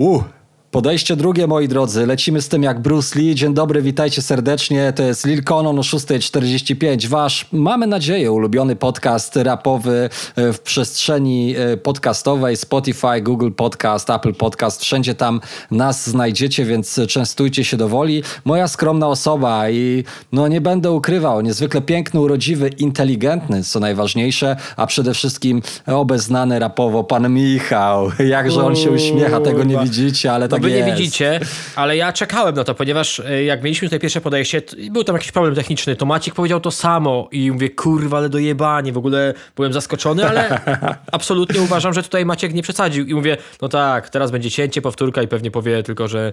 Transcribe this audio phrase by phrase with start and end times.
[0.00, 0.24] Ooh.
[0.70, 2.06] Podejście drugie, moi drodzy.
[2.06, 3.34] Lecimy z tym jak Bruce Lee.
[3.34, 4.92] Dzień dobry, witajcie serdecznie.
[4.92, 7.06] To jest Lil Conon o 6.45.
[7.06, 12.56] Wasz, mamy nadzieję, ulubiony podcast rapowy e, w przestrzeni e, podcastowej.
[12.56, 14.82] Spotify, Google Podcast, Apple Podcast.
[14.82, 18.22] Wszędzie tam nas znajdziecie, więc częstujcie się do woli.
[18.44, 24.86] Moja skromna osoba i no nie będę ukrywał, niezwykle piękny, urodziwy, inteligentny, co najważniejsze, a
[24.86, 28.10] przede wszystkim obeznany rapowo pan Michał.
[28.28, 30.86] Jakże on się uśmiecha, tego nie widzicie, ale tak wy jest.
[30.86, 31.40] nie widzicie,
[31.76, 35.32] ale ja czekałem na to, ponieważ e, jak mieliśmy tutaj pierwsze podejście, był tam jakiś
[35.32, 39.72] problem techniczny, to Maciek powiedział to samo i mówię, kurwa, ale dojebanie, w ogóle byłem
[39.72, 40.60] zaskoczony, ale
[41.12, 45.22] absolutnie uważam, że tutaj Maciek nie przesadził i mówię, no tak, teraz będzie cięcie, powtórka
[45.22, 46.32] i pewnie powie tylko, że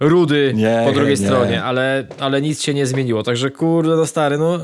[0.00, 1.26] rudy Nie, po drugiej nie.
[1.26, 4.58] stronie, ale, ale nic się nie zmieniło, także kurde, no stary, no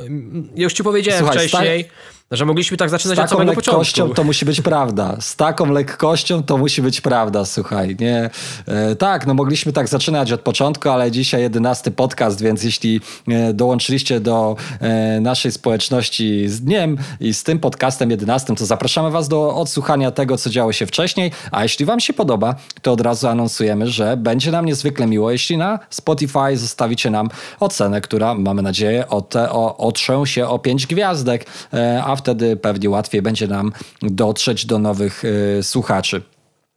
[0.56, 1.88] już ci powiedziałem Słuchaj, wcześniej,
[2.30, 4.14] że mogliśmy tak Z zaczynać od taką samego lekkością początku.
[4.14, 5.16] to musi być prawda.
[5.20, 7.96] Z taką lekkością to musi być prawda, słuchaj.
[8.00, 8.30] Nie,
[8.66, 13.52] e, tak, no mogliśmy tak zaczynać od początku, ale dzisiaj jedenasty podcast, więc jeśli e,
[13.52, 19.28] dołączyliście do e, naszej społeczności z dniem i z tym podcastem jedenastym, to zapraszamy was
[19.28, 23.28] do odsłuchania tego, co działo się wcześniej, a jeśli wam się podoba, to od razu
[23.28, 27.28] anonsujemy, że będzie nam niezwykle miło, jeśli na Spotify zostawicie nam
[27.60, 33.22] ocenę, która, mamy nadzieję, o, otrze się o pięć gwiazdek, e, a wtedy pewnie łatwiej
[33.22, 35.22] będzie nam dotrzeć do nowych
[35.58, 36.22] e, słuchaczy.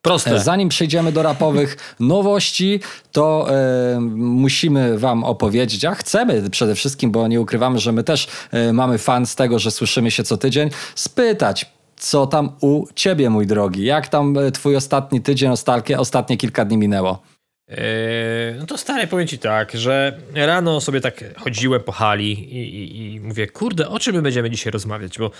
[0.01, 0.39] Proste.
[0.39, 2.79] Zanim przejdziemy do rapowych nowości,
[3.11, 8.27] to e, musimy Wam opowiedzieć, a chcemy przede wszystkim, bo nie ukrywamy, że my też
[8.51, 11.71] e, mamy fan z tego, że słyszymy się co tydzień, spytać.
[11.97, 13.83] Co tam u ciebie, mój drogi?
[13.83, 17.30] Jak tam e, twój ostatni tydzień, ostatnie, ostatnie kilka dni minęło?
[17.71, 22.75] Eee, No to stary, powiem ci tak, że rano sobie tak chodziłem po hali i,
[22.75, 25.31] i, i mówię, kurde, o czym my będziemy dzisiaj rozmawiać, bo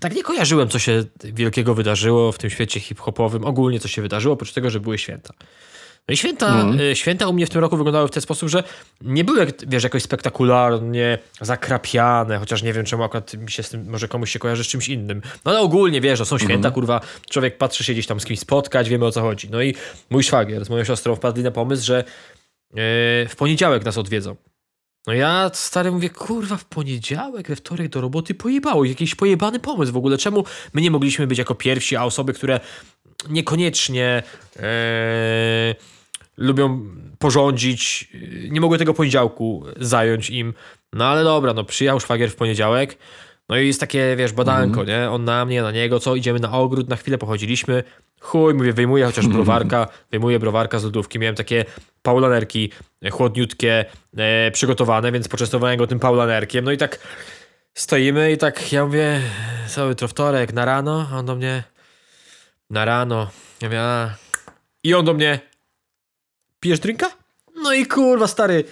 [0.00, 4.34] tak nie kojarzyłem, co się wielkiego wydarzyło w tym świecie hip-hopowym, ogólnie co się wydarzyło,
[4.34, 5.34] oprócz tego, że były święta.
[6.08, 8.64] No i święta, e, święta u mnie w tym roku wyglądały w ten sposób, że
[9.00, 13.90] nie były, wiesz, jakoś spektakularnie zakrapiane, chociaż nie wiem, czemu akurat mi się z tym,
[13.90, 15.22] może komuś się kojarzy z czymś innym.
[15.44, 18.38] No ale ogólnie, wiesz, no są święta, kurwa, człowiek patrzy się gdzieś tam z kimś
[18.38, 19.50] spotkać, wiemy o co chodzi.
[19.50, 19.74] No i
[20.10, 22.04] mój szwagier z moją siostrą wpadli na pomysł, że e,
[23.28, 24.36] w poniedziałek nas odwiedzą.
[25.06, 28.84] No ja stary mówię, kurwa, w poniedziałek, we wtorek do roboty pojebało.
[28.84, 30.18] Jakiś pojebany pomysł w ogóle.
[30.18, 32.60] Czemu my nie mogliśmy być jako pierwsi, a osoby, które
[33.28, 34.22] niekoniecznie
[34.56, 35.74] e,
[36.36, 36.80] lubią
[37.18, 38.08] porządzić,
[38.50, 40.54] nie mogły tego poniedziałku zająć im.
[40.92, 42.96] No ale dobra, no przyjechał szwagier w poniedziałek,
[43.48, 45.10] no i jest takie, wiesz, badanko, nie?
[45.10, 46.16] On na mnie, na niego, co?
[46.16, 47.82] Idziemy na ogród, na chwilę pochodziliśmy.
[48.20, 51.18] Chuj, mówię, wyjmuję chociaż browarka, wyjmuję browarka z lodówki.
[51.18, 51.64] Miałem takie
[52.02, 52.70] paulanerki
[53.02, 53.84] e, chłodniutkie,
[54.16, 56.64] e, przygotowane, więc poczęstowałem go tym paulanerkiem.
[56.64, 56.98] No i tak
[57.74, 59.20] stoimy i tak ja mówię,
[59.68, 61.62] cały to wtorek, na rano, a on do mnie,
[62.70, 63.30] na rano.
[63.60, 64.14] Ja mówię, a.
[64.84, 65.40] I on do mnie,
[66.62, 67.10] pijesz drinka?
[67.62, 68.64] No i kurwa, stary,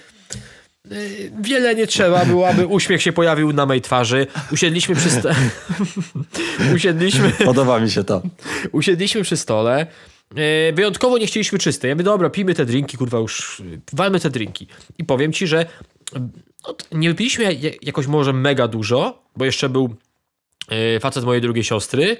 [0.91, 4.27] y, wiele nie trzeba było, aby uśmiech się pojawił na mej twarzy.
[4.51, 5.29] Usiedliśmy przy sto...
[6.75, 7.31] Usiedliśmy...
[7.31, 8.21] Podoba mi się to.
[8.71, 9.87] Usiedliśmy przy stole.
[10.35, 11.87] E, wyjątkowo nie chcieliśmy czyste.
[11.87, 14.67] Ja mówię, dobra, pijmy te drinki, kurwa, już y, walmy te drinki.
[14.97, 15.67] I powiem ci, że y,
[16.67, 19.95] no, nie wypiliśmy ja- jakoś może mega dużo, bo jeszcze był
[20.69, 22.17] e, facet mojej drugiej siostry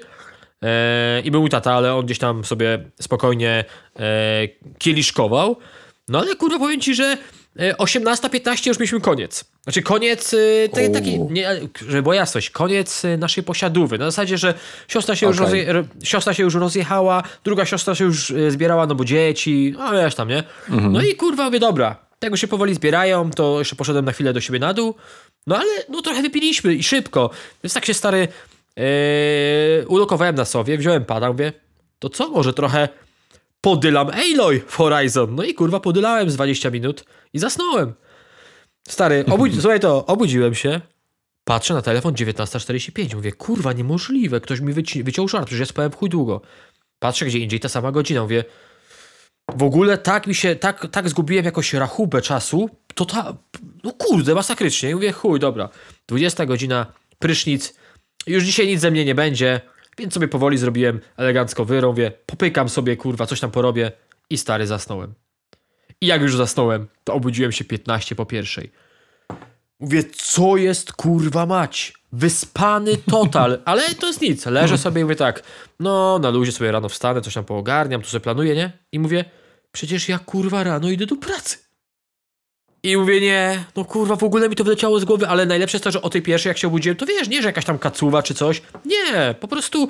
[1.24, 3.64] i był mój tata, ale on gdzieś tam sobie spokojnie
[3.98, 4.02] e,
[4.78, 5.56] kieliszkował.
[6.08, 7.16] No ale kurwa, powiem ci, że
[7.58, 9.44] e, 18.15 już mieliśmy koniec.
[9.64, 11.48] Znaczy koniec, e, te, taki, nie,
[11.88, 13.98] żeby była jasność, koniec e, naszej posiadówy.
[13.98, 14.54] Na zasadzie, że
[14.88, 15.46] siostra się, już, Okej.
[15.46, 19.74] rozje, ro- siostra się już rozjechała, druga siostra się już e, zbierała, no bo dzieci,
[19.78, 20.42] no wiesz tam, nie?
[20.68, 24.40] No i kurwa, mówię, dobra, tego się powoli zbierają, to jeszcze poszedłem na chwilę do
[24.40, 24.94] siebie na dół,
[25.46, 27.30] no ale no trochę wypiliśmy i szybko.
[27.64, 28.28] Więc tak się stary
[28.78, 31.52] e, ulokowałem na sobie, wziąłem pada, mówię,
[31.98, 32.88] to co, może trochę
[33.60, 35.34] podylam Aloy w Horizon.
[35.34, 37.94] No i kurwa, podylałem z 20 minut i zasnąłem.
[38.88, 39.24] Stary,
[39.60, 40.80] słuchaj to, obudziłem się,
[41.44, 45.92] patrzę na telefon 19.45, mówię, kurwa, niemożliwe, ktoś mi wyci- wyciął żart, przecież ja spałem
[45.92, 46.40] chuj długo.
[46.98, 48.44] Patrzę gdzie indziej, ta sama godzina, mówię,
[49.56, 53.36] w ogóle tak mi się, tak, tak zgubiłem jakoś rachubę czasu, to ta,
[53.84, 54.90] no kurde, masakrycznie.
[54.90, 55.68] I mówię, chuj, dobra,
[56.06, 56.86] 20 godzina,
[57.18, 57.74] prysznic,
[58.26, 59.60] już dzisiaj nic ze mnie nie będzie,
[59.98, 63.92] więc sobie powoli zrobiłem elegancko wyrąbię, popykam sobie, kurwa, coś tam porobię
[64.30, 65.14] i stary zasnąłem.
[66.00, 68.72] I jak już zasnąłem, to obudziłem się 15 po pierwszej.
[69.80, 71.92] Mówię, co jest kurwa mać?
[72.12, 74.46] Wyspany total, ale to jest nic.
[74.46, 75.42] Leżę sobie i mówię tak,
[75.80, 78.72] no na luzie sobie rano wstanę, coś tam poogarniam, tu sobie planuję, nie?
[78.92, 79.24] I mówię,
[79.72, 81.58] przecież ja kurwa rano idę do pracy.
[82.82, 85.84] I mówię, nie, no kurwa, w ogóle mi to wyleciało z głowy, ale najlepsze jest
[85.84, 88.22] to, że o tej pierwszej, jak się obudziłem, to wiesz, nie, że jakaś tam kacuwa
[88.22, 88.62] czy coś.
[88.84, 89.88] Nie, po prostu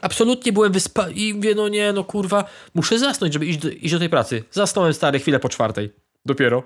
[0.00, 2.44] absolutnie byłem wyspa i mówię, no nie, no kurwa,
[2.74, 4.44] muszę zasnąć, żeby iść do, iść do tej pracy.
[4.50, 5.92] Zasnąłem stary chwilę po czwartej.
[6.26, 6.62] Dopiero.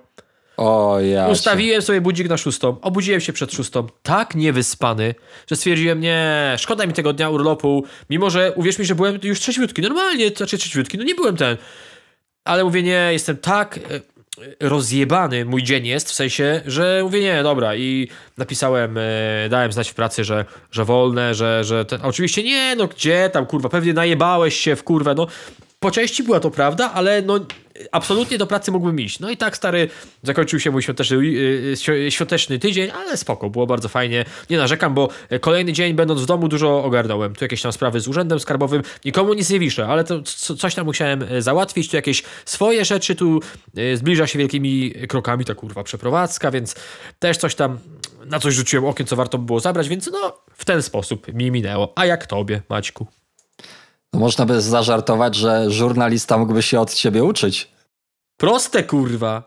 [0.56, 1.28] O ja.
[1.28, 5.14] Ustawiłem sobie budzik na szóstą, obudziłem się przed szóstą, tak niewyspany,
[5.46, 9.40] że stwierdziłem, nie, szkoda mi tego dnia urlopu, mimo że uwierz mi, że byłem już
[9.40, 11.56] trzeźwiutki, normalnie, znaczy trzeźwiutki, no nie byłem ten.
[12.44, 13.80] Ale mówię, nie, jestem tak e,
[14.60, 19.02] rozjebany mój dzień jest, w sensie, że mówię, nie, dobra i napisałem, e,
[19.50, 23.46] dałem znać w pracy, że, że wolne, że, że ten, oczywiście nie, no gdzie tam,
[23.46, 25.26] kurwa, pewnie najebałeś się w kurwę, no
[25.86, 27.40] po części była to prawda, ale no
[27.92, 29.20] absolutnie do pracy mógłbym iść.
[29.20, 29.88] No i tak, stary,
[30.22, 34.24] zakończył się mój świąteczny, yy, świąteczny tydzień, ale spoko, było bardzo fajnie.
[34.50, 35.08] Nie narzekam, bo
[35.40, 37.34] kolejny dzień, będąc w domu, dużo ogarnąłem.
[37.34, 40.22] Tu jakieś tam sprawy z urzędem skarbowym, nikomu nic nie wiszę, ale to
[40.58, 43.40] coś tam musiałem e, załatwić, tu jakieś swoje rzeczy, tu
[43.74, 46.74] yy, zbliża się wielkimi krokami ta kurwa przeprowadzka, więc
[47.18, 47.78] też coś tam
[48.24, 51.50] na coś rzuciłem okiem, co warto by było zabrać, więc no, w ten sposób mi
[51.50, 51.92] minęło.
[51.96, 53.06] A jak tobie, Maćku?
[54.12, 57.76] No można by zażartować, że żurnalista mógłby się od ciebie uczyć.
[58.36, 59.42] Proste kurwa.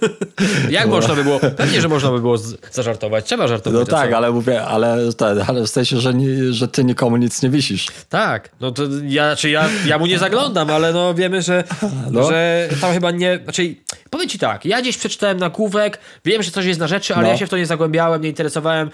[0.70, 0.90] Jak no.
[0.90, 1.40] można by było?
[1.40, 2.38] Pewnie, że można by było
[2.72, 3.24] zażartować.
[3.24, 3.80] Trzeba żartować.
[3.80, 4.98] No tak, ale mówię, ale,
[5.46, 7.86] ale w sensie, że, nie, że ty nikomu nic nie wisisz.
[8.08, 11.64] Tak, no to ja, czy ja, ja mu nie zaglądam, ale no wiemy, że,
[12.10, 12.28] no.
[12.28, 13.40] że tam chyba nie.
[13.44, 13.74] Znaczy,
[14.10, 17.28] powiem ci tak, ja gdzieś przeczytałem nagłówek, wiem, że coś jest na rzeczy, ale no.
[17.28, 18.90] ja się w to nie zagłębiałem, nie interesowałem.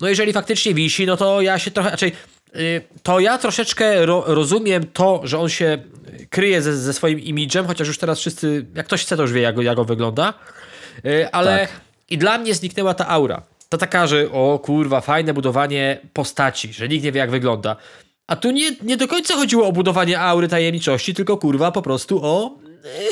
[0.00, 2.35] No jeżeli faktycznie wisi, no to ja się trochę, raczej Y,
[3.02, 5.78] to ja troszeczkę ro, rozumiem to, że on się
[6.30, 9.40] kryje ze, ze, swoim imidżem, chociaż już teraz wszyscy, jak ktoś chce, to już wie,
[9.40, 10.34] jak, jak on wygląda.
[11.06, 11.80] Y, ale tak.
[12.10, 13.42] i dla mnie zniknęła ta aura.
[13.68, 17.76] To taka, że o kurwa, fajne budowanie postaci, że nikt nie wie, jak wygląda.
[18.26, 22.20] A tu nie, nie do końca chodziło o budowanie aury tajemniczości, tylko kurwa po prostu
[22.22, 22.58] o.
[22.84, 23.08] Y,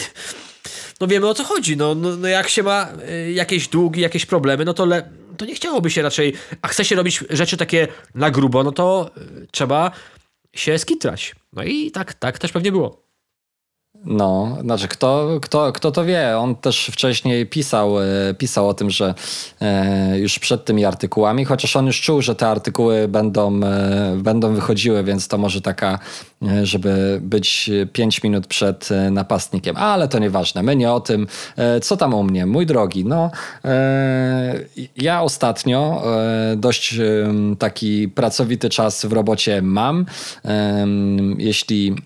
[1.00, 1.76] no wiemy o co chodzi.
[1.76, 2.88] No, no, no jak się ma
[3.34, 6.96] jakieś długi, jakieś problemy, no to le to nie chciałoby się raczej, a chce się
[6.96, 9.10] robić rzeczy takie na grubo, no to
[9.42, 9.90] y, trzeba
[10.52, 11.34] się skitrać.
[11.52, 13.03] No i tak, tak też pewnie było.
[14.06, 16.38] No, znaczy kto, kto, kto to wie?
[16.38, 18.04] On też wcześniej pisał, e,
[18.38, 19.14] pisał o tym, że
[19.60, 24.54] e, już przed tymi artykułami, chociaż on już czuł, że te artykuły będą, e, będą
[24.54, 25.98] wychodziły, więc to może taka,
[26.62, 29.76] żeby być 5 minut przed napastnikiem.
[29.76, 31.26] Ale to nieważne, my nie o tym.
[31.82, 32.46] Co tam u mnie?
[32.46, 33.30] Mój drogi, no
[34.96, 36.02] ja ostatnio
[36.56, 36.94] dość
[37.58, 40.06] taki pracowity czas w robocie mam.
[41.38, 41.96] Jeśli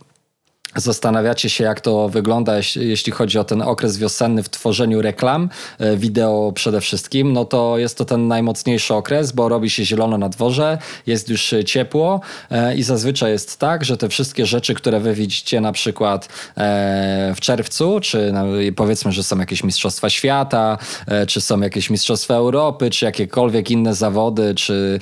[0.80, 5.48] Zastanawiacie się, jak to wygląda, jeśli chodzi o ten okres wiosenny w tworzeniu reklam,
[5.78, 10.18] e, wideo przede wszystkim, no to jest to ten najmocniejszy okres, bo robi się zielono
[10.18, 12.20] na dworze, jest już ciepło
[12.50, 17.32] e, i zazwyczaj jest tak, że te wszystkie rzeczy, które wy widzicie na przykład e,
[17.36, 18.32] w czerwcu, czy
[18.76, 20.78] powiedzmy, że są jakieś Mistrzostwa Świata,
[21.28, 25.00] czy są jakieś Mistrzostwa Europy, czy jakiekolwiek inne zawody, czy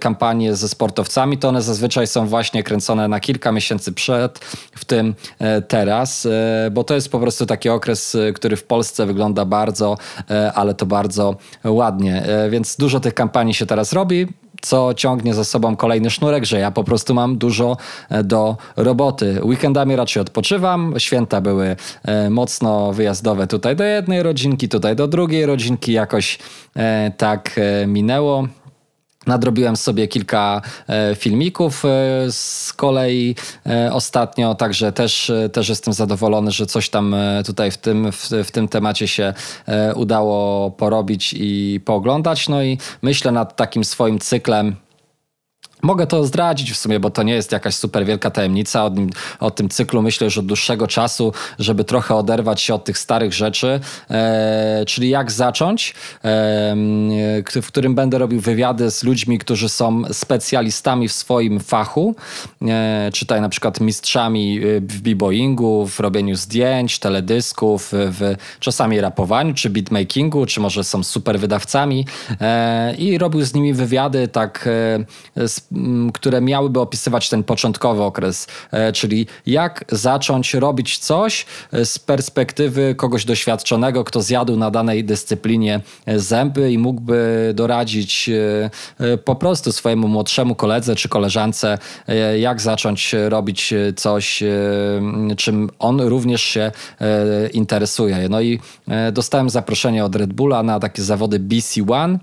[0.00, 4.38] kampanie ze sportowcami, to one zazwyczaj są właśnie kręcone na kilka miesięcy przed
[4.76, 8.64] w tym e, teraz, e, bo to jest po prostu taki okres, e, który w
[8.64, 9.96] Polsce wygląda bardzo,
[10.54, 12.22] ale to bardzo ładnie.
[12.50, 14.26] Więc dużo tych kampanii się teraz robi
[14.62, 17.76] co ciągnie za sobą kolejny sznurek, że ja po prostu mam dużo
[18.24, 19.40] do roboty.
[19.42, 21.76] Weekendami raczej odpoczywam, święta były
[22.30, 26.38] mocno wyjazdowe tutaj do jednej rodzinki, tutaj do drugiej rodzinki, jakoś
[27.16, 28.48] tak minęło.
[29.26, 31.88] Nadrobiłem sobie kilka e, filmików e,
[32.30, 33.34] z kolei
[33.66, 37.16] e, ostatnio, także też, też jestem zadowolony, że coś tam
[37.46, 39.34] tutaj w tym, w, w tym temacie się
[39.94, 42.48] udało porobić i pooglądać.
[42.48, 44.76] No i myślę nad takim swoim cyklem
[45.82, 48.84] Mogę to zdradzić w sumie, bo to nie jest jakaś super wielka tajemnica.
[48.84, 48.90] O,
[49.40, 53.32] o tym cyklu myślę już od dłuższego czasu, żeby trochę oderwać się od tych starych
[53.32, 53.80] rzeczy.
[54.10, 56.74] E, czyli jak zacząć, e,
[57.62, 62.14] w którym będę robił wywiady z ludźmi, którzy są specjalistami w swoim fachu.
[62.62, 69.54] E, czytaj na przykład mistrzami e, w b-boyingu, w robieniu zdjęć, teledysków, w czasami rapowaniu,
[69.54, 72.06] czy beatmakingu, czy może są super wydawcami.
[72.40, 74.68] E, I robił z nimi wywiady tak
[75.36, 75.65] e, z
[76.14, 82.94] które miałyby opisywać ten początkowy okres, e, czyli jak zacząć robić coś e, z perspektywy
[82.94, 88.30] kogoś doświadczonego, kto zjadł na danej dyscyplinie e, zęby i mógłby doradzić
[89.24, 91.78] po prostu swojemu młodszemu koledze czy koleżance,
[92.38, 94.42] jak zacząć robić coś,
[95.36, 96.72] czym on również się
[97.52, 98.28] interesuje.
[98.28, 98.60] No i
[99.12, 102.18] dostałem zaproszenie od Red Bulla na takie zawody BC One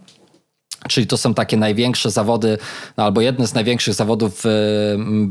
[0.90, 2.58] Czyli to są takie największe zawody,
[2.98, 4.48] no albo jedne z największych zawodów w,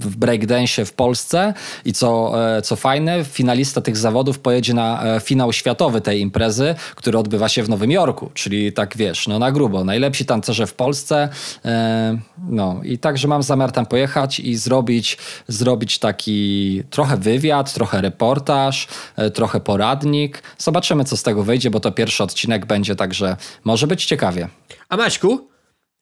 [0.00, 1.54] w breakdance w Polsce.
[1.84, 6.74] I co, e, co fajne, finalista tych zawodów pojedzie na e, finał światowy tej imprezy,
[6.94, 8.30] który odbywa się w Nowym Jorku.
[8.34, 9.84] Czyli tak wiesz, no na grubo.
[9.84, 11.28] Najlepsi tancerze w Polsce.
[11.64, 12.18] E,
[12.48, 15.18] no i także mam zamiar tam pojechać i zrobić,
[15.48, 18.88] zrobić taki trochę wywiad, trochę reportaż,
[19.34, 20.42] trochę poradnik.
[20.58, 24.48] Zobaczymy, co z tego wyjdzie, bo to pierwszy odcinek będzie, także może być ciekawie.
[24.88, 25.41] A Maćku,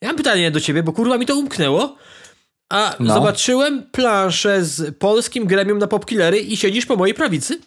[0.00, 1.96] ja mam pytanie do ciebie, bo kurwa mi to umknęło.
[2.72, 3.14] A no.
[3.14, 7.60] zobaczyłem planszę z polskim gremium na popkillery i siedzisz po mojej prawicy?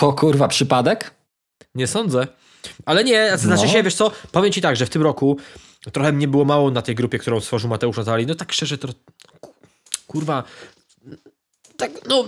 [0.00, 1.14] O kurwa, przypadek?
[1.74, 2.26] Nie sądzę.
[2.86, 3.72] Ale nie, znaczy no.
[3.72, 5.36] się, wiesz co, powiem ci tak, że w tym roku
[5.92, 8.26] trochę mnie było mało na tej grupie, którą stworzył Mateusz Natali.
[8.26, 8.88] No tak szczerze, to
[10.06, 10.44] kurwa,
[11.76, 12.24] tak, no,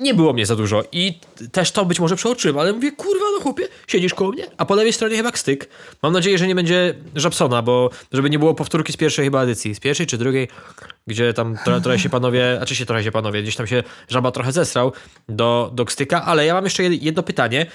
[0.00, 1.20] nie było mnie za dużo i
[1.52, 4.74] też to być może przeoczyłem, ale mówię, kurwa, no chłopie, siedzisz koło mnie, a po
[4.74, 5.68] lewej stronie chyba styk.
[6.02, 9.74] Mam nadzieję, że nie będzie Żabsona, bo żeby nie było powtórki z pierwszej chyba edycji,
[9.74, 10.48] z pierwszej czy drugiej,
[11.06, 13.82] gdzie tam trochę, trochę się panowie, a czy się trochę się panowie, gdzieś tam się
[14.08, 14.92] Żaba trochę zesrał
[15.28, 17.66] do, do styka, ale ja mam jeszcze jedno pytanie,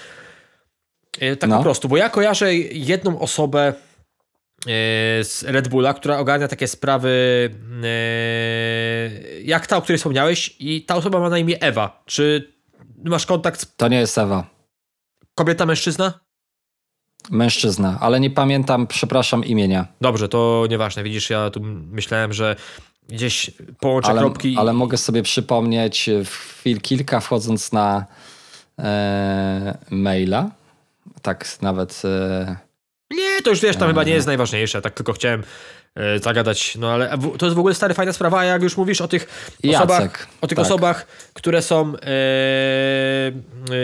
[1.20, 1.56] e, tak no.
[1.56, 3.74] po prostu, bo ja kojarzę jedną osobę,
[5.22, 7.10] z Red Bulla, która ogarnia takie sprawy
[7.84, 12.02] e, jak ta, o której wspomniałeś i ta osoba ma na imię Ewa.
[12.06, 12.52] Czy
[13.04, 13.76] masz kontakt z...
[13.76, 14.46] To nie jest Ewa.
[15.34, 16.20] Kobieta, mężczyzna?
[17.30, 19.86] Mężczyzna, ale nie pamiętam, przepraszam, imienia.
[20.00, 21.02] Dobrze, to nieważne.
[21.02, 22.56] Widzisz, ja tu myślałem, że
[23.08, 23.50] gdzieś
[23.80, 24.56] połączę ale, kropki.
[24.58, 28.06] Ale mogę sobie przypomnieć w chwil kilka, wchodząc na
[28.78, 30.50] e, maila.
[31.22, 32.02] Tak nawet...
[32.04, 32.71] E,
[33.36, 35.42] nie, to już wiesz, tam chyba nie jest najważniejsze, tak tylko chciałem
[35.94, 39.00] e, zagadać, no ale to jest w ogóle stary, fajna sprawa, a jak już mówisz
[39.00, 40.66] o tych osobach, o tych tak.
[40.66, 41.98] osobach, które są e,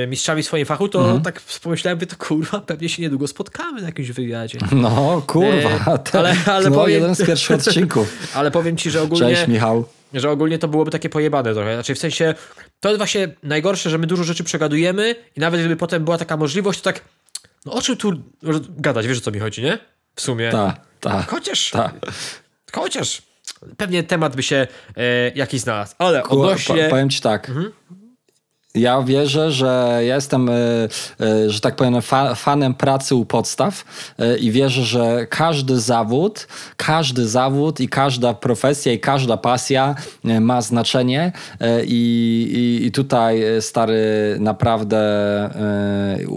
[0.03, 1.23] e, mistrzami w swoim fachu, to mhm.
[1.23, 4.59] tak pomyślałem, to kurwa, pewnie się niedługo spotkamy na jakimś wywiadzie.
[4.73, 8.17] No, kurwa, e, ale, ale no, powiem, jeden z pierwszych odcinków.
[8.35, 9.35] ale powiem ci, że ogólnie...
[9.35, 9.85] Cześć, Michał.
[10.15, 11.75] Że ogólnie to byłoby takie pojebane trochę.
[11.75, 12.35] Znaczy w sensie,
[12.81, 16.37] to jest właśnie najgorsze, że my dużo rzeczy przegadujemy i nawet gdyby potem była taka
[16.37, 17.01] możliwość, to tak
[17.69, 18.13] no o czym tu
[18.69, 19.07] gadać?
[19.07, 19.79] Wiesz o co mi chodzi, nie?
[20.15, 20.51] W sumie.
[20.51, 21.31] Tak, tak.
[21.31, 21.71] Chociaż.
[21.71, 21.93] Ta.
[22.73, 23.23] Chociaż.
[23.77, 25.95] Pewnie temat by się e, jakiś znalazł.
[25.99, 26.89] Ale odnośnie...
[26.89, 27.49] Powiem ci tak.
[27.49, 27.73] Mhm.
[28.75, 30.55] Ja wierzę, że ja jestem, e,
[31.21, 31.95] e, że tak powiem,
[32.37, 33.85] fanem pracy u podstaw
[34.19, 39.95] e, i wierzę, że każdy zawód, każdy zawód i każda profesja i każda pasja
[40.25, 41.33] ma znaczenie
[41.85, 44.99] i, i, i tutaj stary naprawdę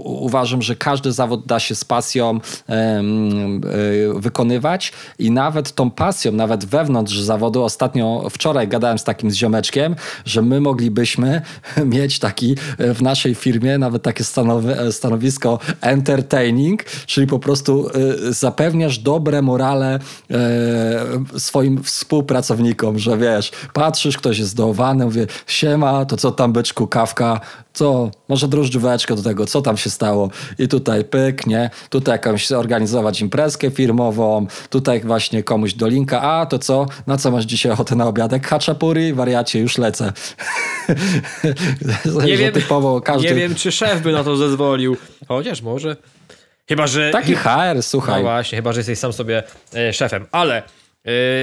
[0.03, 2.39] uważam, że każdy zawód da się z pasją
[4.15, 4.93] wykonywać.
[5.19, 9.95] I nawet tą pasją, nawet wewnątrz zawodu, ostatnio wczoraj gadałem z takim ziomeczkiem,
[10.25, 11.41] że my moglibyśmy
[11.85, 14.23] mieć taki e, w naszej firmie, nawet takie
[14.77, 19.99] e, stanowisko entertaining, czyli po prostu e, zapewniasz dobre morale
[21.37, 27.39] swoim współpracownikom, że wiesz, patrzysz, ktoś jest zdołowany, mówię, siema, to co tam byczku, kawka,
[27.73, 32.47] co, może drożdżóweczkę do tego, co tam się stało i tutaj pyk, nie, tutaj jakąś
[32.47, 37.71] zorganizować imprezkę firmową, tutaj właśnie komuś do linka, a to co, na co masz dzisiaj
[37.71, 38.47] ochotę na obiadek?
[38.47, 39.13] Haczapuri?
[39.13, 40.13] Wariacie, już lecę.
[42.25, 42.53] nie, wiem,
[43.03, 43.27] każdy...
[43.27, 44.97] nie wiem, czy szef by na to zezwolił,
[45.27, 45.97] chociaż może.
[46.69, 47.11] Chyba, że...
[47.11, 48.23] Taki HR, słuchaj.
[48.23, 50.63] No właśnie, chyba, że jesteś sam sobie e, szefem, ale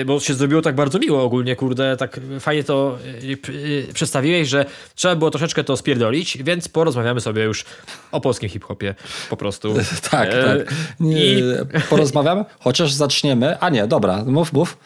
[0.07, 4.67] bo się zrobiło tak bardzo miło ogólnie, kurde, tak fajnie to yy, yy, przedstawiłeś, że
[4.95, 7.65] trzeba było troszeczkę to spierdolić, więc porozmawiamy sobie już
[8.12, 8.95] o polskim hip-hopie
[9.31, 9.75] po prostu.
[10.11, 10.75] tak, tak.
[11.00, 11.43] I...
[11.91, 12.45] Porozmawiamy?
[12.59, 14.79] Chociaż zaczniemy, a nie, dobra, mów, mów.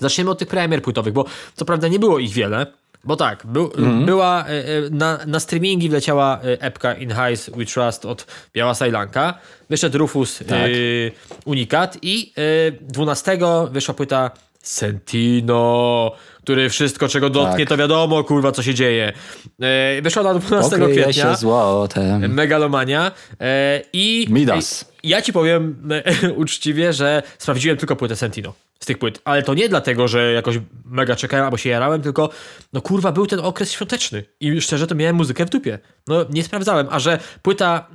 [0.00, 2.66] Zaczniemy od tych premier płytowych, bo co prawda nie było ich wiele,
[3.06, 4.44] bo tak, był, mm była
[4.90, 9.34] na, na streamingi wleciała epka In Highs We Trust od Biała Sajlanka.
[9.70, 10.68] Wyszedł Rufus tak.
[10.68, 11.12] y,
[11.44, 13.38] Unikat i y, 12
[13.70, 14.30] wyszła płyta
[14.62, 16.12] Sentino,
[16.46, 17.68] który wszystko, czego dotknie, tak.
[17.68, 19.12] to wiadomo, kurwa, co się dzieje.
[19.60, 21.12] E, wyszła na 12 Pokryje kwietnia.
[21.12, 22.34] się złotem.
[22.34, 23.12] Megalomania.
[23.40, 24.92] E, I Midas.
[25.02, 25.88] ja ci powiem
[26.36, 29.20] uczciwie, że sprawdziłem tylko płytę Sentino z tych płyt.
[29.24, 32.30] Ale to nie dlatego, że jakoś mega czekałem albo się jarałem, tylko
[32.72, 34.24] no kurwa, był ten okres świąteczny.
[34.40, 35.78] I szczerze to miałem muzykę w dupie.
[36.06, 36.86] No nie sprawdzałem.
[36.90, 37.86] A że płyta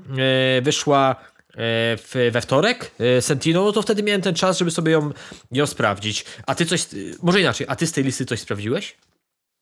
[0.58, 4.72] e, wyszła E, w, we wtorek e, Sentino, no to wtedy miałem ten czas, żeby
[4.72, 5.12] sobie ją,
[5.52, 6.26] ją sprawdzić.
[6.48, 6.88] A ty coś,
[7.24, 8.98] może inaczej, a ty z tej listy coś sprawdziłeś?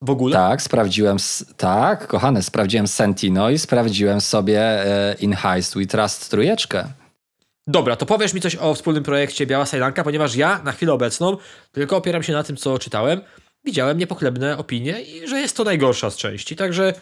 [0.02, 0.36] W ogóle?
[0.36, 1.16] Tak, sprawdziłem,
[1.56, 6.88] tak, kochany, sprawdziłem Sentino i sprawdziłem sobie e, In Heist We Trust trójeczkę.
[7.66, 11.36] Dobra, to powiesz mi coś o wspólnym projekcie Biała Sajlanka, ponieważ ja na chwilę obecną
[11.72, 13.20] tylko opieram się na tym, co czytałem.
[13.64, 16.94] Widziałem niepochlebne opinie i że jest to najgorsza z części, także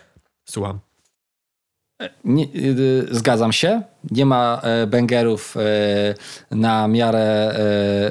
[0.49, 0.80] słucham.
[2.25, 3.83] Nie, y, zgadzam się.
[4.11, 5.64] Nie ma e, bangerów e,
[6.57, 7.55] na miarę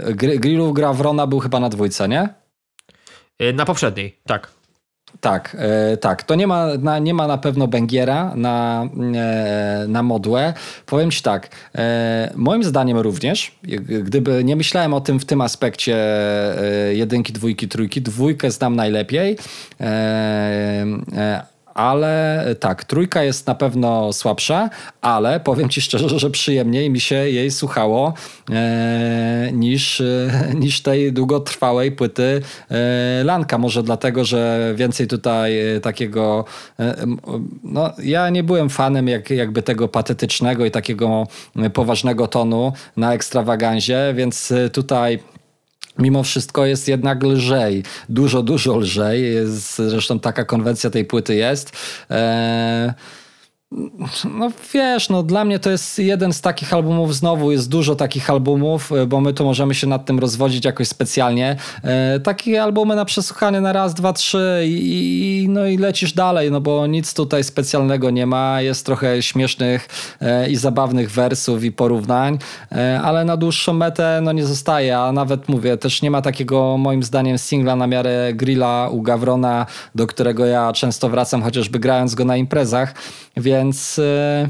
[0.08, 0.74] e, grillów.
[0.74, 2.30] Gra Wrona był chyba na dwójce, nie?
[3.54, 4.58] Na poprzedniej, tak.
[5.22, 5.58] Tak,
[6.02, 6.24] tak.
[6.24, 8.90] To nie ma, na, nie ma na pewno Bengiera na,
[9.88, 10.54] na modłę.
[10.86, 11.50] Powiem ci tak,
[12.36, 13.60] moim zdaniem również,
[14.04, 15.98] gdyby nie myślałem o tym w tym aspekcie
[16.92, 19.38] jedynki, dwójki, trójki, dwójkę znam najlepiej,
[21.78, 24.70] ale tak, trójka jest na pewno słabsza,
[25.02, 28.14] ale powiem ci szczerze, że przyjemniej mi się jej słuchało
[28.52, 30.30] e, niż, e,
[30.64, 32.42] niż tej długotrwałej płyty
[32.72, 33.58] e, Lanka.
[33.58, 36.46] Może dlatego, że więcej tutaj e, takiego.
[36.80, 36.96] E,
[37.64, 43.14] no, ja nie byłem fanem jak, jakby tego patetycznego i takiego e, poważnego tonu na
[43.14, 45.20] ekstrawaganzie, więc e, tutaj.
[46.00, 47.84] Mimo wszystko jest jednak lżej.
[48.10, 49.26] Dużo, dużo lżej.
[49.78, 51.72] Zresztą taka konwencja tej płyty jest.
[52.10, 52.92] Eee,
[54.26, 58.30] no wiesz, no dla mnie to jest jeden z takich albumów, znowu jest dużo takich
[58.30, 61.56] albumów, e, bo my tu możemy się nad tym rozwodzić jakoś specjalnie.
[61.84, 66.52] E, takie albumy na przesłuchanie na raz, dwa, trzy i, i, no i lecisz dalej,
[66.52, 69.88] no bo nic tutaj specjalnego nie ma, jest trochę śmiesznych
[70.22, 72.38] e, i zabawnych wersów i porównań,
[72.72, 76.78] e, ale na dłuższą metę no nie zostaje, a nawet mówię, też nie ma takiego
[76.78, 82.16] moim zdaniem singla na miarę grilla u Gawrona, do którego ja często wracam, chociażby grając
[82.16, 82.94] go na imprezach,
[83.38, 84.00] więc...
[84.00, 84.48] e,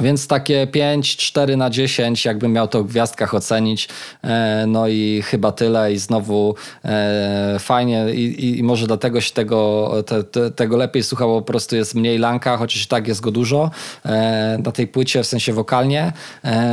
[0.00, 3.88] więc takie 5, 4 na 10, jakbym miał to w gwiazdkach ocenić.
[4.24, 5.92] E, No i chyba tyle.
[5.92, 8.06] I znowu e, fajnie.
[8.14, 11.40] I, i może dlatego się tego, te, te, tego lepiej słuchało.
[11.40, 13.70] Po prostu jest mniej lanka, chociaż i tak jest go dużo
[14.04, 16.12] e, na tej płycie, w sensie wokalnie,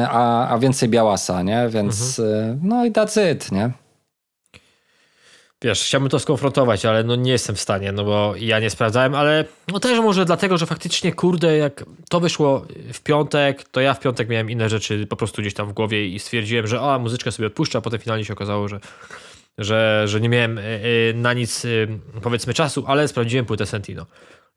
[0.10, 1.70] a, a więcej białasa, nie?
[1.70, 3.83] Więc e, no i that's it, nie?
[5.63, 9.15] Wiesz, chciałbym to skonfrontować, ale no nie jestem w stanie, no bo ja nie sprawdzałem,
[9.15, 13.93] ale no też może dlatego, że faktycznie, kurde, jak to wyszło w piątek, to ja
[13.93, 17.00] w piątek miałem inne rzeczy po prostu gdzieś tam w głowie i stwierdziłem, że o,
[17.00, 18.79] muzyczkę sobie odpuszczę, a potem finalnie się okazało, że,
[19.58, 21.88] że, że nie miałem y, y, na nic, y,
[22.22, 24.05] powiedzmy, czasu, ale sprawdziłem płytę Sentino.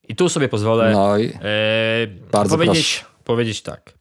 [0.09, 1.33] I tu sobie pozwolę No i
[2.33, 3.93] e, powiedzieć, powiedzieć tak.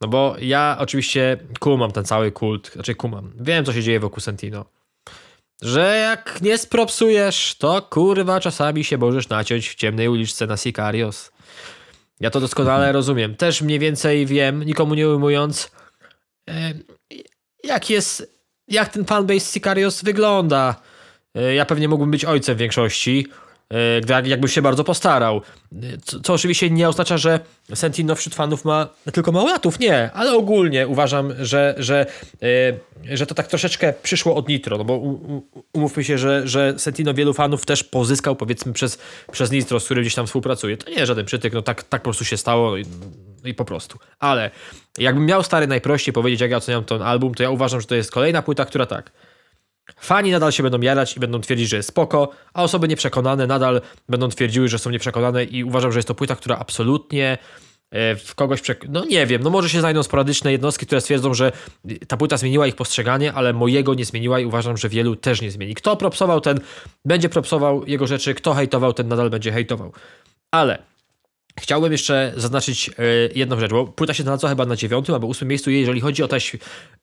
[0.00, 3.32] No bo ja oczywiście kumam ten cały kult, znaczy kumam.
[3.40, 4.64] Wiem, co się dzieje wokół Sentino.
[5.62, 11.32] Że jak nie spropsujesz, to kurwa czasami się możesz naciąć w ciemnej uliczce na Sicarios.
[12.20, 13.36] Ja to doskonale rozumiem.
[13.36, 15.70] Też mniej więcej wiem, nikomu nie ujmując,
[17.64, 18.38] jak jest,
[18.68, 20.80] jak ten fanbase Sicarios wygląda.
[21.34, 23.26] E, Ja pewnie mógłbym być ojcem w większości,
[23.70, 25.36] e, gdy- jak- jakbym się bardzo postarał.
[25.36, 27.40] E, Co, co oczywiście nie oznacza, że
[27.74, 32.06] Sentino wśród fanów ma tylko małolatów, nie, ale ogólnie uważam, że, że,
[33.06, 35.00] e, że to tak troszeczkę przyszło od Nitro, no bo
[35.72, 38.98] umówmy się, że, że Sentino wielu fanów też pozyskał powiedzmy przez,
[39.32, 40.76] przez Nitro, z którym gdzieś tam współpracuje.
[40.76, 42.84] To nie jest żaden przytyk, no tak, tak po prostu się stało i,
[43.44, 43.98] i po prostu.
[44.18, 44.50] Ale
[44.98, 47.94] jakbym miał stary najprościej powiedzieć, jak ja oceniam ten album, to ja uważam, że to
[47.94, 49.12] jest kolejna płyta, która tak,
[50.00, 53.80] Fani nadal się będą jarać i będą twierdzić, że jest spoko, a osoby nieprzekonane nadal
[54.08, 57.38] będą twierdziły, że są nieprzekonane i uważam, że jest to płyta, która absolutnie
[57.90, 58.86] e, w kogoś przek...
[58.88, 61.52] No nie wiem, no może się znajdą sporadyczne jednostki, które stwierdzą, że
[62.08, 65.50] ta płyta zmieniła ich postrzeganie, ale mojego nie zmieniła i uważam, że wielu też nie
[65.50, 65.74] zmieni.
[65.74, 66.60] Kto propsował, ten
[67.04, 69.92] będzie propsował jego rzeczy, kto hejtował, ten nadal będzie hejtował.
[70.50, 70.78] Ale
[71.60, 73.02] Chciałbym jeszcze zaznaczyć e,
[73.34, 76.28] jedną rzecz, bo płyta się znalazła chyba na dziewiątym albo ósmym miejscu, jeżeli chodzi o
[76.28, 76.38] te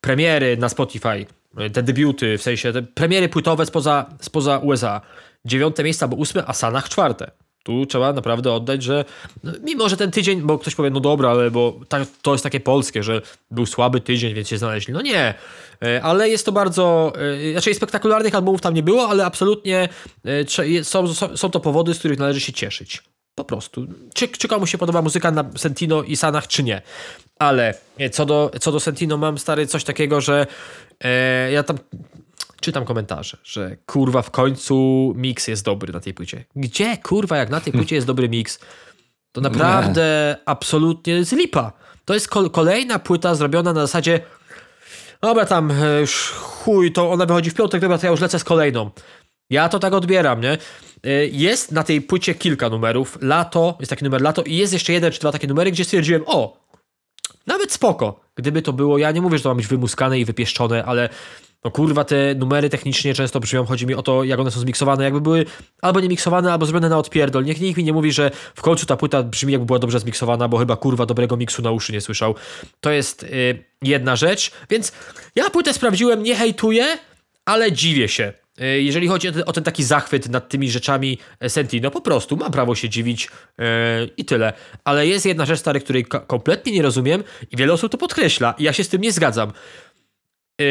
[0.01, 1.25] premiery na Spotify,
[1.57, 5.01] e, te debiuty, w sensie te premiery płytowe spoza, spoza USA.
[5.45, 7.31] Dziewiąte miejsce albo ósme, a Sanach czwarte.
[7.63, 9.05] Tu trzeba naprawdę oddać, że
[9.43, 12.43] no, mimo, że ten tydzień, bo ktoś powie, no dobra, ale bo tak, to jest
[12.43, 14.93] takie polskie, że był słaby tydzień, więc się znaleźli.
[14.93, 15.33] No nie,
[15.83, 17.13] E, ale jest to bardzo,
[17.47, 19.89] e, znaczy spektakularnych albumów tam nie było, ale absolutnie
[20.83, 23.03] są, są to powody, z których należy się cieszyć.
[23.35, 23.87] Po prostu.
[24.13, 26.81] Czy, czy się podoba muzyka na Sentino i Sanach, czy nie.
[27.39, 30.47] Ale e, co do, co do Sentino mam stary coś takiego, że
[31.03, 31.77] e, ja tam
[32.61, 36.43] czytam komentarze, że kurwa w końcu miks jest dobry na tej płycie.
[36.55, 38.59] Gdzie kurwa jak na tej płycie jest dobry miks?
[39.31, 41.71] To naprawdę absolutnie jest lipa.
[42.05, 44.19] To jest kol- kolejna płyta zrobiona na zasadzie
[45.21, 48.39] dobra tam e, już chuj, to ona wychodzi w piątek, dobra to ja już lecę
[48.39, 48.91] z kolejną.
[49.49, 50.57] Ja to tak odbieram, nie?
[51.05, 53.17] Y, Jest na tej płycie kilka numerów.
[53.21, 56.23] Lato, jest taki numer lato i jest jeszcze jeden czy dwa takie numery, gdzie stwierdziłem,
[56.25, 56.57] o,
[57.47, 58.19] nawet spoko.
[58.35, 61.09] Gdyby to było, ja nie mówię, że to ma być wymuskane i wypieszczone, ale
[61.63, 65.03] no kurwa, te numery technicznie często brzmią, chodzi mi o to, jak one są zmiksowane,
[65.03, 65.45] jakby były
[65.81, 67.45] albo nie miksowane, albo zrobione na odpierdol.
[67.45, 70.47] Niech nikt mi nie mówi, że w końcu ta płyta brzmi jakby była dobrze zmiksowana,
[70.47, 72.35] bo chyba kurwa dobrego miksu na uszy nie słyszał.
[72.79, 74.91] To jest y, jedna rzecz, więc
[75.35, 76.97] ja płytę sprawdziłem, nie hejtuję,
[77.45, 78.33] ale dziwię się.
[78.57, 82.51] E, jeżeli chodzi o ten, taki zachwyt nad tymi rzeczami e, Sentino, po prostu mam
[82.51, 84.53] prawo się dziwić e, i tyle.
[84.83, 88.63] Ale jest jedna rzecz, stary, której kompletnie nie rozumiem i wiele osób to podkreśla i
[88.63, 89.53] ja się z tym nie zgadzam.
[90.61, 90.63] E,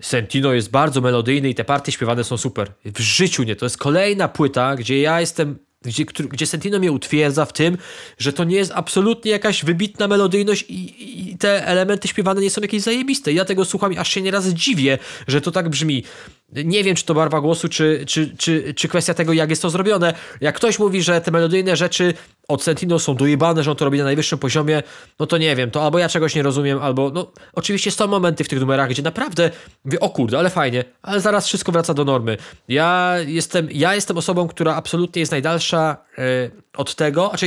[0.00, 2.72] Sentino jest bardzo melodyjny i te partie śpiewane są super.
[2.84, 3.56] W życiu nie.
[3.56, 7.78] To jest kolejna płyta, gdzie ja jestem gdzie, gdzie Sentino mnie utwierdza w tym,
[8.18, 12.60] że to nie jest absolutnie jakaś wybitna melodyjność i, i te elementy śpiewane nie są
[12.60, 13.32] jakieś zajebiste.
[13.32, 16.04] Ja tego słucham i aż się nieraz dziwię, że to tak brzmi.
[16.52, 19.70] Nie wiem, czy to barwa głosu, czy, czy, czy, czy kwestia tego, jak jest to
[19.70, 20.14] zrobione.
[20.40, 22.14] Jak ktoś mówi, że te melodyjne rzeczy
[22.48, 24.82] od Sentino są dojebane, że on to robi na najwyższym poziomie,
[25.20, 28.44] no to nie wiem, to albo ja czegoś nie rozumiem, albo no oczywiście są momenty
[28.44, 29.50] w tych numerach, gdzie naprawdę
[29.84, 32.36] mówię, o kurde, ale fajnie, ale zaraz wszystko wraca do normy.
[32.68, 37.46] Ja jestem, ja jestem osobą, która absolutnie jest najdalsza e, od tego, znaczy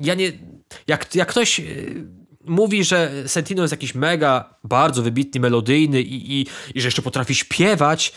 [0.00, 0.32] ja nie,
[0.86, 1.64] jak, jak ktoś e,
[2.46, 7.34] mówi, że Sentino jest jakiś mega, bardzo wybitny, melodyjny i, i, i że jeszcze potrafi
[7.34, 8.12] śpiewać,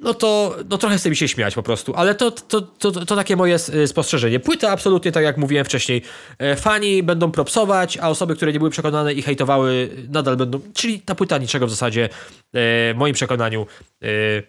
[0.00, 3.16] no to no trochę chce mi się śmiać po prostu, ale to, to, to, to
[3.16, 4.40] takie moje s- spostrzeżenie.
[4.40, 6.02] Płyta absolutnie, tak jak mówiłem wcześniej,
[6.38, 11.00] e, fani będą propsować, a osoby, które nie były przekonane i hejtowały, nadal będą, czyli
[11.00, 12.08] ta płyta niczego w zasadzie e,
[12.52, 13.66] w moim przekonaniu
[14.02, 14.06] e,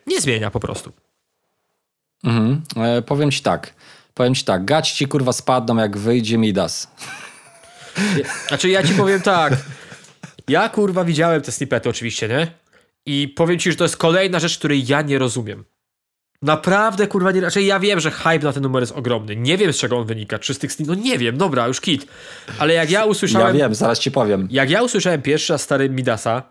[0.07, 0.91] nie zmienia po prostu.
[2.23, 2.61] Mhm.
[2.77, 3.73] E, powiem ci tak.
[4.13, 6.87] Powiem ci tak, gać ci kurwa spadną jak wyjdzie Midas.
[8.47, 9.53] Znaczy ja ci powiem tak,
[10.49, 12.47] ja kurwa widziałem te snippety oczywiście, nie?
[13.05, 15.63] I powiem ci, że to jest kolejna rzecz, której ja nie rozumiem.
[16.41, 17.39] Naprawdę, kurwa, nie.
[17.39, 19.35] Znaczy, ja wiem, że hype na ten numer jest ogromny.
[19.35, 20.39] Nie wiem, z czego on wynika.
[20.39, 22.07] Czy z tych No nie wiem, dobra, już kit.
[22.59, 23.57] Ale jak ja Ja usłyszałem.
[23.57, 24.47] wiem, zaraz ci powiem.
[24.51, 26.43] Jak ja usłyszałem pierwszy raz stary Midasa,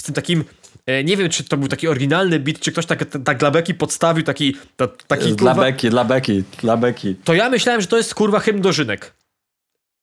[0.00, 0.44] z tym takim.
[0.86, 3.74] E, nie wiem, czy to był taki oryginalny beat, czy ktoś tak, tak dla beki
[3.74, 4.56] podstawił taki.
[4.76, 7.14] Ta, taki Dla kurwa, beki, dla beki, dla beki.
[7.24, 9.12] to ja myślałem, że to jest kurwa hymn dożynek.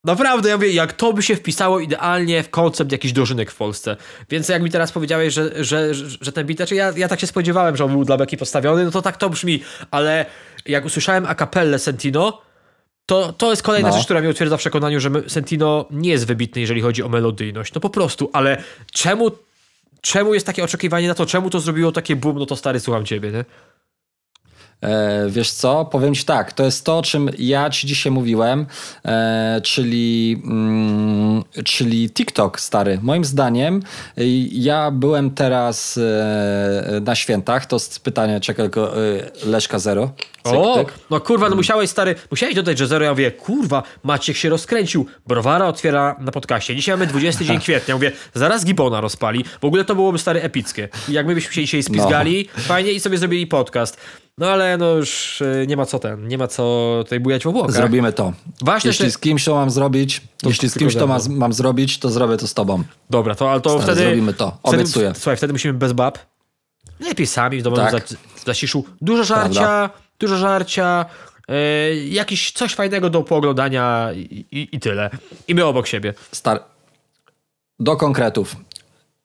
[0.03, 3.97] Naprawdę, ja mówię, jak to by się wpisało idealnie w koncept jakiś dożynek w Polsce.
[4.29, 7.19] Więc jak mi teraz powiedziałeś, że, że, że, że ten beat, znaczy ja, ja tak
[7.19, 9.63] się spodziewałem, że on był dla beki postawiony, no to tak to brzmi.
[9.91, 10.25] Ale
[10.65, 12.41] jak usłyszałem a cappelle Sentino,
[13.05, 13.95] to, to jest kolejna No.
[13.95, 17.73] rzecz, która mnie utwierdza w przekonaniu, że Sentino nie jest wybitny, jeżeli chodzi o melodyjność.
[17.73, 19.31] No po prostu, ale czemu,
[20.01, 23.05] czemu jest takie oczekiwanie na to, czemu to zrobiło takie boom, no to stary, słucham
[23.05, 23.45] ciebie, nie?
[24.81, 28.65] E, wiesz co, powiem ci tak, to jest to, o czym ja ci dzisiaj mówiłem,
[29.05, 32.99] e, czyli, mm, czyli TikTok stary.
[33.01, 33.81] Moim zdaniem,
[34.17, 39.01] y, ja byłem teraz e, na świętach, to jest pytanie, czekaj, tylko, e,
[39.45, 40.11] Leszka Zero.
[40.43, 40.93] Cyk, O, tyk.
[41.09, 43.05] no kurwa, no musiałeś stary, musiałeś dodać, że zero.
[43.05, 45.05] Ja mówię, kurwa, Maciek się rozkręcił.
[45.27, 46.75] Browara otwiera na podcaście.
[46.75, 47.95] Dzisiaj mamy 20 dzień kwietnia.
[47.95, 49.45] Mówię, zaraz Gibona rozpali.
[49.61, 50.89] W ogóle to byłoby stary epickie.
[51.09, 53.97] I jak my byśmy się dzisiaj spizgali, fajnie i sobie zrobili podcast.
[54.37, 57.47] No ale no już y, nie ma co ten, nie ma co tutaj bujać w
[57.47, 57.71] obłokach.
[57.75, 58.33] Zrobimy to.
[58.61, 62.09] Ważne, Jeśli z kimś to mam zrobić, jeśli z kimś to ma, mam zrobić, to
[62.09, 62.83] zrobię to z tobą.
[63.09, 64.01] Dobra, to ale to Stary, wtedy...
[64.01, 64.57] zrobimy to.
[64.67, 65.11] Wtedy, Obiecuję.
[65.15, 66.19] Słuchaj, wtedy musimy bez bab.
[66.99, 68.07] Lepiej sami w domu Tak.
[68.45, 68.85] zaciszu.
[69.01, 69.89] Dużo żarcia, Prawda.
[70.19, 71.05] dużo żarcia,
[71.47, 75.09] e, jakiś coś fajnego do pooglądania i, i, i tyle.
[75.47, 76.13] I my obok siebie.
[76.31, 76.63] Star...
[77.79, 78.55] Do konkretów.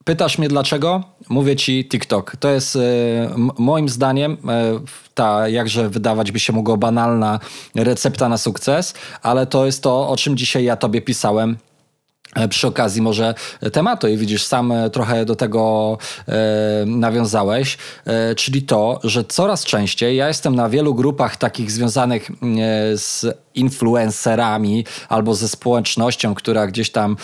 [0.09, 1.03] Pytasz mnie dlaczego?
[1.29, 2.37] Mówię ci TikTok.
[2.41, 4.81] To jest m- moim zdaniem e,
[5.15, 7.41] ta jakże wydawać by się mogło banalna
[7.75, 11.57] recepta na sukces, ale to jest to, o czym dzisiaj ja tobie pisałem.
[12.37, 13.35] e, Przy okazji może
[13.73, 16.33] tematu i widzisz, sam trochę do tego e,
[16.87, 22.35] nawiązałeś, e, czyli to, że coraz częściej ja jestem na wielu grupach takich związanych e,
[22.99, 27.17] z influencerami albo ze społecznością, która gdzieś tam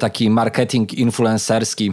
[0.00, 1.92] taki marketing influencerski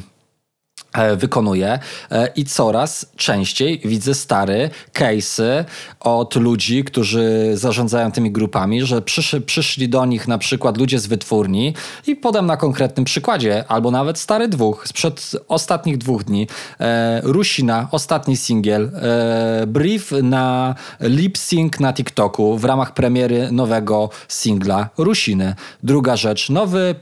[0.98, 1.80] e, wykonuje.
[2.12, 5.66] E, i coraz częściej widzę stare case'y
[6.00, 11.08] od ludzi, którzy zarządzają tymi grupami, że przysz, przyszli do nich na przykład ludzie z
[11.08, 11.74] wytwórni
[12.08, 16.48] i podam na konkretnym przykładzie, albo nawet stary dwóch, sprzed ostatnich dwóch dni,
[16.80, 24.10] e, Rusina, ostatni singiel, e, brief na lip sync na TikToku w ramach premiery nowego
[24.28, 25.56] singla Rusiny.
[25.84, 26.96] Druga rzecz, nowy,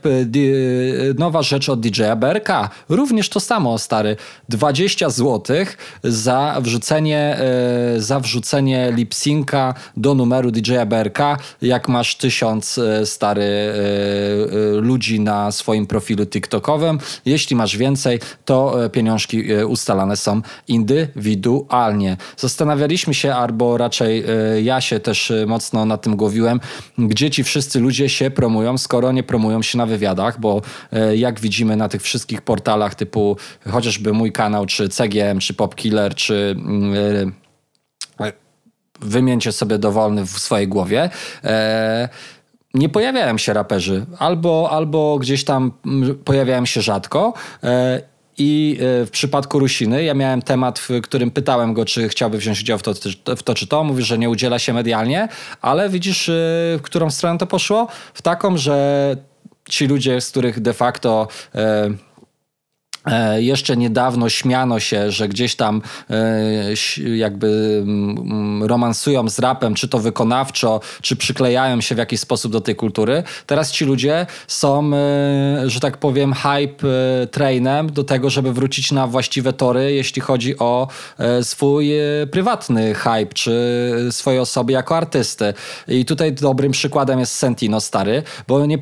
[1.18, 4.16] nowa rzecz od DJ-a BRK, również to samo, stary,
[4.48, 5.56] 20 zł
[6.04, 7.38] za wrzucenie,
[7.96, 11.18] e, za wrzucenie lip-synca do numeru DJ-a BRK,
[11.62, 13.74] jak masz tysiąc e, stary e,
[14.80, 16.98] ludzi na swoim profilu TikTokowym.
[17.24, 22.16] Jeśli masz więcej, to pieniążki ustalane są indywidualnie.
[22.36, 24.24] Zastanawialiśmy się, albo raczej
[24.62, 26.60] ja się też mocno na tym głowiłem,
[26.98, 30.62] gdzie ci wszyscy ludzie się promują, skoro nie promują się na wywiadach, bo
[31.14, 33.36] jak widzimy na tych wszystkich portalach typu
[33.74, 37.32] chociażby mój kanał, czy CGM, czy Popkiller, czy mm,
[38.20, 38.32] e,
[39.00, 41.10] wymieńcie sobie dowolny w swojej głowie.
[41.44, 42.08] E,
[42.74, 47.32] nie pojawiają się raperzy, albo, albo gdzieś tam mm, pojawiają się rzadko.
[47.62, 48.00] E,
[48.38, 52.78] I w przypadku Rusiny, ja miałem temat, w którym pytałem go, czy chciałby wziąć udział
[52.78, 52.92] w to,
[53.36, 53.84] w to czy to.
[53.84, 55.28] Mówi, że nie udziela się medialnie,
[55.62, 56.30] ale widzisz,
[56.78, 57.88] w którą stronę to poszło?
[58.14, 59.16] W taką, że
[59.68, 61.90] ci ludzie, z których de facto E,
[63.36, 69.98] jeszcze niedawno śmiano się, że gdzieś tam e, jakby mm, romansują z rapem, czy to
[69.98, 73.22] wykonawczo, czy przyklejają się w jakiś sposób do tej kultury.
[73.46, 76.84] Teraz ci ludzie są, e, że tak powiem, hype
[77.30, 80.88] trainem do tego, żeby wrócić na właściwe tory, jeśli chodzi o
[81.42, 81.90] swój
[82.30, 83.54] prywatny hype, czy
[84.10, 85.54] swoje osoby jako artysty.
[85.88, 88.78] I tutaj dobrym przykładem jest Sentino stary, bo nie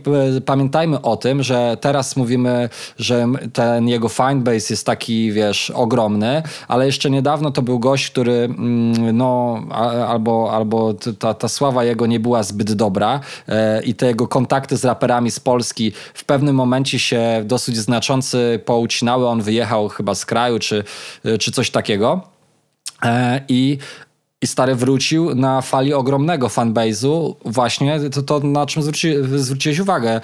[0.47, 6.87] pamiętajmy o tym, że teraz mówimy, że ten jego fanbase jest taki, wiesz, ogromny, ale
[6.87, 9.63] jeszcze niedawno to był gość, który mm, no,
[10.09, 14.77] albo, albo ta, ta sława jego nie była zbyt dobra e, i te jego kontakty
[14.77, 19.29] z raperami z Polski w pewnym momencie się dosyć znaczący poucinały.
[19.29, 20.85] On wyjechał chyba z kraju, czy,
[21.41, 22.21] czy coś takiego.
[23.05, 23.79] E, I
[24.43, 30.11] i stary wrócił na fali ogromnego fanbase'u właśnie to, to na czym zwróci, zwróciłeś uwagę.
[30.11, 30.21] E,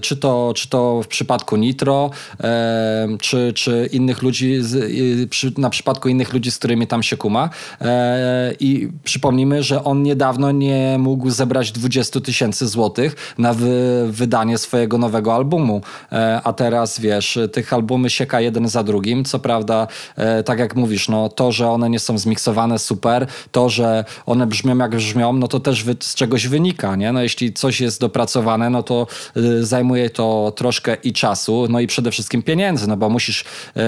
[0.00, 5.70] czy, to, czy to w przypadku Nitro, e, czy, czy innych ludzi, z, przy, na
[5.70, 7.50] przypadku innych ludzi, z którymi tam się kuma.
[7.80, 14.58] E, I przypomnijmy, że on niedawno nie mógł zebrać 20 tysięcy złotych na wy, wydanie
[14.58, 15.80] swojego nowego albumu.
[16.12, 19.24] E, a teraz wiesz, tych albumy sieka jeden za drugim.
[19.24, 23.26] Co prawda, e, tak jak mówisz, no, to, że one nie są zmiksowane super super.
[23.52, 27.12] To, że one brzmią jak brzmią, no to też z czegoś wynika, nie?
[27.12, 31.86] No jeśli coś jest dopracowane, no to y, zajmuje to troszkę i czasu, no i
[31.86, 33.40] przede wszystkim pieniędzy, no bo musisz...
[33.42, 33.80] Y,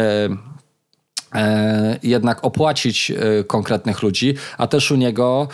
[1.34, 1.38] y,
[2.02, 3.12] jednak opłacić
[3.46, 5.48] konkretnych ludzi, a też u niego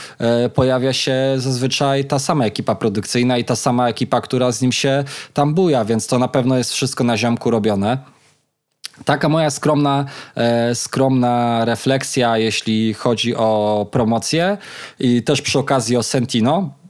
[0.55, 5.05] pojawia się zazwyczaj ta sama ekipa produkcyjna i ta sama ekipa, która z nim się
[5.35, 7.99] tam buja, więc to na pewno jest wszystko na ziomku robione.
[9.05, 14.59] Taka moja skromna, e, skromna refleksja, jeśli chodzi o promocję
[15.01, 16.82] i też przy okazji o Sentino,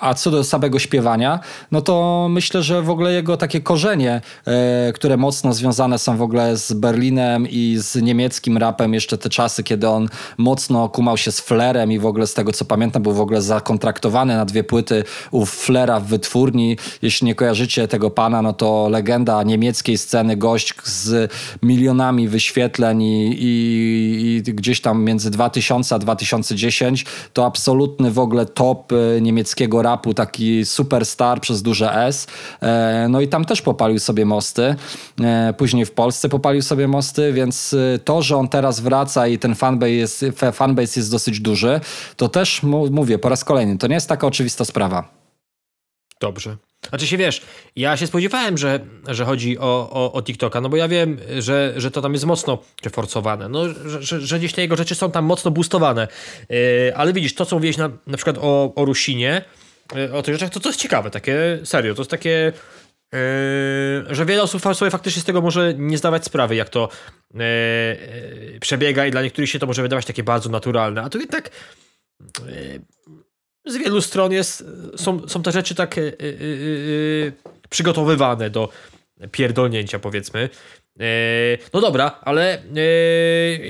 [0.00, 1.40] a co do samego śpiewania,
[1.72, 6.22] no to myślę, że w ogóle jego takie korzenie, e, które mocno związane są w
[6.22, 11.32] ogóle z Berlinem i z niemieckim rapem, jeszcze te czasy, kiedy on mocno kumał się
[11.32, 14.64] z Flerem i w ogóle z tego co pamiętam, był w ogóle zakontraktowany na dwie
[14.64, 16.76] płyty u Flera w wytwórni.
[17.02, 21.32] Jeśli nie kojarzycie tego pana, no to legenda niemieckiej sceny, gość z
[21.62, 28.46] milionami wyświetleń i, i, i gdzieś tam między 2000 a 2010 to absolutny w ogóle
[28.46, 32.26] top e, niemieckiego rapu, taki superstar przez duże S.
[32.62, 34.74] E, no i tam też popalił sobie mosty.
[35.20, 39.38] E, później w Polsce popalił sobie mosty, więc e, to, że on teraz wraca i
[39.38, 41.80] ten fanbase jest, fanbase jest dosyć duży,
[42.16, 45.08] to też mówię po raz kolejny, to nie jest taka oczywista sprawa.
[46.20, 46.56] Dobrze.
[46.88, 47.42] Znaczy się wiesz,
[47.76, 51.74] ja się spodziewałem, że, że chodzi o, o, o TikToka, no bo ja wiem, że,
[51.76, 52.58] że to tam jest mocno
[52.92, 56.08] forsowane, no, że, że, gdzieś te jego rzeczy są tam mocno boostowane.
[56.48, 59.44] Yy, ale widzisz, to co mówiłeś na, na przykład o, o Rusinie,
[60.12, 62.52] o tych rzeczach, to to jest ciekawe, takie serio, to jest takie
[63.12, 66.88] Yy, że wiele osób sobie faktycznie z tego może nie zdawać sprawy, jak to
[67.34, 67.40] yy,
[68.60, 71.50] przebiega i dla niektórych się to może wydawać takie bardzo naturalne, a tu jednak
[73.66, 74.64] z wielu stron jest,
[74.96, 75.96] są, są te rzeczy tak
[77.68, 78.68] przygotowywane do
[79.30, 80.48] pierdolnięcia, powiedzmy.
[81.74, 82.62] No dobra, ale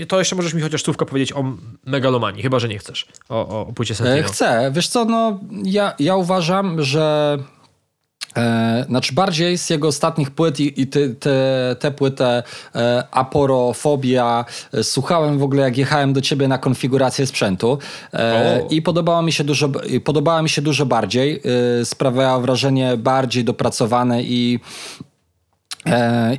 [0.08, 1.44] to jeszcze możesz mi chociaż słówko powiedzieć o
[1.86, 4.28] megalomanii, chyba, że nie chcesz, o, o płycie e, Sentino.
[4.28, 7.38] Chcę, wiesz co, no ja, ja uważam, że
[8.36, 12.42] E, znaczy bardziej z jego ostatnich płyt i, i te, te, te płytę
[12.74, 17.78] e, Aporofobia e, słuchałem w ogóle jak jechałem do ciebie na konfigurację sprzętu
[18.12, 19.68] e, i podobała mi się dużo,
[20.04, 21.42] podobała mi się dużo bardziej.
[21.80, 24.60] E, sprawiała wrażenie bardziej dopracowane i
[25.00, 25.05] E,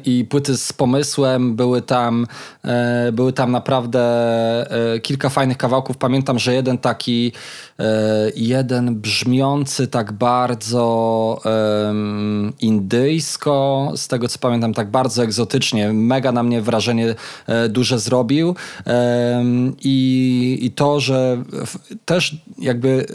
[0.05, 2.27] I płyty z pomysłem były tam,
[2.65, 4.01] e, były tam naprawdę
[4.93, 5.97] e, kilka fajnych kawałków.
[5.97, 7.31] Pamiętam, że jeden taki,
[8.35, 11.41] jeden brzmiący tak bardzo
[12.59, 17.15] indyjsko, z tego co pamiętam, tak bardzo egzotycznie, mega na mnie wrażenie
[17.69, 18.55] duże zrobił.
[19.83, 21.43] I, i to, że
[22.05, 23.05] też jakby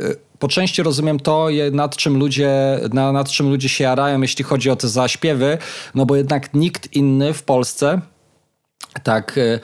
[0.42, 4.76] po części rozumiem to, nad czym ludzie, nad czym ludzie się jarają, jeśli chodzi o
[4.76, 5.58] te zaśpiewy,
[5.94, 8.00] no bo jednak nikt inny w Polsce
[9.02, 9.60] tak e,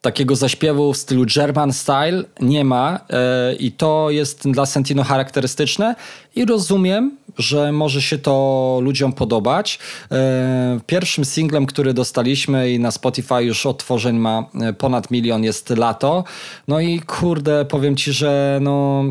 [0.00, 5.94] takiego zaśpiewu w stylu German style nie ma e, i to jest dla Sentino charakterystyczne
[6.34, 9.78] i rozumiem, że może się to ludziom podobać.
[10.12, 14.44] E, pierwszym singlem, który dostaliśmy i na Spotify już odtworzeń ma
[14.78, 16.24] ponad milion jest Lato.
[16.68, 19.04] No i kurde, powiem ci, że no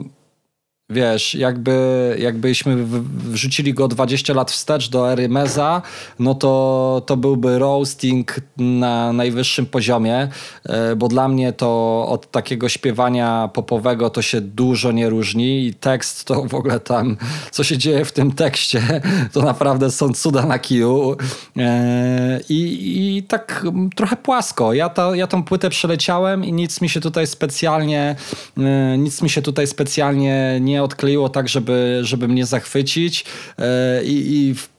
[0.92, 2.86] wiesz, jakby, jakbyśmy
[3.32, 5.82] wrzucili go 20 lat wstecz do ery Meza,
[6.20, 10.28] no to, to byłby roasting na najwyższym poziomie,
[10.66, 15.74] e, bo dla mnie to od takiego śpiewania popowego to się dużo nie różni i
[15.74, 17.18] tekst to w ogóle tam,
[17.52, 19.02] co się dzieje w tym tekście,
[19.34, 21.18] to naprawdę są cuda na kiju
[21.58, 24.74] e, i, i tak trochę płasko.
[24.74, 28.16] Ja, to, ja tą płytę przeleciałem i nic mi się tutaj specjalnie
[28.58, 33.26] e, nic mi się tutaj specjalnie nie odkleiło tak, żeby, żeby mnie zachwycić.
[33.60, 34.70] E, i, i w,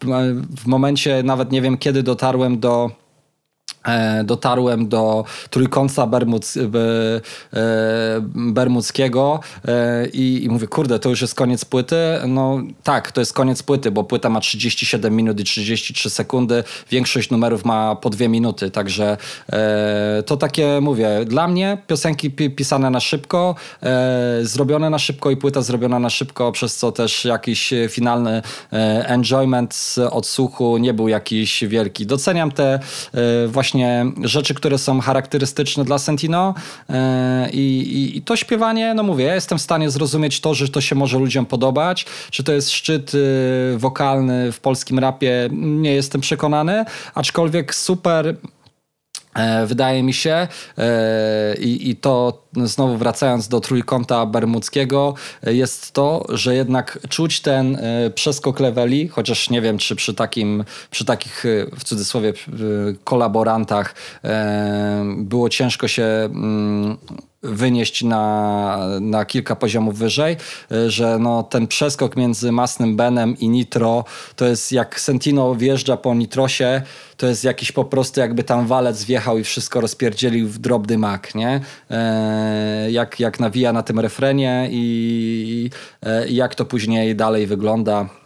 [0.57, 3.02] w momencie nawet nie wiem kiedy dotarłem do
[4.25, 6.61] dotarłem do trójkąta Bermuc, e,
[8.35, 11.96] bermudzkiego e, i, i, mówię, kurde, to już jest koniec płyty.
[12.29, 16.64] No tak, to jest koniec płyty, bo płyta ma 37 minut i 33 sekundy.
[16.90, 19.16] Większość numerów ma po dwie minuty, także
[20.27, 23.55] to takie, mówię, dla mnie piosenki pisane na szybko,
[24.42, 28.42] zrobione na szybko i płyta zrobiona na szybko, przez co też jakiś finalny
[29.07, 32.07] enjoyment z odsłuchu nie był jakiś wielki.
[32.07, 32.81] Doceniam te
[33.53, 36.55] właśnie rzeczy, które są charakterystyczne dla Sentino
[36.91, 40.69] e, i, i, i, to śpiewanie, no mówię, ja jestem w stanie zrozumieć to, że
[40.69, 43.19] to się może ludziom podobać, czy to jest szczyt y,
[43.79, 46.85] wokalny w polskim rapie, nie jestem przekonany,
[47.15, 48.62] aczkolwiek super E,
[49.66, 55.14] wydaje mi się, e, i, i to znowu wracając do trójkąta bermudzkiego,
[55.47, 57.79] e, jest to, że jednak czuć ten
[58.14, 61.45] przeskok leveli, chociaż nie wiem, czy przy takim, przy takich
[61.79, 62.33] w cudzysłowie
[63.05, 63.95] kolaborantach
[65.16, 66.97] było ciężko się mm,
[67.43, 70.37] wynieść na, na kilka poziomów wyżej,
[70.87, 74.05] że no, ten przeskok między Masnym Benem i Nitro
[74.37, 76.83] to jest jak Sentino wjeżdża po Nitrosie,
[77.17, 81.35] to jest jakiś po prostu jakby tam walec wjechał i wszystko rozpierdzielił w drobny mak,
[81.35, 81.61] nie?
[81.91, 85.71] E, jak, jak nawija na tym refrenie i,
[86.03, 88.22] e, i jak to później dalej wygląda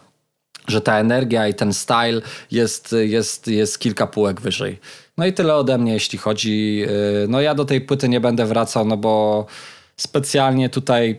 [0.67, 4.79] że ta energia i ten style jest, jest, jest kilka półek wyżej.
[5.17, 6.85] No i tyle ode mnie, jeśli chodzi.
[7.23, 9.45] Y, no ja do tej płyty nie będę wracał, no bo
[9.97, 11.17] specjalnie tutaj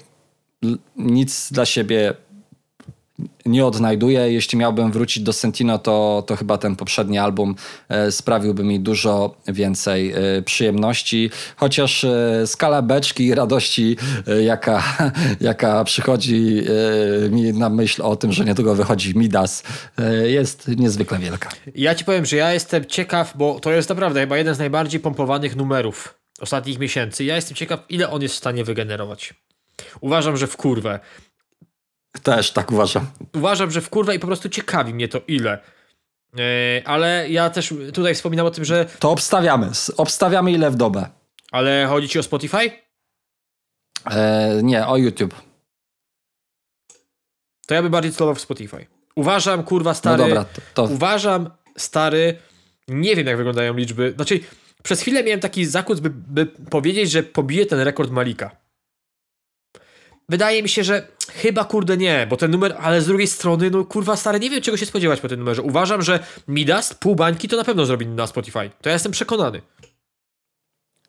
[0.97, 2.15] nic dla siebie
[3.47, 4.33] nie odnajduję.
[4.33, 7.55] Jeśli miałbym wrócić do Sentino, to, to chyba ten poprzedni album
[7.89, 11.31] e, sprawiłby mi dużo więcej e, przyjemności.
[11.57, 13.97] Chociaż e, skala beczki i radości,
[14.45, 14.83] jaka,
[15.41, 16.63] jaka przychodzi
[17.31, 19.63] mi na myśl o tym, że niedługo wychodzi Midas,
[20.27, 21.51] jest niezwykle wielka.
[21.75, 25.01] Ja ci powiem, że ja jestem ciekaw, bo to jest naprawdę chyba jeden z najbardziej
[25.01, 27.25] pompowanych numerów ostatnich miesięcy.
[27.25, 29.35] Ja jestem ciekaw, ile on jest w stanie wygenerować.
[30.01, 31.01] Uważam, że w kurwę.
[32.23, 33.07] Też tak uważam.
[33.35, 35.59] Uważam, że w kurwa i po prostu ciekawi mnie to ile.
[36.35, 36.43] Yy,
[36.85, 38.87] ale ja też tutaj wspominam o tym, że.
[38.99, 39.71] To obstawiamy.
[39.97, 41.09] Obstawiamy ile w dobę.
[41.53, 42.71] Ale chodzi ci o Spotify?
[44.11, 45.35] E, nie, o YouTube.
[47.67, 48.87] To ja bym bardziej celował w Spotify.
[49.17, 50.23] Uważam, kurwa, stary.
[50.23, 50.85] No dobra, to, to...
[50.85, 52.39] Uważam, stary.
[52.89, 54.13] Nie wiem, jak wyglądają liczby.
[54.17, 54.41] Znaczy,
[54.83, 58.57] przez chwilę miałem taki zakuc, by, by powiedzieć, że pobije ten rekord Malika.
[60.29, 63.85] Wydaje mi się, że chyba kurde nie, bo ten numer, ale z drugiej strony, no
[63.85, 65.63] kurwa stary, nie wiem czego się spodziewać po tym numerze.
[65.63, 68.71] Uważam, że Midas, pół bańki to na pewno zrobi na Spotify.
[68.83, 69.63] To ja jestem przekonany.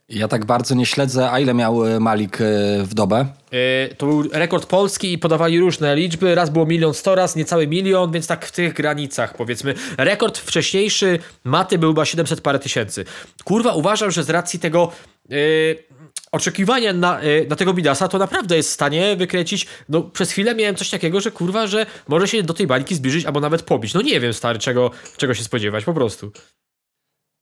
[0.10, 2.45] Ja tak bardzo nie śledzę, a ile miał e, Malik e,
[2.84, 3.25] w dobę?
[3.51, 6.36] Yy, to był rekord polski i podawali różne liczby.
[6.36, 9.73] Raz było milion sto, raz niecały milion, więc tak w tych granicach powiedzmy.
[9.97, 13.05] Rekord wcześniejszy Maty był chyba 700 parę tysięcy.
[13.43, 14.91] Kurwa, uważam, że z racji tego...
[15.29, 15.98] Yy,
[16.31, 19.67] oczekiwania na, y, na tego Midasa, to naprawdę jest w stanie wykręcić.
[19.89, 23.25] No, przez chwilę miałem coś takiego, że kurwa, że może się do tej bańki zbliżyć
[23.25, 23.93] albo nawet pobić.
[23.93, 26.31] No nie wiem, stary, czego, czego się spodziewać, po prostu.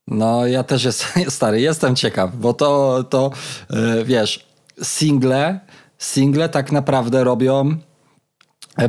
[0.08, 3.32] No, ja też jestem, stary, jestem ciekaw, bo to, to
[3.70, 4.48] yy, wiesz,
[4.84, 5.60] single,
[5.98, 7.87] single tak naprawdę robią E,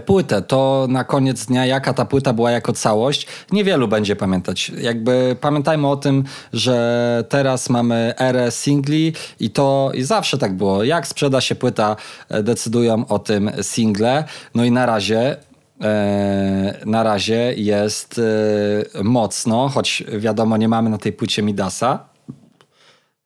[0.07, 4.73] płytę, to na koniec dnia jaka ta płyta była jako całość, niewielu będzie pamiętać.
[4.81, 10.85] Jakby pamiętajmy o tym, że teraz mamy erę singli i to i zawsze tak było.
[10.85, 11.97] Jak sprzeda się płyta,
[12.29, 14.25] e, decydują o tym single.
[14.55, 15.37] No i na razie
[15.81, 18.21] e, na razie jest
[19.03, 22.09] mocno, choć wiadomo, nie mamy na tej płycie Midasa,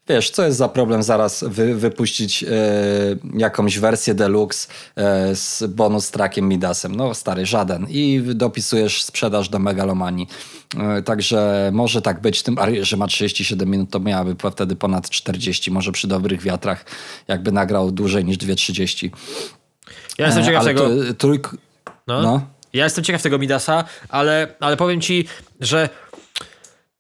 [0.08, 2.48] Wiesz, co jest za problem zaraz wy, wypuścić e,
[3.36, 6.94] jakąś wersję deluxe e, z bonus trackiem Midasem?
[6.94, 7.86] No stary, żaden.
[7.88, 10.28] I dopisujesz sprzedaż do megalomanii.
[10.78, 15.70] E, także może tak być, tym że ma 37 minut, to miałaby wtedy ponad 40,
[15.70, 16.84] może przy dobrych wiatrach,
[17.28, 19.10] jakby nagrał dłużej niż 2.30.
[20.18, 20.88] Ja jestem ciekaw tego...
[21.18, 21.56] Trójk...
[22.06, 22.22] No.
[22.22, 22.46] no.
[22.72, 25.28] Ja jestem ciekaw tego Midasa, ale, ale powiem ci,
[25.60, 25.88] że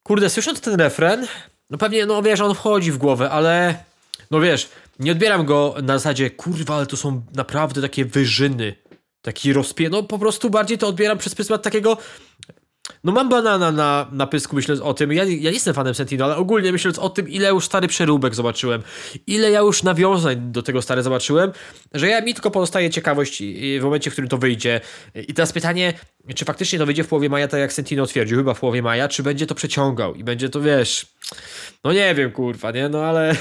[0.02, 1.26] kurde, słysząc ten refren,
[1.70, 3.84] no pewnie, no wiesz, on wchodzi w głowę, ale
[4.30, 8.74] no wiesz, nie odbieram go na zasadzie, kurwa, ale to są naprawdę takie wyżyny.
[9.22, 9.90] Taki rozpie...
[9.90, 11.96] No po prostu bardziej to odbieram przez pryzmat takiego...
[13.04, 15.12] No mam banana na, na pysku myśląc o tym.
[15.12, 18.34] Ja, ja nie jestem fanem Sentino, ale ogólnie myśląc o tym, ile już stary przeróbek
[18.34, 18.82] zobaczyłem,
[19.26, 21.52] ile ja już nawiązań do tego stary zobaczyłem,
[21.94, 23.42] że ja mi tylko pozostaje ciekawość
[23.80, 24.80] w momencie, w którym to wyjdzie.
[25.14, 25.92] I teraz pytanie,
[26.34, 29.08] czy faktycznie to wyjdzie w połowie maja, tak jak Sentino twierdził, chyba w połowie maja,
[29.08, 31.06] czy będzie to przeciągał i będzie to, wiesz...
[31.84, 32.88] No nie wiem, kurwa, nie?
[32.88, 33.36] No ale...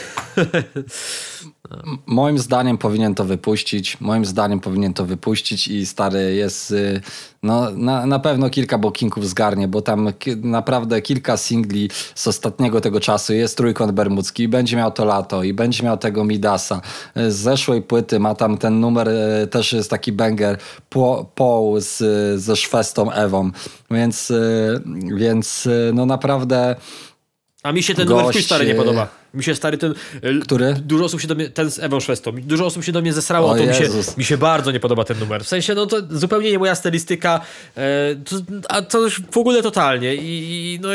[2.05, 3.97] Moim zdaniem powinien to wypuścić.
[4.01, 6.71] Moim zdaniem powinien to wypuścić i stary jest.
[6.71, 7.01] y,
[7.43, 12.99] No, na, na pewno kilka bookingów zgarnie, bo tam naprawdę kilka singli z ostatniego tego
[12.99, 16.81] czasu jest trójkąt bermudzki i będzie miał to lato i będzie miał tego Midasa.
[17.17, 19.09] Y, Z zeszłej płyty ma tam ten numer,
[19.43, 20.57] y, też jest taki banger,
[20.89, 21.97] Po- Paul z,
[22.41, 23.51] ze Szwestą Ewą.
[23.91, 24.81] Więc, y,
[25.17, 26.75] więc y, no naprawdę.
[27.63, 29.07] A mi się ten numer Gość, stary nie e, podoba.
[29.33, 29.93] Mi się stary ten...
[30.43, 30.73] Który?
[30.73, 31.49] Dużo osób się do mnie...
[31.49, 32.31] Ten z Ewą Szwestą.
[32.31, 35.03] Dużo osób się do mnie zesrało, O to mi się, mi się bardzo nie podoba
[35.03, 35.43] ten numer.
[35.43, 37.41] W sensie, no to zupełnie nie moja stylistyka,
[37.75, 38.35] e, to,
[38.69, 40.89] a to już w ogóle totalnie i, i no...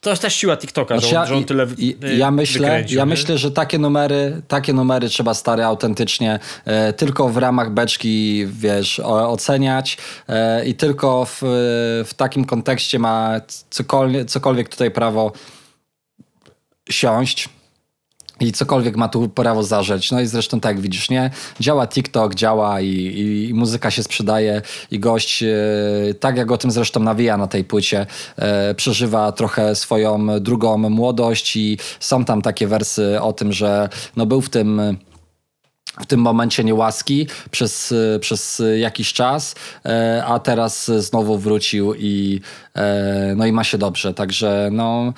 [0.00, 1.66] To jest też siła TikToka, Znaczy ja, że on tyle
[2.18, 3.10] ja myślę, wykręcił, ja nie?
[3.10, 9.00] myślę, że takie numery, takie numery trzeba stare autentycznie e, tylko w ramach beczki, wiesz,
[9.00, 9.98] o, oceniać
[10.28, 11.38] e, i tylko w,
[12.06, 13.40] w takim kontekście ma
[13.70, 15.32] cokolwiek, cokolwiek tutaj prawo
[16.90, 17.48] siąść.
[18.40, 20.10] I cokolwiek ma tu prawo zażeć.
[20.10, 21.30] No i zresztą tak jak widzisz, nie?
[21.60, 25.48] Działa TikTok, działa i, i, i muzyka się sprzedaje i gość, e,
[26.20, 31.56] tak jak o tym zresztą nawija na tej płycie, e, przeżywa trochę swoją drugą młodość
[31.56, 34.80] i są tam takie wersy o tym, że no był w tym
[36.00, 42.40] w tym momencie niełaski przez, przez jakiś czas, e, a teraz znowu wrócił i,
[42.74, 44.14] e, no i ma się dobrze.
[44.14, 45.12] Także no,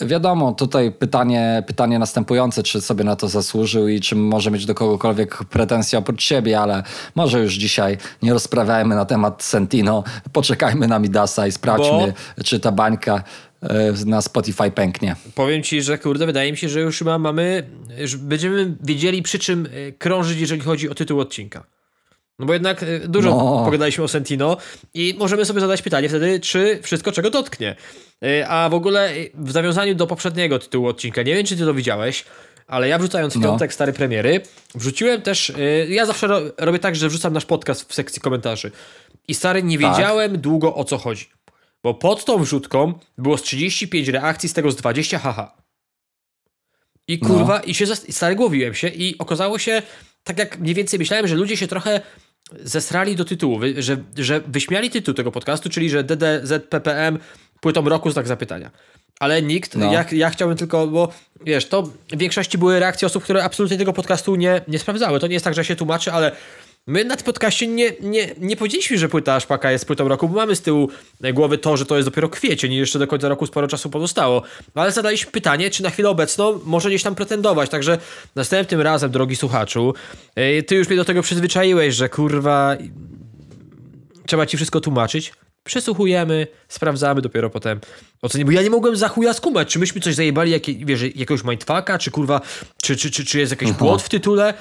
[0.00, 4.74] wiadomo, tutaj pytanie, pytanie następujące, czy sobie na to zasłużył i czy może mieć do
[4.74, 6.82] kogokolwiek pretensje oprócz siebie, ale
[7.14, 12.12] może już dzisiaj nie rozprawiajmy na temat Sentino, poczekajmy na Midasa i sprawdźmy,
[12.44, 13.22] czy ta bańka
[13.62, 15.16] e, na Spotify pęknie.
[15.34, 17.66] Powiem ci, że kurde, wydaje mi się, że już chyba mamy,
[17.98, 21.64] już będziemy wiedzieli przy czym y, krążyć, jeżeli chodzi o tytuł odcinka.
[22.38, 23.62] No bo jednak y, dużo No.
[23.64, 24.56] pogadaliśmy o Sentino
[24.94, 27.76] i możemy sobie zadać pytanie wtedy, czy wszystko czego dotknie.
[28.24, 31.64] Y, A w ogóle y, w nawiązaniu do poprzedniego tytułu odcinka, nie wiem czy ty
[31.64, 32.24] to widziałeś,
[32.66, 33.48] ale ja wrzucając w No.
[33.48, 34.40] piątek stare premiery,
[34.74, 35.52] wrzuciłem też,
[35.88, 38.70] ja zawsze ro, robię tak, że wrzucam nasz podcast w sekcji komentarzy.
[39.28, 39.90] I stary, nie Tak.
[39.90, 41.28] wiedziałem długo o co chodzi.
[41.82, 45.56] Bo pod tą wrzutką było z 35 reakcji, z tego z 20 haha.
[47.08, 49.82] I kurwa, i się stary głowiłem się i okazało się,
[50.24, 52.00] tak jak mniej więcej myślałem, że ludzie się trochę
[52.62, 57.18] zesrali do tytułu, że, że wyśmiali tytuł tego podcastu, czyli że DDZPPM
[57.60, 58.70] płytą roku znak zapytania.
[59.20, 59.92] Ale nikt, No.
[59.92, 61.08] ja, ja chciałbym tylko, bo
[61.44, 65.20] wiesz, to w większości były reakcje osób, które absolutnie tego podcastu nie, nie sprawdzały.
[65.20, 66.32] To nie jest tak, że się tłumaczy, ale
[66.86, 70.36] my na tym podcaście nie, nie, nie powiedzieliśmy, że płyta Szpaka jest płytą roku, bo
[70.36, 70.88] mamy z tyłu
[71.34, 74.42] głowy to, że to jest dopiero kwiecień i jeszcze do końca roku sporo czasu pozostało.
[74.74, 77.98] No ale zadaliśmy pytanie, czy na chwilę obecną może gdzieś tam pretendować, także
[78.34, 79.94] następnym razem, drogi słuchaczu,
[80.36, 82.76] yy, ty już mnie do tego przyzwyczaiłeś, że kurwa
[84.26, 85.32] trzeba ci wszystko tłumaczyć.
[85.64, 87.80] Przesłuchujemy, sprawdzamy dopiero potem
[88.22, 88.50] ocenimy.
[88.50, 91.98] Bo ja nie mogłem za chuja skumać, czy myśmy coś zajebali, jakie, wiesz, jakiegoś mindfucka,
[91.98, 92.40] czy kurwa,
[92.82, 94.54] czy, czy, czy, czy jest jakiś błąd w tytule.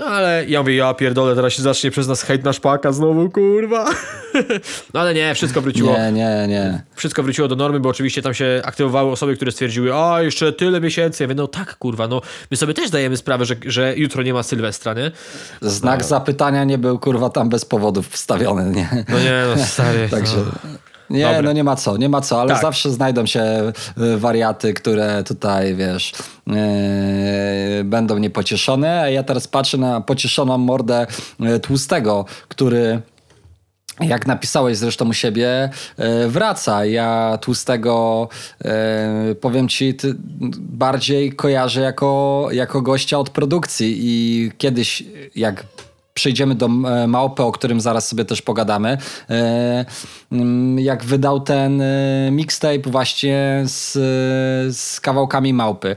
[0.00, 3.30] No ale ja mówię, ja pierdolę, teraz się zacznie przez nas hejt na szpaka znowu,
[3.30, 3.84] kurwa.
[4.94, 5.92] No ale nie, wszystko wróciło.
[5.92, 6.82] Nie, nie, nie.
[6.94, 10.80] Wszystko wróciło do normy, bo oczywiście tam się aktywowały osoby, które stwierdziły, a jeszcze tyle
[10.80, 11.22] miesięcy.
[11.22, 12.20] Ja mówię, no tak, kurwa, no
[12.50, 15.10] my sobie też dajemy sprawę, że, że jutro nie ma Sylwestra, nie?
[15.60, 19.04] Znak zapytania nie był kurwa tam bez powodów wstawiony, nie?
[19.08, 20.08] No nie, no stary.
[20.10, 20.36] Także.
[20.36, 20.89] no.
[21.10, 22.62] Nie, no nie ma co, nie ma co, ale Tak.
[22.62, 26.12] zawsze znajdą się y, wariaty, które tutaj, wiesz,
[26.46, 26.54] yy,
[27.84, 29.00] będą niepocieszone.
[29.00, 31.06] A ja teraz patrzę na pocieszoną mordę
[31.56, 33.02] y, Tłustego, który
[34.00, 36.84] jak napisałeś zresztą u siebie, e, wraca.
[36.84, 38.28] Ja Tłustego,
[38.64, 39.96] e, powiem ci,
[40.58, 45.04] bardziej kojarzę jako, jako gościa od produkcji i kiedyś,
[45.36, 45.64] jak
[46.14, 48.98] przejdziemy do e, Małpy, o którym zaraz sobie też pogadamy,
[49.30, 49.84] e,
[50.32, 53.92] mm, jak wydał ten e, mixtape właśnie z,
[54.76, 55.96] z kawałkami Małpy.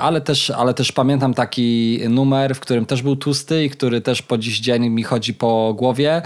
[0.00, 4.22] Ale też, ale też pamiętam taki numer, w którym też był tłusty i który też
[4.22, 6.22] po dziś dzień mi chodzi po głowie.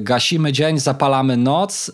[0.00, 1.92] Gasimy dzień, zapalamy noc,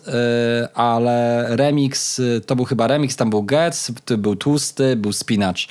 [0.73, 5.67] ale remix, to był chyba remix, tam był Getz, był tłusty, był spinacz.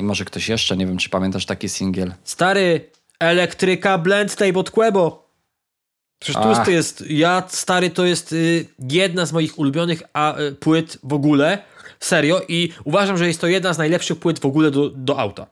[0.00, 2.14] I może ktoś jeszcze, nie wiem czy pamiętasz taki singiel.
[2.24, 5.26] Stary, elektryka blend tape od Quebo.
[6.18, 6.44] Przecież Ach.
[6.44, 11.12] tłusty jest, ja stary, to jest y, jedna z moich ulubionych a, y, płyt w
[11.12, 11.58] ogóle,
[12.00, 15.46] serio i uważam, że jest to jedna z najlepszych płyt w ogóle do, do auta.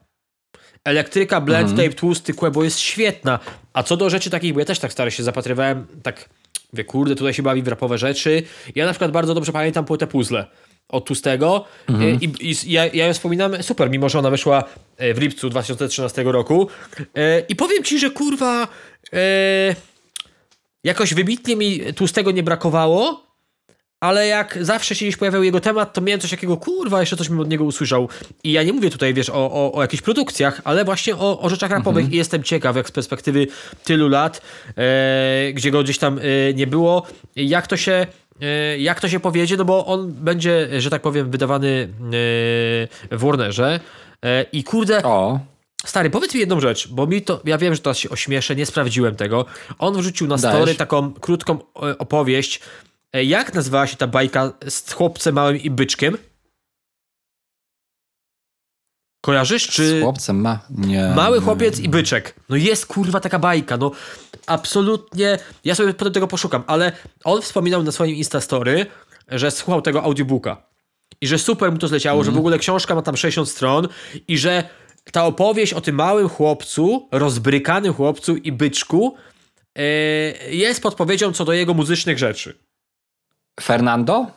[0.83, 3.39] elektryka, blend tape, tłusty kłębo jest świetna.
[3.73, 6.29] A co do rzeczy takich, bo ja też tak stary się zapatrywałem, tak
[6.73, 8.43] mówię, kurde, tutaj się bawi w rapowe rzeczy.
[8.75, 10.45] Ja na przykład bardzo dobrze pamiętam płytę puzzle
[10.89, 11.65] od Tłustego
[12.21, 14.63] I, i ja, ja ją wspominam super, mimo że ona wyszła
[14.97, 16.67] e, w lipcu 2013 roku.
[17.15, 18.67] E, I powiem ci, że kurwa
[19.13, 19.75] e,
[20.83, 23.25] jakoś wybitnie mi Tłustego nie brakowało,
[23.99, 27.29] ale jak zawsze się gdzieś pojawiał jego temat, to miałem coś takiego, kurwa, jeszcze coś
[27.29, 28.09] bym od niego usłyszał.
[28.43, 31.49] I ja nie mówię tutaj, wiesz, o, o, o jakichś produkcjach, ale właśnie o, o
[31.49, 33.47] rzeczach rapowych i jestem ciekaw, jak z perspektywy
[33.83, 34.41] tylu lat,
[34.77, 38.07] e, gdzie go gdzieś tam e, nie było, jak to się e,
[38.77, 41.87] jak to się powiedzie, no bo on będzie, że tak powiem, wydawany e,
[43.11, 43.79] w Warnerze
[44.25, 45.39] e, i kurde, O,
[45.85, 48.65] Stary, powiedz mi jedną rzecz, bo mi to, ja wiem, że teraz się ośmieszę, nie
[48.65, 49.45] sprawdziłem tego.
[49.79, 50.57] On wrzucił na Dajesz.
[50.57, 52.59] story taką krótką e, opowieść.
[53.13, 56.17] E, Jak nazywała się ta bajka z chłopcem małym i byczkiem?
[59.25, 59.67] Kojarzysz?
[59.67, 60.59] Czy z chłopcem ma...
[60.69, 61.13] Nie.
[61.15, 62.35] mały chłopiec i byczek?
[62.49, 63.91] No jest kurwa taka bajka, no
[64.47, 65.37] absolutnie.
[65.63, 66.91] Ja sobie potem tego poszukam, ale
[67.23, 68.85] on wspominał na swoim Instastory,
[69.27, 70.67] że słuchał tego audiobooka.
[71.21, 73.87] I że super mu to zleciało, że w ogóle książka ma tam 60 stron
[74.27, 74.63] i że
[75.11, 79.15] ta opowieść o tym małym chłopcu, rozbrykanym chłopcu i byczku
[79.75, 79.81] e,
[80.49, 82.57] jest podpowiedzią co do jego muzycznych rzeczy.
[83.61, 84.27] Fernando?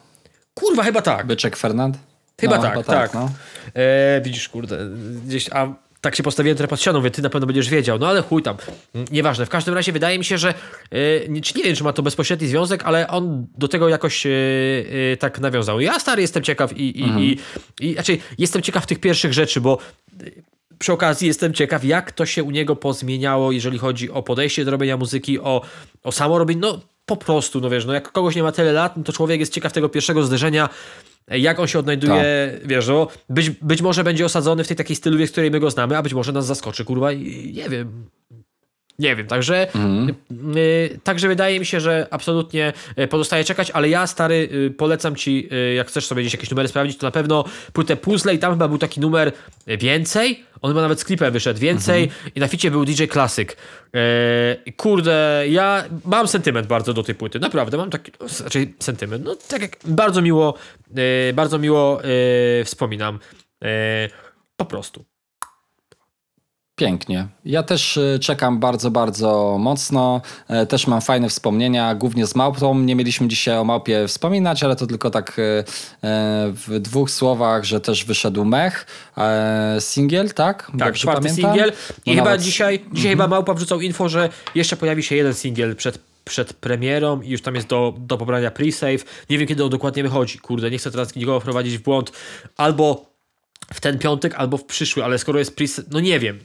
[0.55, 1.27] Kurwa, chyba tak.
[1.27, 2.08] Byczek Fernand?
[2.41, 3.15] Chyba No, tak, tak.
[3.15, 3.31] no.
[3.75, 4.79] E, widzisz, kurde,
[5.27, 8.09] gdzieś, a tak się postawiłem trochę pod ścianą, wie, ty na pewno będziesz wiedział, no
[8.09, 8.57] ale chuj tam,
[8.95, 9.47] Mm, nieważne.
[9.47, 10.55] W każdym razie wydaje mi się, że,
[10.91, 14.27] e, nie- czy nie wiem, czy ma to bezpośredni związek, ale on do tego jakoś
[14.27, 14.31] e,
[15.13, 15.81] e, tak nawiązał.
[15.81, 17.39] Ja stary jestem ciekaw i, i, i,
[17.91, 19.79] i znaczy, jestem ciekaw tych pierwszych rzeczy, bo
[20.79, 24.71] przy okazji jestem ciekaw, jak to się u niego pozmieniało, jeżeli chodzi o podejście do
[24.71, 25.63] robienia muzyki, o,
[26.05, 28.97] o samo robienie, no po prostu, no wiesz, no jak kogoś nie ma tyle lat,
[28.97, 30.69] no to człowiek jest ciekaw tego pierwszego zderzenia,
[31.31, 35.27] jak on się odnajduje, wiesz, no, być, być może będzie osadzony w tej takiej stylu,
[35.27, 38.09] w której my go znamy, a być może nas zaskoczy, kurwa, i nie wiem.
[38.99, 39.67] Nie wiem, także,
[40.57, 45.17] y, także wydaje mi się, że absolutnie y, pozostaje czekać, ale ja stary y, polecam
[45.17, 48.39] ci, y, jak chcesz sobie gdzieś jakieś numery sprawdzić, to na pewno płytę puzzle i
[48.39, 49.33] tam chyba był taki numer
[49.69, 53.51] y, więcej, on chyba nawet z klipem wyszedł więcej i na ficie był DJ Classic.
[54.67, 59.37] Y, kurde, ja mam sentyment bardzo do tej płyty, naprawdę, mam taki, znaczy sentyment, no
[59.49, 60.55] tak jak bardzo miło,
[61.35, 62.01] bardzo miło
[62.65, 63.19] wspominam,
[64.57, 65.05] po prostu.
[66.83, 67.27] Pięknie.
[67.45, 70.21] Ja też y, czekam bardzo, bardzo mocno.
[70.49, 72.79] E, Też mam fajne wspomnienia, głównie z małpą.
[72.79, 75.65] Nie mieliśmy dzisiaj o małpie wspominać, ale to tylko tak e,
[76.53, 78.87] w dwóch słowach, że też wyszedł mech,
[79.19, 80.67] e, singiel, tak?
[80.67, 81.53] Tak, Dobrze czwarty pamiętam?
[81.53, 81.73] singiel.
[82.07, 85.35] I No chyba nawet- dzisiaj, dzisiaj chyba Małpa wrzucał info, że jeszcze pojawi się jeden
[85.35, 89.05] singiel przed, przed premierą i już tam jest do, do pobrania pre-save.
[89.31, 90.39] Nie wiem, kiedy on dokładnie wychodzi.
[90.39, 92.13] Kurde, nie chcę teraz nikogo wprowadzić w błąd.
[92.57, 93.08] Albo
[93.75, 96.39] w ten piątek, albo w przyszły, ale skoro jest pre no nie wiem.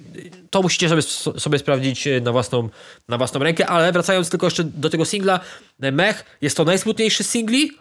[0.49, 1.01] To musicie sobie,
[1.39, 2.69] sobie sprawdzić e, na własną,
[3.09, 5.39] na własną rękę, ale wracając tylko jeszcze do tego singla,
[5.82, 7.71] e, Mech jest to najsmutniejszy singli,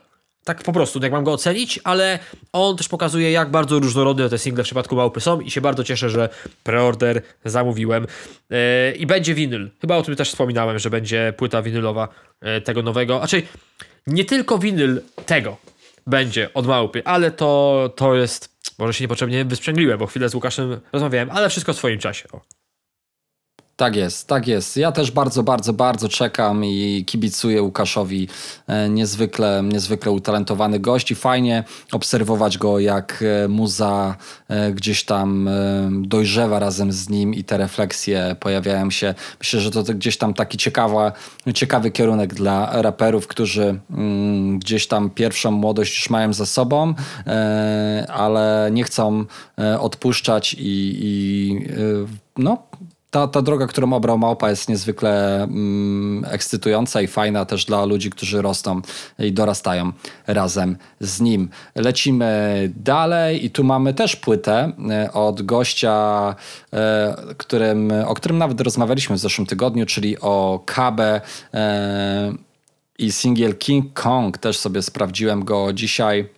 [0.45, 2.19] tak po prostu, jak mam go ocenić, ale
[2.53, 5.85] on też pokazuje, jak bardzo różnorodne te single w przypadku Małpy są i się bardzo
[5.85, 6.29] cieszę, że
[6.63, 8.07] preorder zamówiłem.
[8.51, 9.71] E, I będzie winyl.
[9.81, 12.09] Chyba o tym też wspominałem, że będzie płyta winylowa
[12.65, 13.19] tego nowego.
[13.19, 13.43] Znaczy,
[14.07, 15.57] nie tylko winyl tego
[16.07, 18.53] będzie od Małpy, ale to, to jest...
[18.79, 22.29] Może się niepotrzebnie wysprzęgliłem, bo chwilę z Łukaszem rozmawiałem, ale wszystko w swoim czasie.
[22.33, 22.41] O.
[23.83, 24.77] Tak jest, tak jest.
[24.77, 28.29] Ja też bardzo, bardzo, bardzo czekam i kibicuję Łukaszowi.
[28.67, 34.17] E, Niezwykle, niezwykle utalentowany gość i fajnie obserwować go, jak e, muza
[34.49, 35.49] e, gdzieś tam
[35.91, 39.15] dojrzewa razem z nim i te refleksje pojawiają się.
[39.41, 41.13] Myślę, że to, gdzieś tam taki ciekawa,
[41.55, 46.95] ciekawy kierunek dla raperów, którzy mm, gdzieś tam pierwszą młodość już mają za sobą,
[48.09, 49.25] ale nie chcą
[49.81, 51.67] odpuszczać i, i
[52.37, 52.59] no
[53.13, 58.11] ta, ta droga, którą obrał Małpa jest niezwykle mm, ekscytująca i fajna też dla ludzi,
[58.11, 58.81] którzy rosną
[59.19, 59.93] i dorastają
[60.27, 61.49] razem z nim.
[61.75, 66.35] Lecimy dalej i tu mamy też płytę e, od gościa,
[66.73, 71.21] e, którym, o którym nawet rozmawialiśmy w zeszłym tygodniu, czyli o Kabe
[72.99, 74.39] i singiel King Kong.
[74.39, 76.29] Też sobie sprawdziłem go dzisiaj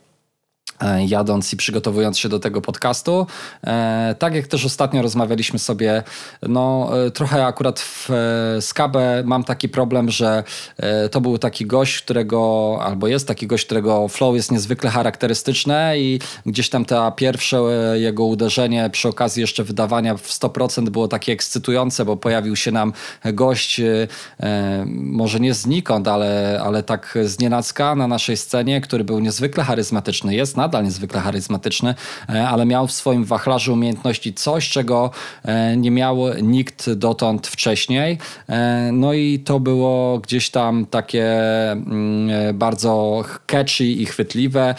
[1.07, 3.27] jadąc i przygotowując się do tego podcastu.
[3.67, 6.03] E, tak jak też ostatnio rozmawialiśmy sobie,
[6.43, 10.45] no e, trochę akurat w e, Skabę mam taki problem, że
[10.77, 15.99] e, to był taki gość, którego, albo jest taki gość, którego flow jest niezwykle charakterystyczne
[15.99, 21.09] i gdzieś tam ta pierwsze e, jego uderzenie przy okazji jeszcze wydawania w 100% było
[21.09, 22.93] takie ekscytujące, bo pojawił się nam
[23.33, 24.09] gość, e,
[24.41, 29.65] e, może nie znikąd, ale, ale tak z nienacka na naszej scenie, który był niezwykle
[29.65, 31.95] charyzmatyczny, jest jest nadal niezwykle charyzmatyczny,
[32.29, 35.11] e, ale miał w swoim wachlarzu umiejętności coś, czego
[35.45, 38.19] e, nie miał nikt dotąd wcześniej.
[38.49, 41.43] E, no i to było gdzieś tam takie
[41.73, 44.75] mm, bardzo catchy i chwytliwe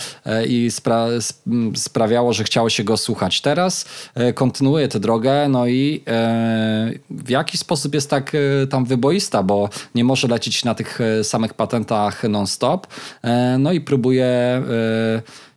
[0.47, 1.07] i spra
[1.76, 3.41] sprawiało, że chciało się go słuchać.
[3.41, 3.86] Teraz
[4.36, 6.03] kontynuuje tę drogę, no i
[7.09, 8.32] w jaki sposób jest tak
[8.69, 12.88] tam wyboista, bo nie może lecieć na tych samych patentach non-stop,
[13.59, 14.61] no i próbuje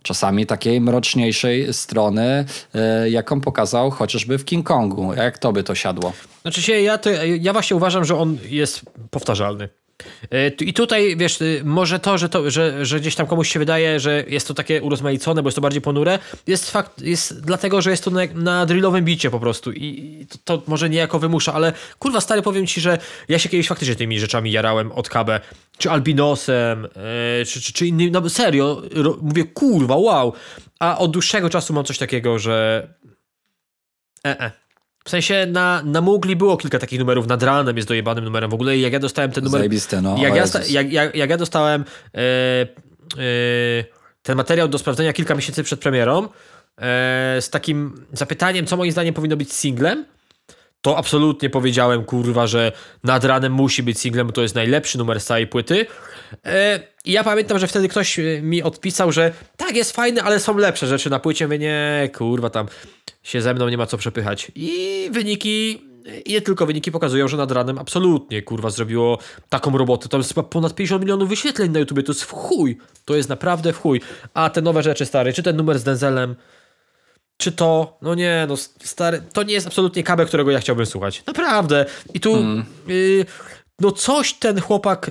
[0.09, 2.45] czasami takiej mroczniejszej strony,
[2.75, 5.15] e, jaką pokazał chociażby w King Kongu.
[5.15, 6.13] Jak to by to siadło?
[6.43, 9.69] Znaczy się, ja, to, ja właśnie uważam, że on jest powtarzalny.
[10.31, 13.59] E, I tutaj, wiesz, y, może to, że, to że, że gdzieś tam komuś się
[13.59, 17.83] wydaje, że jest to takie urozmaicone, bo jest to bardziej ponure, jest fakt, jest dlatego,
[17.83, 19.73] że jest to na, na drillowym bicie po prostu.
[19.73, 23.69] I to, to może niejako wymusza, ale kurwa stary, powiem ci, że ja się kiedyś
[23.69, 25.41] faktycznie tymi rzeczami jarałem od KB,
[25.79, 30.33] czy Albinosem, e, czy, czy, czy innymi, no serio, ro, mówię kurwa, wow,
[30.79, 32.89] a od dłuższego czasu mam coś takiego, że
[34.25, 34.68] e, e.
[35.09, 38.55] W sensie na, na Mugli było kilka takich numerów, nad ranem jest dojebanym numerem w
[38.55, 39.61] ogóle i jak ja dostałem ten numer...
[39.61, 40.17] Zajebiste, no.
[40.19, 40.45] Jak ja,
[40.91, 41.85] jak, jak ja dostałem
[42.15, 42.67] e, e,
[44.23, 46.29] ten materiał do sprawdzenia kilka miesięcy przed premierą e,
[47.41, 50.05] z takim zapytaniem, co moim zdaniem powinno być singlem,
[50.81, 52.73] to absolutnie powiedziałem, kurwa, że
[53.05, 55.87] nad ranem musi być singlem, bo to jest najlepszy numer z całej płyty.
[56.45, 60.41] E, I ja pamiętam, że wtedy ktoś e, mi odpisał, że tak, jest fajny, ale
[60.41, 61.47] są lepsze rzeczy na płycie.
[61.47, 62.67] Mówię, nie, kurwa, tam
[63.23, 64.53] się ze mną nie ma co przepychać.
[64.55, 65.83] I wyniki,
[66.25, 69.19] i nie tylko wyniki pokazują, że nad ranem absolutnie, kurwa, zrobiło
[69.49, 70.09] taką robotę.
[70.09, 72.79] Tam jest chyba ponad 50 milionów wyświetleń na YouTubie, to jest w chuj.
[73.05, 74.01] To jest naprawdę w chuj.
[74.35, 76.37] A te nowe rzeczy, stary, czy ten numer z Denzelem,
[77.37, 81.23] czy to, no nie, no stary, to nie jest absolutnie kabel, którego ja chciałbym słuchać.
[81.27, 81.87] Naprawdę.
[82.15, 82.37] I tu,
[82.89, 83.27] y,
[83.81, 85.11] no coś ten chłopak,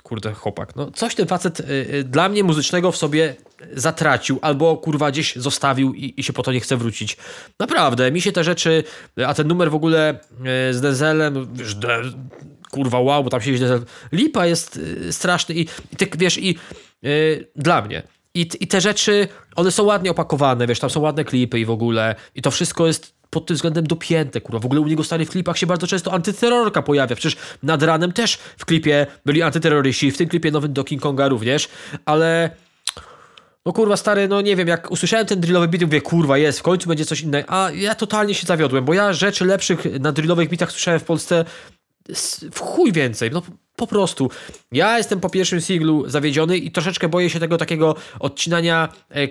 [0.00, 3.36] kurde, chłopak, no coś ten facet y, y, dla mnie muzycznego w sobie
[3.74, 7.16] zatracił, albo kurwa gdzieś zostawił i, i się po to nie chce wrócić.
[7.58, 8.84] Naprawdę, mi się te rzeczy,
[9.26, 10.20] a ten numer w ogóle
[10.70, 12.02] y, z Denzelem, wiesz, de,
[12.70, 15.60] kurwa wow, bo tam się Denzel, lipa jest y, straszny i,
[15.92, 16.58] i ty, wiesz, i
[17.04, 18.02] y, dla mnie.
[18.34, 21.70] I, I te rzeczy, one są ładnie opakowane, wiesz, tam są ładne klipy i w
[21.70, 22.14] ogóle.
[22.34, 24.58] I to wszystko jest pod tym względem dopięte, kurwa.
[24.58, 27.16] W ogóle u niego stary w klipach się bardzo często antyterrorka pojawia.
[27.16, 31.28] Przecież nad ranem też w klipie byli antyterroryści, w tym klipie nowym do King Konga
[31.28, 31.68] również,
[32.04, 32.50] ale...
[33.66, 36.62] No kurwa stary, no nie wiem, jak usłyszałem ten drillowy beat, mówię, kurwa jest, w
[36.62, 40.48] końcu będzie coś innego, a ja totalnie się zawiodłem, bo ja rzeczy lepszych na drillowych
[40.48, 41.44] bitach słyszałem w Polsce
[42.52, 43.42] w chuj więcej, no
[43.76, 44.30] po prostu.
[44.72, 49.28] Ja jestem po pierwszym singlu zawiedziony i troszeczkę boję się tego takiego odcinania e, e,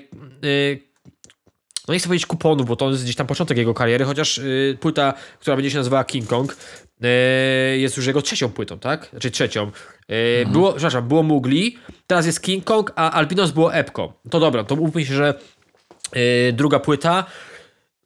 [1.88, 4.78] no nie chcę powiedzieć kuponów, bo to jest gdzieś tam początek jego kariery, chociaż y,
[4.82, 6.58] płyta, która będzie się nazywała King Kong,
[7.74, 9.08] y, jest już jego trzecią płytą, tak?
[9.12, 9.72] Znaczy trzecią.
[10.12, 11.78] Y, Było, przepraszam, było Mugli,
[12.08, 14.14] teraz jest King Kong, a Albinos było Epko.
[14.30, 15.40] To dobra, to mówmy się, że
[16.16, 17.26] y, druga płyta,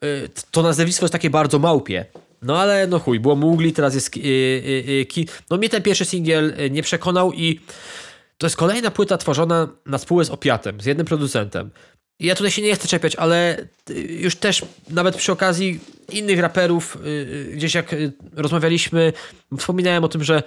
[0.04, 2.06] y, to nazewnictwo jest takie bardzo małpie.
[2.42, 6.54] No ale no chuj, było Mugli, teraz jest y, Ki- No mnie ten pierwszy singiel
[6.72, 7.60] nie przekonał i
[8.38, 11.70] to jest kolejna płyta tworzona na spółę z Opiatem, z jednym producentem.
[12.20, 13.57] Ja tutaj się nie chcę czepiać, ale
[13.89, 15.80] y, już też nawet przy okazji
[16.11, 17.95] innych raperów, y, y, gdzieś jak
[18.34, 19.13] rozmawialiśmy,
[19.57, 20.43] wspominałem o tym, że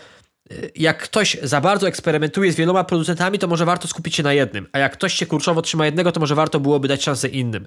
[0.76, 4.66] jak ktoś za bardzo eksperymentuje z wieloma producentami, to może warto skupić się na jednym.
[4.72, 7.66] A jak ktoś się kurczowo trzyma jednego, to może warto byłoby dać szansę innym.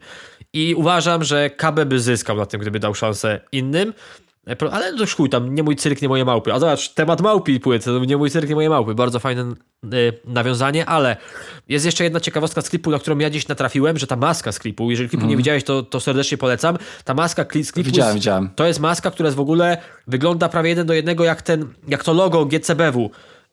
[0.54, 3.94] I uważam, że KB by zyskał na tym, gdyby dał szansę innym.
[4.48, 6.54] E, Ale to chuj, tam nie mój cyrk, nie moje małpy.
[6.54, 8.96] A zobacz, temat małpi płyt, nie mój cyrk, nie moje małpy.
[8.96, 9.54] Bardzo fajne
[9.94, 11.18] y, nawiązanie, ale
[11.70, 14.60] jest jeszcze jedna ciekawostka z klipu, na którą ja dziś natrafiłem, że ta maska z
[14.60, 16.78] klipu, jeżeli klipu nie widziałeś, to, to serdecznie polecam.
[17.04, 18.50] Ta maska z klipu Widziałem, z- widziałem.
[18.56, 19.78] to jest maska, która jest w ogóle
[20.08, 23.10] wygląda prawie jeden do jednego jak ten, jak to logo GCBW.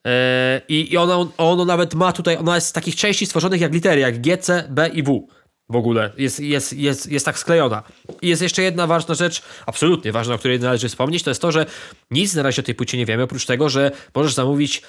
[0.06, 3.72] E, I, I ono, ono nawet ma tutaj, ona jest z takich części stworzonych jak
[3.72, 5.26] litery, jak G, C, B i W.
[5.72, 7.82] W ogóle jest, jest, jest, jest tak sklejona.
[8.22, 11.52] I jest jeszcze jedna ważna rzecz, absolutnie ważna, o której należy wspomnieć, to jest to,
[11.52, 11.66] że
[12.10, 14.82] nic na razie o tej płycie nie wiemy, oprócz tego, że możesz zamówić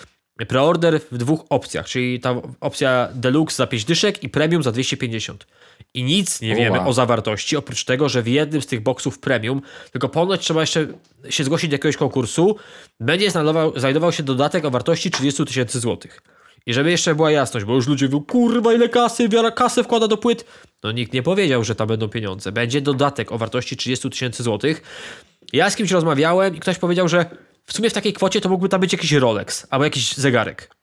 [0.47, 5.47] preorder w dwóch opcjach, czyli ta opcja deluxe za 5 dyszek i premium za 250.
[5.93, 9.61] I nic nie wiemy o zawartości, oprócz tego, że w jednym z tych boksów premium,
[9.91, 10.87] tylko ponoć trzeba jeszcze
[11.29, 12.55] się zgłosić do jakiegoś konkursu,
[12.99, 16.21] będzie znajdował, znajdował się dodatek o wartości 30 tysięcy złotych.
[16.65, 20.07] I żeby jeszcze była jasność, bo już ludzie mówią, kurwa ile kasy, wiara kasę wkłada
[20.07, 20.45] do płyt.
[20.83, 22.51] No nikt nie powiedział, że tam będą pieniądze.
[22.51, 24.81] Będzie dodatek o wartości 30 tysięcy złotych.
[25.53, 27.25] Ja z kimś rozmawiałem i ktoś powiedział, że
[27.65, 30.75] w sumie w takiej kwocie to mógłby tam być jakiś Rolex albo jakiś zegarek.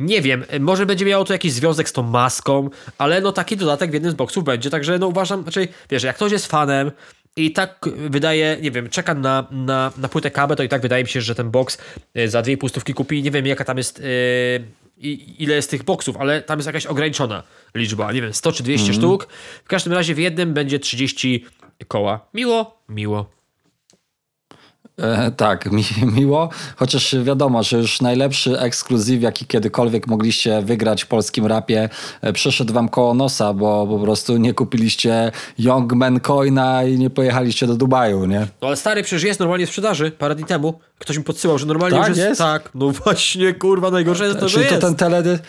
[0.00, 3.90] Nie wiem, może będzie miało to jakiś związek z tą maską, ale no taki dodatek
[3.90, 6.90] w jednym z boksów będzie, także no uważam, znaczy, wiesz, jak ktoś jest fanem
[7.38, 11.04] i tak wydaje, nie wiem, czeka na, na, na płytę KB, to i tak wydaje
[11.04, 11.78] mi się, że ten boks
[12.18, 14.02] y, za dwie półstówki kupi, nie wiem jaka tam jest,
[15.00, 17.42] yy, ile jest tych boksów, ale tam jest jakaś ograniczona
[17.74, 19.28] liczba, nie wiem, 100 czy 200 sztuk.
[19.64, 21.44] W każdym razie w jednym będzie 30
[21.88, 22.28] koła.
[22.34, 23.37] Miło, miło.
[24.98, 25.84] E, tak, mi,
[26.16, 31.88] miło, chociaż wiadomo, że już najlepszy ekskluzyw, jaki kiedykolwiek mogliście wygrać w polskim rapie,
[32.22, 37.66] e, przeszedł wam koło nosa, bo po prostu nie kupiliście Youngman Coina i nie pojechaliście
[37.66, 38.40] do Dubaju, nie?
[38.62, 40.80] No ale stary, przecież jest normalnie w sprzedaży, parę dni temu.
[40.98, 42.28] Ktoś mi podsyłał, że normalnie Tak, już jest.
[42.28, 42.40] jest?
[42.40, 44.86] Tak, no właśnie, kurwa, najgorsze jest to, że Czyli to jest.
[44.86, 45.42] ten teledysk,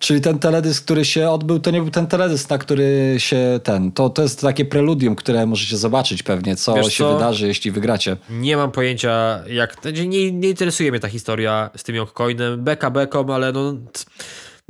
[0.00, 3.92] czyli ten teledysk, który się odbył, to nie był ten teledysk, na który się ten,
[3.92, 7.14] to, to jest takie preludium, które możecie zobaczyć pewnie, co Wiesz się co?
[7.14, 8.16] wydarzy, jeśli wygracie.
[8.30, 9.76] Nie mam pojęcia, jak.
[9.82, 12.64] znaczy Nie, nie interesuje mnie ta historia z tym Youngcoinem.
[12.64, 13.74] Beka beką, ale no.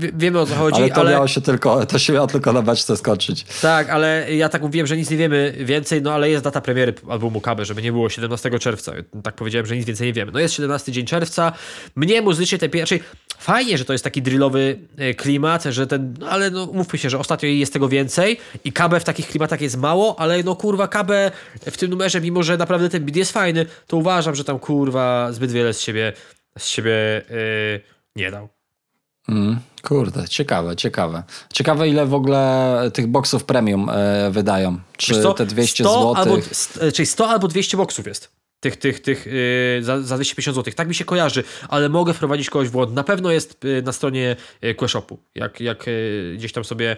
[0.01, 1.11] Wiemy o co chodzi, Ale to ale.
[1.11, 3.45] miało się tylko, to się miało tylko na beczce skończyć.
[3.63, 6.95] Tak, ale ja tak mówiłem, że nic nie wiemy więcej, no ale jest data premiery
[7.09, 8.93] albumu Kabe, żeby nie było 17 czerwca.
[9.23, 10.33] Tak powiedziałem, że nic więcej nie wiemy.
[10.33, 11.53] No jest 17 dzień czerwca.
[11.97, 12.99] Mnie muzycznie te pierwsze.
[13.39, 16.15] Fajnie, że to jest taki drillowy e, klimat, że ten.
[16.19, 19.61] No ale no mówmy się, że ostatnio jest tego więcej i Kabe w takich klimatach
[19.61, 21.31] jest mało, ale no kurwa Kabe
[21.71, 25.33] w tym numerze, mimo że naprawdę ten beat jest fajny, to uważam, że tam kurwa
[25.33, 26.13] zbyt wiele z siebie
[26.59, 27.23] z siebie e,
[28.17, 28.49] nie dał.
[29.29, 31.23] Mm, kurde, ciekawe, ciekawe.
[31.53, 34.81] Ciekawe, ile w ogóle tych boksów premium e, wydają.
[34.97, 36.37] Czy te 200 100 zł?
[36.53, 38.41] St- czyli 100 albo 200 boksów jest.
[38.61, 40.73] Tych, tych, tych yy, za, za 250 zł.
[40.77, 42.95] Tak mi się kojarzy, ale mogę wprowadzić kogoś w błąd.
[42.95, 45.19] Na pewno jest yy, na stronie yy, Queshopu.
[45.35, 46.97] Jak, jak yy, gdzieś tam sobie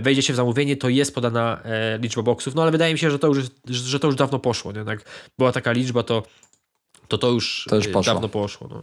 [0.00, 1.60] wejdziecie w zamówienie, to jest podana
[2.00, 2.54] liczba boksów.
[2.54, 4.72] No ale wydaje mi się, że to już, że to już dawno poszło.
[4.72, 4.84] Nie?
[4.86, 5.00] Jak
[5.38, 6.22] była taka liczba, to
[7.08, 8.14] to, to już, To już poszło.
[8.14, 8.68] dawno poszło.
[8.68, 8.82] No.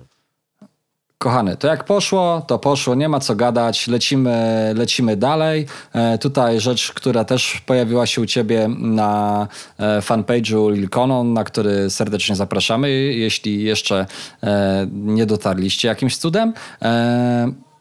[1.24, 5.66] Kochany, to jak poszło, to poszło, nie ma co gadać, lecimy, lecimy dalej.
[5.94, 9.48] E, tutaj rzecz, która też pojawiła się u ciebie na
[9.78, 14.06] e, fanpage'u Lil Conon, na który serdecznie zapraszamy, jeśli jeszcze
[14.44, 16.54] e, nie dotarliście jakimś cudem.
[16.82, 17.73] E,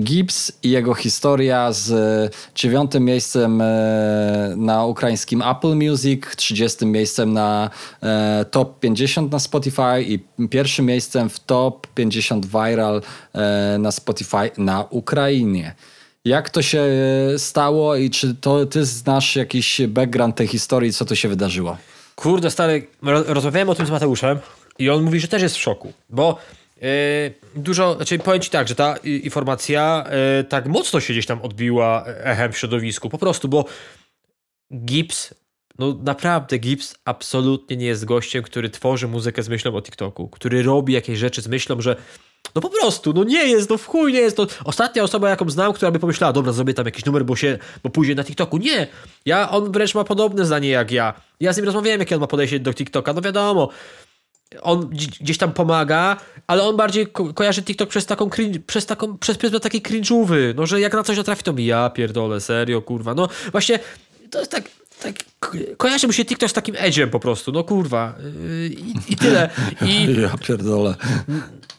[0.00, 1.92] Gibbs i jego historia z
[2.54, 7.70] dziewiątym miejscem e, na ukraińskim Apple Music, 30 miejscem na
[8.02, 10.18] e, top 50 na Spotify i
[10.48, 15.74] pierwszym miejscem w top 50 viral e, na Spotify na Ukrainie.
[16.24, 16.80] Jak to się
[17.34, 21.76] e, stało i czy to ty znasz jakiś background tej historii, co tu się wydarzyło?
[22.16, 24.38] Kurde, stary, ro- rozmawiałem o tym z Mateuszem
[24.78, 26.38] i on mówi, że też jest w szoku, bo
[27.56, 30.04] dużo, znaczy powiem ci tak, że ta y, informacja
[30.36, 33.64] yy, tak mocno się gdzieś tam odbiła echem w środowisku, po prostu, bo
[34.84, 35.34] Gibbs,
[35.78, 40.62] no naprawdę Gibbs absolutnie nie jest gościem, który tworzy muzykę z myślą o TikToku, który
[40.62, 41.96] robi jakieś rzeczy z myślą, że
[42.54, 44.46] no po prostu, no nie jest, no w chuj nie jest to.
[44.64, 47.90] Ostatnia osoba, jaką znam, która by pomyślała, dobra, zrobię tam jakiś numer, bo się, bo
[47.90, 48.58] pójdzie na TikToku.
[48.58, 48.86] Nie,
[49.26, 51.14] ja, on wręcz ma podobne zdanie jak ja.
[51.40, 53.68] Ja z nim rozmawiałem, jakie on ma podejście do TikToka, no wiadomo.
[54.62, 59.18] On gdzieś- tam pomaga, ale on bardziej ko kojarzy TikTok przez taką cringe, przez taką,
[59.18, 62.82] przez pryzmat takiej cringe'ówy, no że jak na coś natrafi, to mi ja pierdolę, serio,
[62.82, 63.78] kurwa, no właśnie,
[64.30, 64.62] to jest tak,
[65.02, 68.14] tak ko- kojarzy mu się TikTok z takim edziem po prostu, no kurwa,
[68.48, 69.50] yy, i, i tyle.
[69.82, 70.94] I Ja pierdolę.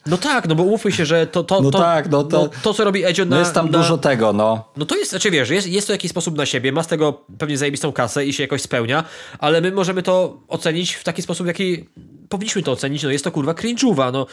[0.05, 2.73] no tak, no bo umówmy się, że to, to, No to, tak, no to- to
[2.73, 3.29] co robi Edzio na...
[3.35, 4.65] No jest tam na, dużo tego, no.
[4.77, 7.25] No to jest, znaczy wiesz, jest, jest to jakiś sposób na siebie, ma z tego
[7.37, 9.03] pewnie zajebistą kasę i się jakoś spełnia,
[9.39, 11.85] ale my możemy to ocenić w taki sposób, jaki
[12.29, 14.27] powinniśmy to ocenić, no jest to kurwa cringe'uwa, no.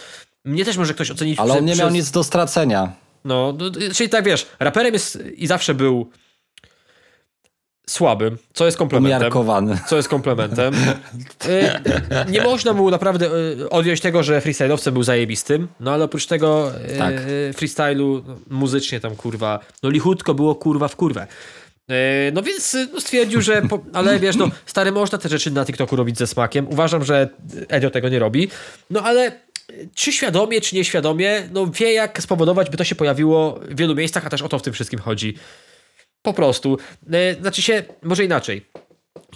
[0.45, 2.93] Mnie też może ktoś ocenić Ale on nie miał przez- nic do stracenia.
[3.25, 6.11] No, no, czyli tak wiesz, raperem jest i zawsze był
[7.89, 9.19] słabym, co jest komplementem.
[9.21, 9.79] Umiarkowany.
[9.89, 10.75] Co jest komplementem.
[11.49, 13.31] Y, nie można mu naprawdę
[13.61, 17.15] y, odjąć tego, że freestyle'owcem był zajebistym, no ale oprócz tego y, Tak.
[17.55, 21.27] freestylu no, muzycznie tam kurwa, no lichutko było kurwa w kurwę.
[21.91, 23.63] Y, No więc y, no stwierdził, że.
[23.63, 26.69] Po, ale wiesz, no, stary, można te rzeczy na TikToku robić ze smakiem.
[26.69, 27.29] Uważam, że
[27.69, 28.49] Edio tego nie robi.
[28.91, 29.33] No ale
[29.71, 33.95] y, czy świadomie, czy nieświadomie, no wie jak spowodować, by to się pojawiło w wielu
[33.95, 35.37] miejscach, a też o to w tym wszystkim chodzi.
[36.23, 36.79] Po prostu.
[37.41, 38.67] Znaczy się, może inaczej.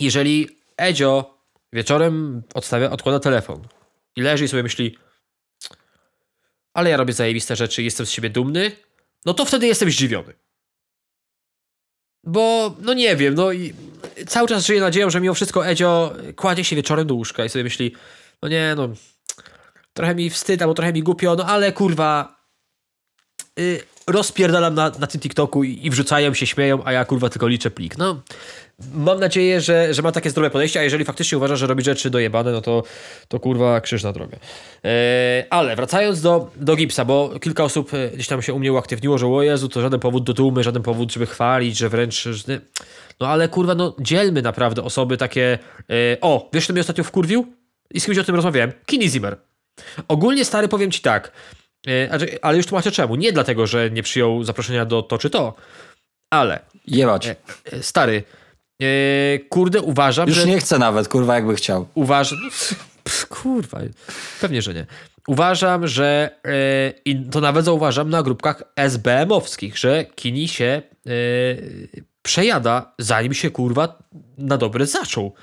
[0.01, 1.39] Jeżeli Edzio
[1.73, 3.63] wieczorem odstawia, odkłada telefon
[4.17, 4.97] i leży i sobie myśli
[6.75, 8.73] ale ja robię zajebiste rzeczy, jestem z siebie dumny,
[9.27, 10.33] no to wtedy jestem zdziwiony.
[12.25, 13.75] Bo, no nie wiem, no i
[14.27, 17.65] cały czas żyję nadzieją, że mimo wszystko Edzio kładzie się wieczorem do łóżka i sobie
[17.65, 17.95] myśli,
[18.43, 18.89] no nie, no
[19.93, 22.37] trochę mi wstyd, albo trochę mi głupio, no ale kurwa
[23.59, 27.49] y, rozpierdalam na, na tym TikToku i, i wrzucają się, śmieją, a ja kurwa tylko
[27.49, 27.99] liczę plik.
[27.99, 28.23] No,
[28.95, 32.11] mam nadzieję, że, że ma takie zdrowe podejście, a jeżeli faktycznie uważa, że robi rzeczy
[32.11, 32.83] dojebane, no to,
[33.29, 34.37] to kurwa krzyż na drogę.
[34.85, 38.73] E, ale wracając do, do Gipsa, bo kilka osób e, gdzieś tam się u mnie
[38.73, 42.23] uaktywniło, że o Jezu, to żaden powód do dumy, żaden powód, żeby chwalić, że wręcz...
[42.23, 42.61] Że...
[43.21, 45.59] No ale kurwa, no dzielmy naprawdę osoby takie...
[45.91, 47.47] E, o, wiesz, kto mnie ostatnio wkurwił?
[47.95, 48.73] I z kimś o tym rozmawiałem?
[48.87, 49.37] Kini Zimmer.
[50.09, 51.33] Ogólnie stary, powiem ci tak.
[51.89, 52.09] E,
[52.43, 53.17] ale już tłumaczę czemu.
[53.17, 55.55] Nie dlatego, że nie przyjął zaproszenia do to czy to,
[56.31, 56.61] ale.
[56.87, 57.27] Jebać.
[57.27, 57.37] E,
[57.73, 58.23] e, stary,
[59.49, 60.47] kurde, uważam, Już że.
[60.47, 61.89] nie chcę nawet, kurwa, jakby chciał.
[61.95, 62.39] Uważam.
[63.29, 63.81] Kurwa,
[64.41, 64.87] pewnie, że nie.
[65.27, 66.31] Uważam, że
[67.05, 71.11] i to nawet zauważam na grupkach SBM-owskich, że Kini się e,
[72.23, 73.99] przejada, zanim się kurwa
[74.39, 75.35] na dobre zaczął.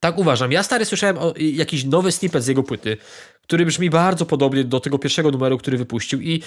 [0.00, 0.52] Tak uważam.
[0.52, 2.96] Ja stary słyszałem o, jakiś nowy snippet z jego płyty,
[3.42, 6.42] który brzmi bardzo podobnie do tego pierwszego numeru, który wypuścił i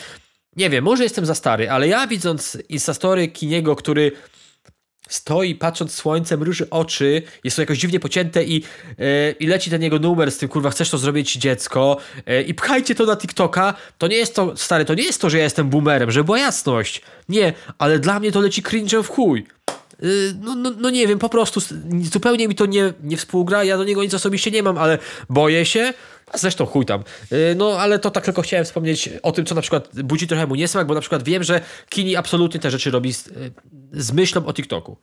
[0.55, 4.11] nie wiem, może jestem za stary, ale ja widząc Instastory Kiniego, który
[5.09, 9.83] stoi patrząc słońcem, róży oczy, jest to jakoś dziwnie pocięte i, yy, i leci ten
[9.83, 13.73] jego numer z tym, kurwa, chcesz to zrobić dziecko yy, i pchajcie to na TikToka,
[13.97, 16.39] to nie jest to, stary, to nie jest to, że ja jestem boomerem, żeby była
[16.39, 17.01] jasność.
[17.29, 19.45] Nie, ale dla mnie to leci cringe w chuj.
[20.03, 21.61] Y, no, no, no, nie wiem, po prostu
[22.11, 24.97] zupełnie mi to nie, nie współgra, ja do niego nic osobiście nie mam, ale
[25.29, 25.93] boję się,
[26.33, 27.03] zresztą chuj tam.
[27.31, 30.47] Y, no ale to tak tylko chciałem wspomnieć o tym, co na przykład budzi trochę
[30.47, 33.51] mu niesmak, bo na przykład wiem, że Kini absolutnie te rzeczy robi z, y,
[33.91, 34.97] z myślą o TikToku.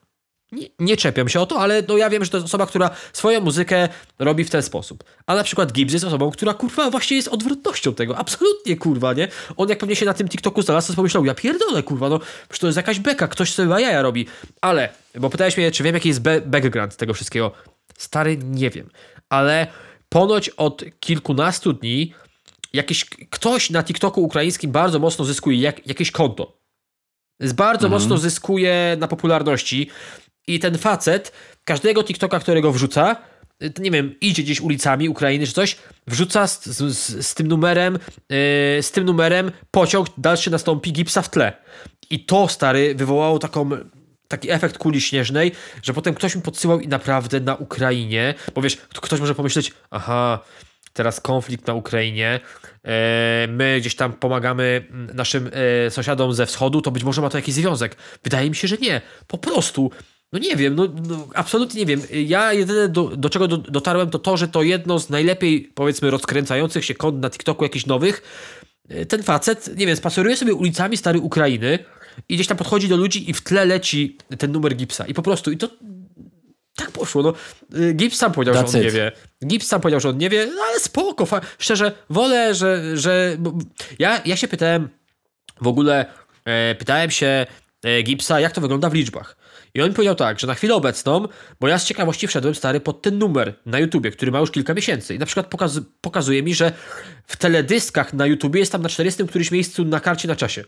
[0.52, 2.90] Nie, nie, czepiam się o to, ale no ja wiem, że to jest osoba, która
[3.12, 3.88] swoją muzykę
[4.18, 5.04] robi w ten sposób.
[5.26, 8.18] A na przykład Gibbs jest osobą, która kurwa właśnie jest odwrotnością tego.
[8.18, 9.28] Absolutnie kurwa, nie?
[9.56, 12.58] On jak pewnie się na tym TikToku znalazł, to pomyślał, ja pierdolę kurwa, no przecież
[12.58, 14.26] to jest jakaś beka, ktoś sobie jaja robi.
[14.60, 17.52] Ale, bo pytałeś mnie, czy wiem jaki jest background tego wszystkiego.
[17.98, 18.90] Stary, nie wiem.
[19.28, 19.66] Ale
[20.08, 22.14] ponoć od kilkunastu dni
[22.72, 26.60] jakiś ktoś na TikToku ukraińskim bardzo mocno zyskuje jak, jakieś konto.
[27.40, 28.02] Jest bardzo mhm.
[28.02, 29.90] mocno zyskuje na popularności.
[30.50, 31.32] I ten facet,
[31.64, 33.16] każdego TikToka, którego wrzuca,
[33.62, 35.76] y, nie wiem, idzie gdzieś ulicami Ukrainy czy coś,
[36.06, 38.38] wrzuca z, z, z tym numerem, yy,
[38.82, 41.52] z tym numerem pociąg dalszy nastąpi gipsa w tle.
[42.10, 43.70] I to, stary, wywołało taką
[44.28, 48.76] taki efekt kuli śnieżnej, że potem ktoś mi podsyłał i naprawdę na Ukrainie, bo wiesz,
[48.76, 50.38] ktoś może pomyśleć, aha,
[50.92, 52.40] teraz konflikt na Ukrainie,
[52.84, 55.50] e, my gdzieś tam pomagamy naszym
[55.86, 57.96] e, sąsiadom ze wschodu, to być może ma to jakiś związek.
[58.24, 59.00] Wydaje mi się, że nie.
[59.26, 59.90] Po prostu
[60.32, 62.02] no nie wiem, no, no, absolutnie nie wiem.
[62.12, 66.10] Ja jedyne do, do czego do, dotarłem to to, że to jedno z najlepiej powiedzmy
[66.10, 68.22] rozkręcających się kont na TikToku jakichś nowych.
[68.88, 71.78] E, ten facet, nie wiem, spaceruje sobie ulicami starej Ukrainy
[72.28, 75.06] i gdzieś tam podchodzi do ludzi i w tle leci ten numer Gipsa.
[75.06, 75.68] I po prostu, i to
[76.76, 77.22] tak poszło.
[77.22, 77.34] No,
[77.88, 78.92] e, Gips sam powiedział, That's że on it.
[78.94, 79.12] nie wie.
[79.46, 81.26] Gips sam powiedział, że on nie wie, no ale spoko.
[81.58, 82.96] Szczerze, wolę, że...
[82.96, 83.36] że
[83.98, 84.88] ja, ja się pytałem
[85.60, 86.06] w ogóle,
[86.44, 87.46] e, pytałem się
[87.84, 89.39] e, Gipsa, jak to wygląda w liczbach.
[89.74, 91.28] I on powiedział tak, że na chwilę obecną,
[91.60, 94.74] bo ja z ciekawości wszedłem stary pod ten numer na YouTubie, który ma już kilka
[94.74, 95.14] miesięcy.
[95.14, 96.72] I na przykład pokaz pokazuje mi, że
[97.26, 100.64] w teledyskach na YouTubie jest tam na 40 którymś miejscu na karcie na czasie.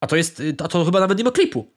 [0.00, 1.72] A to jest, a to chyba nawet nie ma klipu.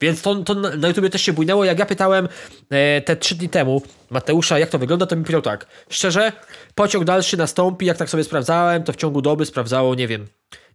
[0.00, 1.64] Więc to, to na YouTubie też się bujnęło.
[1.64, 2.28] Jak ja pytałem
[2.70, 5.66] e, te trzy dni temu Mateusza, jak to wygląda, to mi powiedział tak.
[5.88, 6.32] Szczerze,
[6.74, 10.26] pociąg dalszy nastąpi, jak tak sobie sprawdzałem, to w ciągu doby sprawdzało, nie wiem,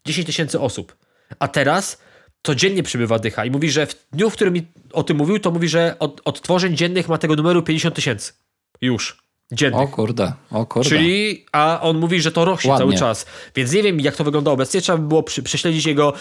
[0.06, 0.96] 10 tysięcy osób.
[1.40, 2.02] A teraz
[2.44, 5.52] codziennie przybywa dycha i mówi, że w dniu, w którym mi o tym mówił, to
[5.52, 8.34] mówi, że od odtworzeń dziennych ma tego numeru 50 tysięcy.
[8.82, 9.30] Już.
[9.52, 9.82] Dziennych.
[9.82, 10.90] O kurde, o kurde.
[10.90, 12.86] Czyli, a on mówi, że to rośnie Ładnie.
[12.86, 13.26] cały czas.
[13.56, 14.82] Więc nie wiem, jak to wygląda obecnie.
[14.82, 16.14] Trzeba by było prześledzić jego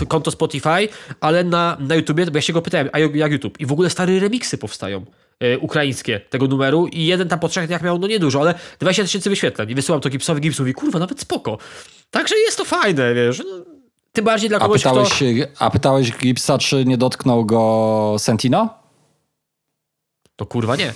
[0.00, 0.88] e, konto Spotify,
[1.20, 3.60] ale na, na YouTubie, bo ja się go pytałem, a jak YouTube?
[3.60, 5.04] I w ogóle stare remiksy powstają.
[5.40, 9.02] E, ukraińskie tego numeru i jeden tam po trzech dniach miał, no niedużo, ale 20
[9.02, 11.58] tysięcy wyświetleń i wysyłam to Gipsowi, Gips mówi, kurwa, nawet spoko.
[12.10, 13.38] Także jest to fajne, wiesz.
[13.38, 13.71] No,
[14.12, 15.64] tym bardziej dla kogoś, a pytałeś, kto...
[15.64, 18.68] A pytałeś Gipsa, czy nie dotknął go Sentino?
[20.36, 20.92] To kurwa nie.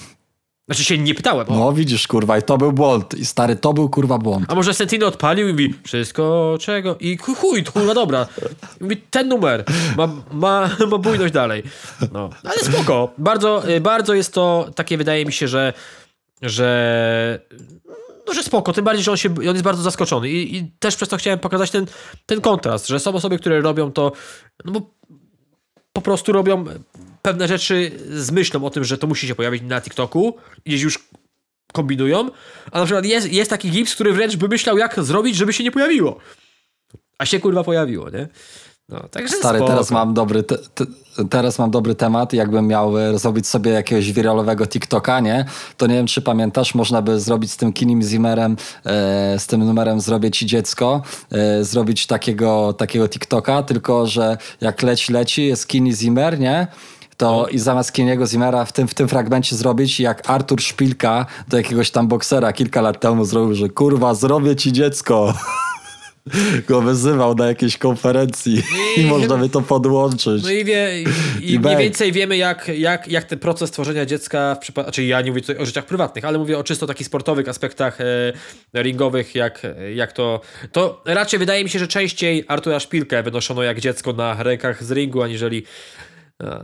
[0.66, 1.50] Znaczy się nie pytałem.
[1.50, 1.56] O.
[1.56, 3.14] No widzisz, kurwa, i to był błąd.
[3.14, 4.44] I stary, to był kurwa błąd.
[4.48, 6.96] A może Sentino odpalił i mówi, wszystko czego?
[7.00, 8.26] I chuj, kurwa, dobra.
[8.80, 9.64] I mówi, ten numer
[9.96, 11.62] ma, ma, ma bujność dalej.
[12.12, 13.12] No, ale spoko.
[13.18, 15.72] Bardzo, y, bardzo jest to takie, wydaje mi się, że
[16.42, 17.40] że
[18.26, 20.96] no, że spoko, tym bardziej, że on, się, on jest bardzo zaskoczony I, i też
[20.96, 21.86] przez to chciałem pokazać ten,
[22.26, 24.12] ten kontrast, że są osoby, które robią to,
[24.64, 24.90] no bo
[25.92, 26.64] po prostu robią
[27.22, 31.08] pewne rzeczy z myślą o tym, że to musi się pojawić na TikToku, gdzieś już
[31.72, 32.30] kombinują,
[32.72, 35.64] a na przykład jest, jest taki gips, który wręcz by myślał, jak zrobić, żeby się
[35.64, 36.18] nie pojawiło.
[37.18, 38.28] A się kurwa pojawiło, nie?
[38.88, 39.72] No, także Stary, spoko.
[39.72, 40.84] teraz mam dobry te, te,
[41.30, 42.32] teraz mam dobry temat.
[42.32, 45.44] Jakbym miał e, zrobić sobie jakiegoś wiralowego TikToka, nie?
[45.76, 49.64] To nie wiem, czy pamiętasz, można by zrobić z tym Kinim Zimmerem, e, z tym
[49.64, 55.66] numerem Zrobię Ci Dziecko, e, zrobić takiego, takiego TikToka, tylko że jak leci, leci, jest
[55.66, 56.66] Kini Zimmer, nie?
[57.16, 57.48] to no.
[57.48, 61.90] i zamiast Kiniego Zimmera w tym, w tym fragmencie zrobić, jak Artur Szpilka do jakiegoś
[61.90, 65.34] tam boksera kilka lat temu zrobił, że kurwa, zrobię ci dziecko.
[66.68, 68.62] go wyzywał na jakiejś konferencji
[68.96, 70.42] i, I- można by to podłączyć.
[70.42, 74.54] No i, wie, i, i mniej więcej wiemy, jak, jak, jak ten proces tworzenia dziecka
[74.54, 74.86] w przypadku.
[74.88, 77.98] Znaczy, ja nie mówię tutaj o życiach prywatnych, ale mówię o czysto takich sportowych aspektach
[78.00, 79.62] e, ringowych, jak,
[79.94, 80.40] jak to.
[80.72, 84.90] To raczej wydaje mi się, że częściej Artura Szpilkę wynoszono jak dziecko na rękach z
[84.90, 85.62] ringu, aniżeli.
[86.42, 86.60] E,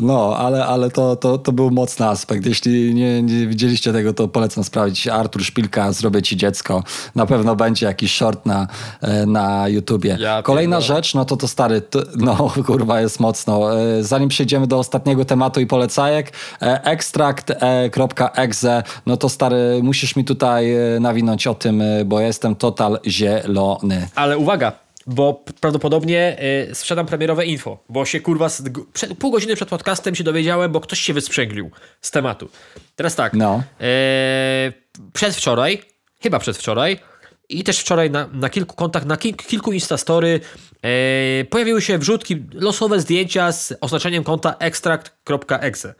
[0.00, 2.46] No, ale, ale to, to, to był mocny aspekt.
[2.46, 5.08] Jeśli nie, nie widzieliście tego, to polecam sprawdzić.
[5.08, 6.82] Artur Szpilka, zrobię ci dziecko.
[7.14, 8.66] Na pewno będzie jakiś short na,
[9.00, 10.16] e, na YouTubie.
[10.20, 10.96] Ja Kolejna pierdolę.
[10.96, 13.80] rzecz, no to to stary, to, no kurwa jest mocno.
[13.80, 16.32] E, Zanim przejdziemy do ostatniego tematu i polecajek,
[16.62, 22.54] e, ekstrakt.exe, no to stary, musisz mi tutaj e, nawinąć o tym, e, bo jestem
[22.54, 24.08] total zielony.
[24.14, 24.72] Ale uwaga,
[25.06, 26.36] bo prawdopodobnie
[26.70, 30.72] y, sprzedam premierowe info, bo się kurwa z, przed, pół godziny przed podcastem się dowiedziałem,
[30.72, 32.48] bo ktoś się wysprzęglił z tematu.
[32.96, 33.62] Teraz tak, No.
[33.80, 34.72] y,
[35.12, 35.82] przedwczoraj,
[36.22, 36.98] chyba przedwczoraj
[37.48, 40.40] i też wczoraj na, na kilku kontach, na kil, kilku instastory
[41.40, 45.94] y, pojawiły się wrzutki, losowe zdjęcia z oznaczeniem konta extract.exe.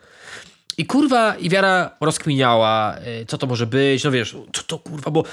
[0.79, 5.11] I kurwa, i wiara rozkminiała, y, co to może być, no wiesz, co to kurwa,
[5.11, 5.25] bo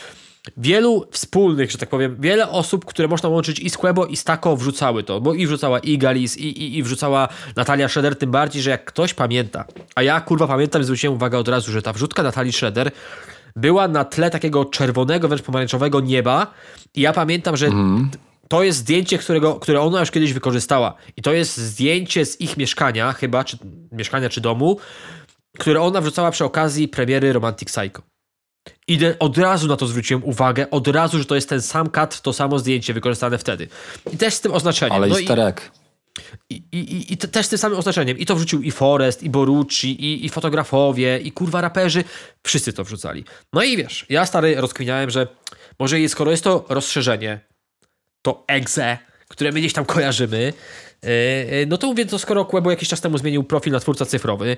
[0.58, 4.24] wielu wspólnych, że tak powiem, wiele osób, które można łączyć i z Quebo, i z
[4.24, 8.32] Taco wrzucały to, bo i wrzucała i Galis, i, i, i wrzucała Natalia Schroeder, tym
[8.32, 11.93] bardziej, że jak ktoś pamięta, a ja kurwa pamiętam zwróciłem uwagę od razu, że ta
[11.93, 12.91] wrzutka Natalii Schroeder
[13.56, 16.47] była na tle takiego czerwonego, wręcz pomarańczowego nieba
[16.95, 17.70] i ja pamiętam, że
[18.47, 20.93] to jest zdjęcie, którego, które ona już kiedyś wykorzystała.
[21.18, 23.58] I to jest zdjęcie z ich mieszkania, chyba, czy
[23.91, 24.80] mieszkania, czy domu,
[25.60, 28.02] które ona wrzucała przy okazji premiery Romantic Psycho.
[28.88, 32.20] I od razu na to zwróciłem uwagę, od razu, że to jest ten sam kadr,
[32.20, 33.68] to samo zdjęcie wykorzystane wtedy.
[34.14, 34.95] I też z tym oznaczeniem.
[34.95, 35.72] Ale no easter i, egg.
[36.49, 38.18] i, i, I te- też z tym samym oznaczeniem.
[38.18, 42.03] I to wrzucił i Forest, i Borucci, i, i fotografowie, i kurwa raperzy.
[42.43, 43.24] Wszyscy to wrzucali.
[43.53, 45.28] No i wiesz, ja stary rozkminiałem, że
[45.80, 47.39] może skoro jest to rozszerzenie,
[48.22, 48.97] to exe,
[49.28, 50.53] które my gdzieś tam kojarzymy,
[51.03, 51.10] yy,
[51.51, 54.57] yy, no to mówię, to skoro Quebo jakiś czas temu zmienił profil na twórca cyfrowy,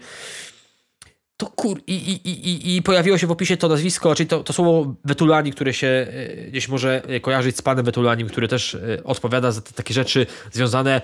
[1.41, 1.81] to kur...
[1.87, 5.51] I, i, i, i- pojawiło się w opisie to nazwisko, czyli to, to słowo Wetulani,
[5.51, 9.61] które się e, gdzieś może e, kojarzyć z panem Wetulanim, który też e, odpowiada za
[9.61, 11.01] te, takie rzeczy związane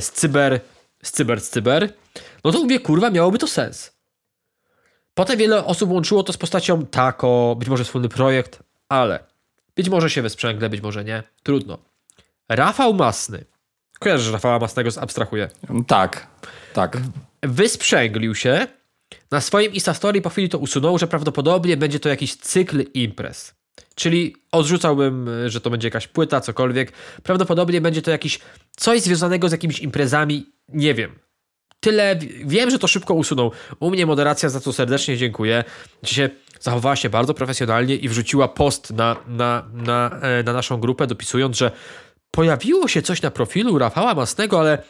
[0.00, 0.60] z cyber,
[1.02, 1.92] z cyber, z cyber,
[2.44, 3.92] no to mówię, kurwa, miałoby to sens.
[5.14, 9.18] Potem wiele osób łączyło to z postacią Tako, być może wspólny projekt, ale
[9.76, 11.22] być może się wysprzęgle, być może nie.
[11.42, 11.78] Trudno.
[12.48, 13.44] Rafał Masny.
[13.98, 15.48] Kojarzysz Rafała Masnego, abstrahuję
[15.86, 16.26] Tak,
[16.74, 16.96] tak.
[17.42, 18.66] wysprzęglił się.
[19.30, 23.54] Na swoim Instastory po chwili to usunął, że prawdopodobnie będzie to jakiś cykl imprez.
[23.94, 26.92] Czyli odrzucałbym, y, że to będzie jakaś płyta, cokolwiek.
[27.22, 28.38] Prawdopodobnie będzie to jakiś
[28.76, 31.18] coś związanego z jakimiś imprezami, nie wiem.
[31.80, 33.52] Tyle, wi- wiem, że to szybko usunął.
[33.80, 35.64] U mnie moderacja, za co serdecznie dziękuję.
[36.02, 36.30] Dzisiaj
[36.60, 41.56] zachowała się bardzo profesjonalnie i wrzuciła post na, na, na, e, na naszą grupę, dopisując,
[41.56, 41.70] że
[42.30, 44.82] pojawiło się coś na profilu Rafała Masnego, ale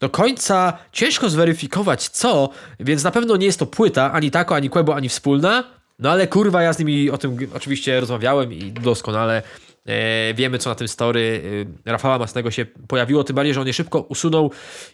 [0.00, 2.48] do końca ciężko zweryfikować co,
[2.80, 5.64] więc na pewno nie jest to płyta, ani tako, ani Quebo, ani wspólna.
[5.98, 9.42] No ale kurwa, ja z nimi o tym oczywiście rozmawiałem i doskonale
[9.86, 11.42] e, wiemy, co na tym story
[11.86, 14.50] e, Rafała Masnego się pojawiło, tym bardziej, że on je szybko usunął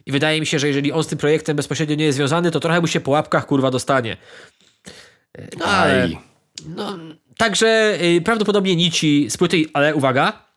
[0.06, 2.60] i wydaje mi się, że jeżeli on z tym projektem bezpośrednio nie jest związany, to
[2.60, 4.16] trochę mu się po łapkach kurwa dostanie.
[5.38, 6.08] E, No ale...
[6.76, 6.98] No,
[7.36, 10.49] także y, prawdopodobnie nici z płyty, ale uwaga,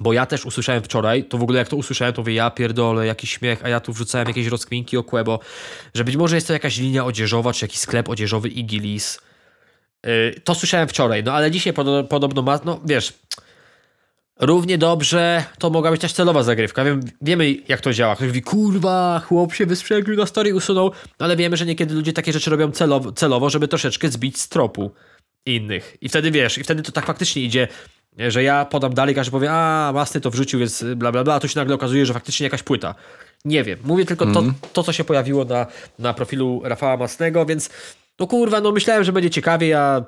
[0.00, 3.06] bo ja też usłyszałem wczoraj, to w ogóle jak to usłyszałem, to mówię, ja pierdolę,
[3.06, 5.40] jakiś śmiech, a ja tu wrzucałem jakieś rozkminki o Quebo,
[5.94, 9.20] że być może jest to jakaś linia odzieżowa, czy jakiś sklep odzieżowy Igilis.
[10.06, 13.12] Yy, to słyszałem wczoraj, no ale dzisiaj podo- podobno ma, no wiesz,
[14.40, 16.84] równie dobrze to mogła być też celowa zagrywka.
[16.84, 18.16] Wiem, wiemy jak to działa.
[18.16, 22.12] Ktoś mówi, kurwa, chłop się wysprzęglił na story usunął, no ale wiemy, że niekiedy ludzie
[22.12, 24.90] takie rzeczy robią celowo, celowo żeby troszeczkę zbić z tropu
[25.46, 25.96] innych.
[26.00, 27.68] I wtedy wiesz, i wtedy to tak faktycznie idzie,
[28.18, 31.40] że ja podam dalej, każdy powie, a Masny to wrzucił, więc bla bla bla, a
[31.40, 32.94] tu się nagle okazuje, że faktycznie jakaś płyta.
[33.44, 33.78] Nie wiem.
[33.84, 34.42] Mówię tylko to,
[34.72, 35.66] to, co się pojawiło na,
[35.98, 37.70] na profilu Rafała Masnego, więc
[38.18, 40.02] no kurwa, no myślałem, że będzie ciekawie, a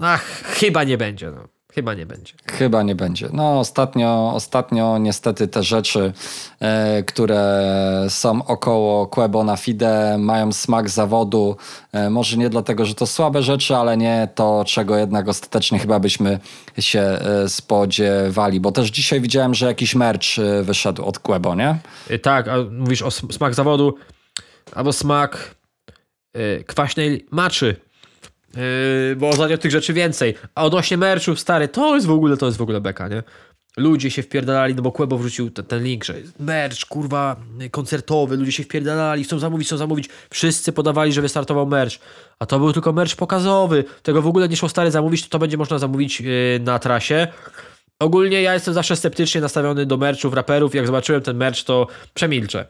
[0.00, 1.48] ach, chyba nie będzie, no.
[1.76, 2.32] Chyba nie będzie.
[2.46, 3.28] Chyba nie będzie.
[3.32, 6.12] No ostatnio, ostatnio niestety te rzeczy,
[6.60, 7.62] e, które
[8.08, 11.56] są około Quebo na Fide mają smak zawodu.
[11.92, 16.00] E, może nie dlatego, że to słabe rzeczy, ale nie to, czego jednak ostatecznie chyba
[16.00, 16.38] byśmy
[16.78, 18.60] się e, spodziewali.
[18.60, 21.76] Bo też dzisiaj widziałem, że jakiś merch e, wyszedł od Quebo, nie?
[22.10, 23.94] Y, Tak, a mówisz o sm- smak zawodu,
[24.74, 25.54] albo smak
[26.36, 27.85] y, kwaśnej maczy.
[28.56, 30.34] Yy, bo ostatnio tych rzeczy więcej.
[30.54, 33.22] A odnośnie merchu, stary, to jest w ogóle, to jest w ogóle beka, nie?
[33.76, 37.36] Ludzie się wpierdalali, no bo Quebo wrzucił ten, ten link, że merch, kurwa,
[37.70, 40.08] koncertowy, ludzie się wpierdalali, chcą zamówić, chcą zamówić.
[40.30, 41.96] Wszyscy podawali, że wystartował merch.
[42.38, 43.84] A to był tylko merch pokazowy.
[44.02, 47.28] Tego w ogóle nie szło stary zamówić, to, to będzie można zamówić yy, na trasie.
[47.98, 50.74] ogólnie ja jestem zawsze sceptycznie nastawiony do merchów raperów.
[50.74, 52.66] Jak zobaczyłem ten merch, to przemilczę.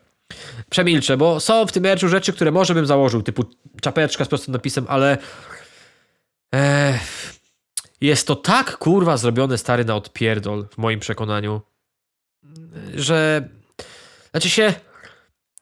[0.71, 3.45] Przemilczę, bo są w tym merchu rzeczy, które może bym założył, typu
[3.81, 5.19] czapeczka z prostym napisem, ale
[6.55, 6.99] e,
[8.01, 11.61] jest to tak kurwa zrobione stary na odpierdol, w moim przekonaniu,
[12.95, 13.49] że
[14.31, 14.75] znaczy się,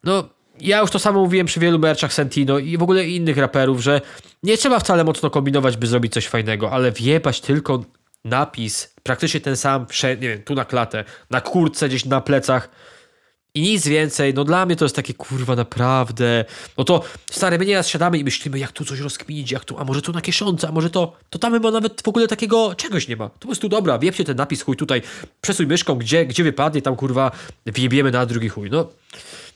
[0.05, 0.28] no
[0.61, 4.01] ja już to samo mówiłem przy wielu merchach Sentino i w ogóle innych raperów, że
[4.43, 7.85] nie trzeba wcale mocno kombinować, by zrobić coś fajnego, ale wjebać tylko
[8.24, 12.68] napis, praktycznie ten sam, nie wiem, tu na klatę, na kurtce, gdzieś na plecach
[13.57, 14.34] i nic więcej.
[14.34, 16.44] No dla mnie to jest takie kurwa naprawdę.
[16.78, 19.84] No to stary, my nieraz siadamy i myślimy, jak tu coś rozkminić, jak tu, a
[19.84, 23.09] może tu na kieszonce, a może to, to tam chyba nawet w ogóle takiego czegoś
[23.09, 23.28] nie ma.
[23.28, 25.02] To po prostu dobra, wiepcie ten napis, chuj tutaj,
[25.40, 27.30] przesuń myszką, gdzie, gdzie wypadnie, tam kurwa
[27.66, 28.70] wjebiemy na drugi chuj.
[28.70, 28.88] No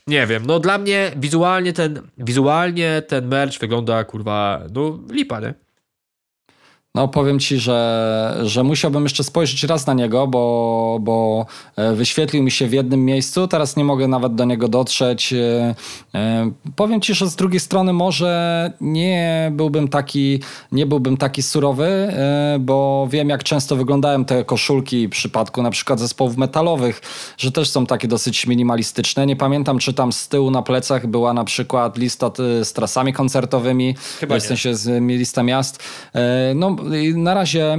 [0.07, 5.53] nie wiem, no dla mnie wizualnie ten, wizualnie ten merch wygląda kurwa, no lipa, nie?
[6.95, 12.43] No powiem ci, że, że musiałbym jeszcze spojrzeć raz na niego, bo, bo e, wyświetlił
[12.43, 15.33] mi się w jednym miejscu, teraz nie mogę nawet do niego dotrzeć.
[15.33, 15.75] E,
[16.15, 20.39] e, powiem ci, że z drugiej strony może nie byłbym taki,
[20.71, 22.13] nie byłbym taki surowy,
[22.59, 27.01] bo wiem jak często wyglądają te koszulki w przypadku na przykład zespołów metalowych,
[27.37, 29.25] że też są takie dosyć minimalistyczne.
[29.25, 32.31] Nie pamiętam, czy tam z tyłu na plecach była na przykład lista
[32.63, 35.83] z trasami koncertowymi, Chyba w sensie z lista miast.
[36.55, 36.79] No
[37.15, 37.77] na razie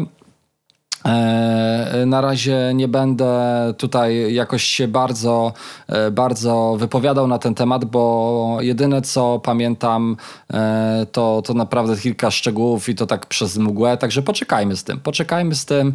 [1.04, 3.34] e, na razie nie będę
[3.78, 5.52] tutaj jakoś się bardzo,
[5.88, 10.16] e, bardzo wypowiadał na ten temat, bo jedyne co pamiętam
[10.52, 15.00] e, to, to naprawdę kilka szczegółów i to tak przez mgłę, także poczekajmy z tym.
[15.00, 15.92] Poczekajmy z tym,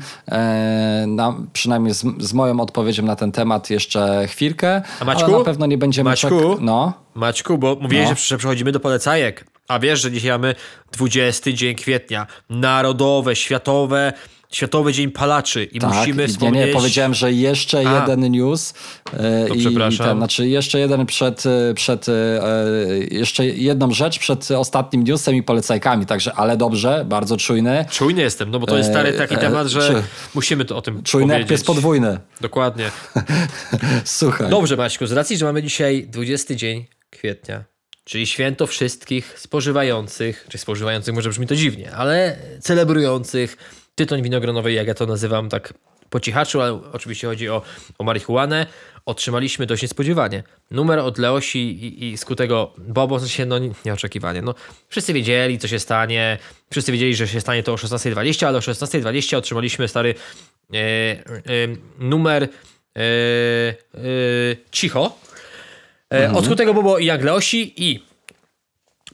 [1.08, 5.26] na, przynajmniej z, z moją odpowiedzią na ten temat jeszcze chwilkę, A Maćku?
[5.30, 6.10] ale na pewno nie będziemy...
[6.10, 6.28] Maćku?
[6.30, 6.94] Czek- no.
[7.16, 8.16] Maćku, bo mówiłeś, No.
[8.16, 9.46] że przechodzimy do polecajek.
[9.68, 10.56] A wiesz, że dzisiaj mamy
[10.92, 12.28] 20 dzień kwietnia.
[12.50, 14.14] Narodowe, światowe,
[14.52, 16.62] Światowy Dzień Palaczy i Tak, musimy wspomnieć...
[16.62, 18.00] Nie, nie, powiedziałem, że jeszcze A.
[18.02, 18.74] jeden news.
[19.14, 20.06] e, To i, przepraszam.
[20.06, 22.14] I ten, znaczy jeszcze jeden przed, e, przed e,
[23.12, 27.86] jeszcze jedną rzecz przed ostatnim newsem i polecajkami, także ale dobrze, bardzo czujny.
[27.92, 30.04] Czujny jestem, no bo to jest stary taki E, temat, że czy-
[30.36, 31.50] musimy to o tym Czujny powiedzieć.
[31.50, 32.20] pies podwójny.
[32.42, 32.92] Dokładnie.
[34.06, 34.50] Słuchaj.
[34.50, 37.64] Dobrze, Maćku, z racji, że mamy dzisiaj 20 dzień kwietnia,
[38.06, 43.58] czyli święto wszystkich spożywających, czy spożywających może brzmi to dziwnie, ale celebrujących
[43.96, 45.74] tytoń winogronowy, jak ja to nazywam tak
[46.10, 47.62] po cichaczu, ale oczywiście chodzi o,
[47.98, 48.66] o marihuanę,
[49.06, 50.44] otrzymaliśmy dość niespodziewanie.
[50.72, 54.42] Numer od Leosi i, i skutego Bobo, w no nieoczekiwanie.
[54.42, 54.56] No,
[54.88, 56.38] wszyscy wiedzieli, co się stanie,
[56.72, 60.16] wszyscy wiedzieli, że się stanie to o 16.20, ale o 16.20 otrzymaliśmy stary
[60.74, 61.24] e, e,
[62.00, 62.50] numer e,
[64.72, 65.18] cicho
[66.14, 68.04] e, od skutego Bobo i Jagleosi i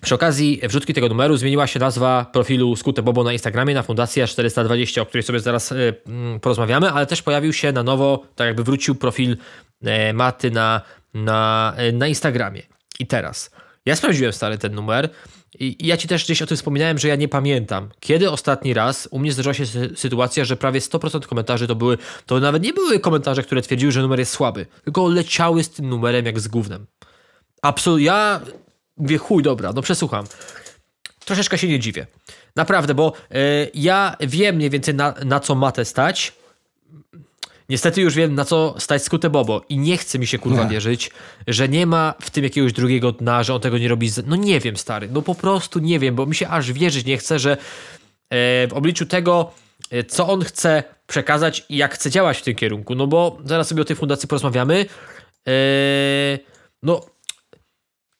[0.01, 4.27] przy okazji wrzutki tego numeru zmieniła się nazwa profilu Skute Bobo na Instagramie na Fundacja
[4.27, 5.75] 420, o której sobie zaraz e,
[6.07, 9.37] mm, porozmawiamy, ale też pojawił się na nowo, tak jakby wrócił profil
[9.83, 10.81] e, Maty na,
[11.13, 12.61] na, na Instagramie.
[12.99, 13.51] I teraz,
[13.85, 15.09] ja sprawdziłem stary ten numer
[15.59, 19.07] i, ja ci też gdzieś o tym wspominałem, że ja nie pamiętam, kiedy ostatni raz
[19.11, 22.73] u mnie zdarzyła się sy- sytuacja, że prawie 100% komentarzy to były, to nawet nie
[22.73, 26.47] były komentarze, które twierdziły, że numer jest słaby, tylko leciały z tym numerem jak z
[26.47, 26.85] gównem.
[27.61, 28.05] Absolutnie.
[28.05, 28.41] Ja
[28.97, 30.25] mówię, chuj, dobra, no przesłucham.
[31.25, 32.07] Troszeczkę się nie dziwię.
[32.55, 36.33] Naprawdę, bo y, ja wiem mniej więcej na, na co matę stać.
[37.71, 40.69] Niestety już wiem, na co stać skute Bobo i nie chce mi się kurwa Nie.
[40.69, 41.11] wierzyć,
[41.47, 44.09] że nie ma w tym jakiegoś drugiego dna, że on tego nie robi.
[44.09, 44.27] Z...
[44.27, 47.17] No nie wiem, stary, no po prostu nie wiem, bo mi się aż wierzyć nie
[47.17, 47.57] chce, że e,
[48.67, 49.51] w obliczu tego,
[49.91, 53.67] e, co on chce przekazać i jak chce działać w tym kierunku, no bo zaraz
[53.67, 54.85] sobie o tej fundacji porozmawiamy.
[55.47, 55.51] E,
[56.83, 57.01] no,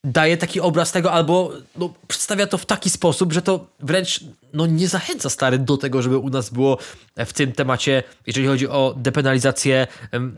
[0.03, 4.19] daje taki obraz tego, albo no, przedstawia to w taki sposób, że to wręcz
[4.53, 6.77] no, nie zachęca stary do tego, żeby u nas było
[7.17, 9.87] w tym temacie, jeżeli chodzi o depenalizację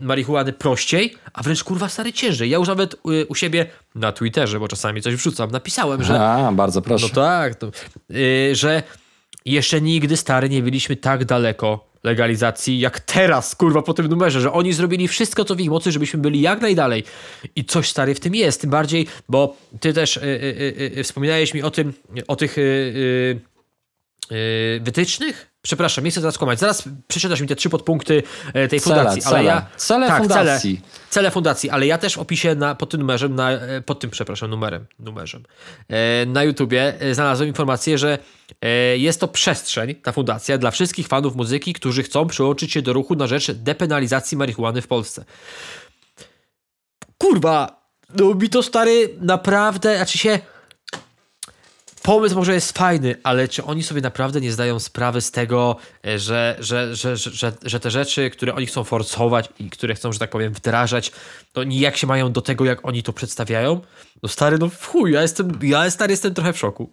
[0.00, 2.50] marihuany prościej, a wręcz kurwa stary ciężej.
[2.50, 6.52] Ja już nawet y, u siebie na Twitterze, bo czasami coś wrzucam, napisałem, że A,
[6.52, 7.06] bardzo proszę.
[7.08, 7.70] no tak, to,
[8.08, 8.82] yy, że
[9.44, 14.52] jeszcze nigdy stary nie byliśmy tak daleko legalizacji jak teraz, kurwa, po tym numerze, że
[14.52, 17.04] oni zrobili wszystko, co w ich mocy, żebyśmy byli jak najdalej.
[17.56, 20.28] I coś stary w tym jest, tym bardziej, bo ty też yy,
[20.78, 21.92] yy, yy, wspominałeś mi o tym,
[22.28, 23.40] o tych yy,
[24.30, 25.53] yy, wytycznych?
[25.64, 26.58] Przepraszam, nie chcę teraz kłamać.
[26.58, 28.22] Zaraz przeczytasz mi te trzy podpunkty
[28.54, 29.22] e, tej Cele, fundacji.
[29.22, 29.44] ale cele.
[29.44, 30.76] ja, Cele tak, fundacji.
[30.76, 34.00] Cele, cele fundacji, ale ja też w opisie na, pod tym numerem, na, e, pod
[34.00, 35.42] tym, przepraszam, numerem, numerem
[35.88, 38.18] e, na YouTubie znalazłem informację, że
[38.96, 43.14] jest to przestrzeń, ta fundacja, dla wszystkich fanów muzyki, którzy chcą przyłączyć się do ruchu
[43.14, 45.24] na rzecz depenalizacji marihuany w Polsce.
[47.18, 47.84] Kurwa,
[48.18, 50.38] no mi to stary naprawdę, znaczy się
[52.04, 55.76] pomysł może jest fajny, ale czy oni sobie naprawdę nie zdają sprawy z tego,
[56.06, 60.12] e, że, że, że, że, że, te rzeczy, które oni chcą forsować i które chcą,
[60.12, 61.12] że tak powiem, wdrażać,
[61.52, 63.80] to nijak się mają do tego, jak oni to przedstawiają?
[64.22, 66.88] No stary, no chuj, ja jestem, ja stary jestem trochę w szoku.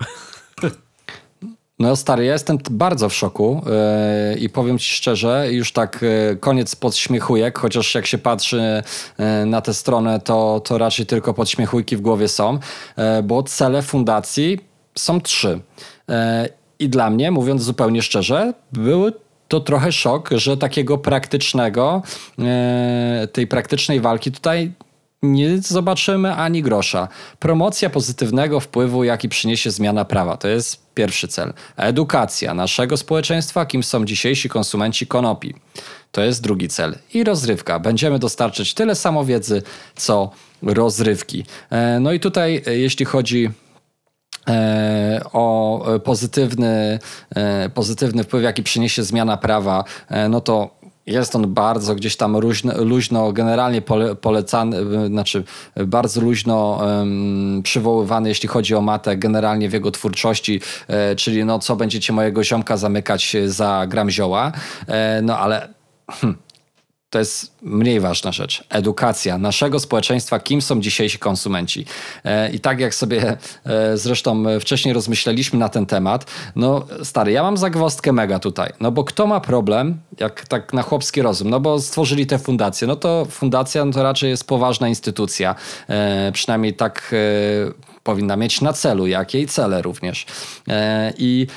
[1.80, 3.62] No stary, ja jestem bardzo w szoku
[4.34, 8.84] yy, i powiem ci szczerze, już tak yy, koniec podśmiechujek, chociaż jak się patrzy
[9.20, 12.60] yy, na tę stronę, to, to raczej tylko podśmiechujki w głowie są,
[13.24, 15.60] bo cele fundacji są trzy.
[16.80, 19.14] I dla mnie, mówiąc zupełnie szczerze, były
[19.48, 22.02] to trochę szok, że takiego praktycznego,
[23.34, 24.72] tej praktycznej walki tutaj
[25.24, 27.08] nie zobaczymy ani grosza.
[27.40, 30.38] Promocja pozytywnego wpływu, jaki przyniesie zmiana prawa.
[30.38, 31.54] To jest pierwszy cel.
[31.78, 35.56] Edukacja naszego społeczeństwa, kim są dzisiejsi konsumenci konopi.
[36.12, 36.96] To jest drugi cel.
[37.14, 37.80] I rozrywka.
[37.80, 39.64] Będziemy dostarczyć tyle samo wiedzy,
[39.96, 40.32] co
[40.62, 41.46] rozrywki.
[41.70, 43.52] E, no i tutaj, e, jeśli chodzi e,
[45.34, 47.00] o pozytywny,
[47.74, 49.84] pozytywny wpływ, jaki przyniesie zmiana prawa,
[50.30, 55.44] no to jest on bardzo gdzieś tam luźno, luźno generalnie pole, polecany, znaczy
[55.88, 61.60] bardzo luźno um, przywoływany, jeśli chodzi o matę, generalnie w jego twórczości, e, czyli no
[61.60, 64.52] co będziecie mojego ziomka zamykać za gram zioła,
[64.88, 65.74] e, no ale
[66.12, 66.36] hm,
[67.12, 68.64] to jest mniej ważna rzecz.
[68.70, 71.86] Edukacja naszego społeczeństwa, kim są dzisiejsi konsumenci.
[72.24, 76.26] E, I tak jak sobie e, zresztą wcześniej rozmyśleliśmy na ten temat,
[76.56, 78.74] no stary, ja mam zagwozdkę mega tutaj.
[78.80, 82.88] No bo kto ma problem, jak tak na chłopski rozum, no bo stworzyli tę fundację,
[82.88, 85.56] no to fundacja no to raczej jest poważna instytucja.
[85.90, 87.16] E, przynajmniej tak
[88.04, 90.26] powinna mieć na celu, jak jej cele również.
[91.18, 91.48] I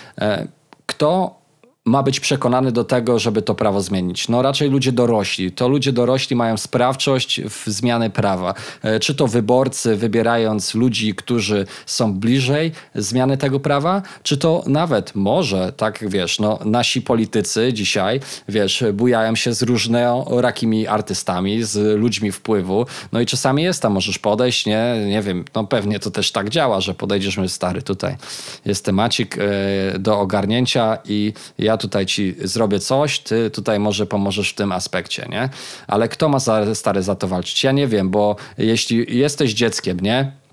[0.86, 1.43] kto
[1.86, 4.28] ma być przekonany do tego, żeby to prawo zmienić?
[4.28, 5.52] No raczej ludzie dorośli.
[5.52, 8.54] To ludzie dorośli mają sprawczość w zmiany prawa.
[8.82, 15.14] E, czy to wyborcy wybierając ludzi, którzy są bliżej zmiany tego prawa, czy to nawet
[15.14, 22.32] może, tak wiesz, no nasi politycy dzisiaj, wiesz, bujają się z różnorakimi artystami, z ludźmi
[22.32, 26.32] wpływu, no i czasami jest tam, możesz podejść, nie, nie wiem, no pewnie to też
[26.32, 28.16] tak działa, że podejdziesz, my stary, tutaj
[28.64, 34.50] jest temacik e, do ogarnięcia i ja tutaj ci zrobię coś, ty tutaj może pomożesz
[34.50, 35.48] w tym aspekcie, nie?
[35.86, 37.64] Ale kto ma za, stary za to walczyć?
[37.64, 40.44] Ja nie wiem, bo jeśli jesteś dzieckiem, nie?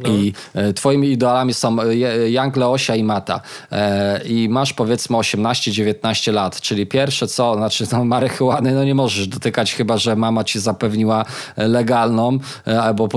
[0.00, 0.10] No.
[0.10, 1.76] I e, twoimi idolami są
[2.26, 3.40] Young e, Leosia i Mata.
[3.72, 9.28] E, I masz powiedzmy 18-19 lat, czyli pierwsze co, znaczy no, marihuany no nie możesz
[9.28, 11.24] dotykać chyba, że mama ci zapewniła
[11.56, 12.38] legalną,
[12.82, 13.08] albo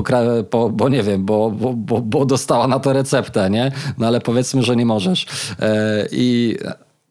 [0.49, 3.71] po, bo nie wiem, bo, bo, bo, bo dostała na to receptę, nie?
[3.97, 5.25] No ale powiedzmy, że nie możesz.
[6.11, 6.57] I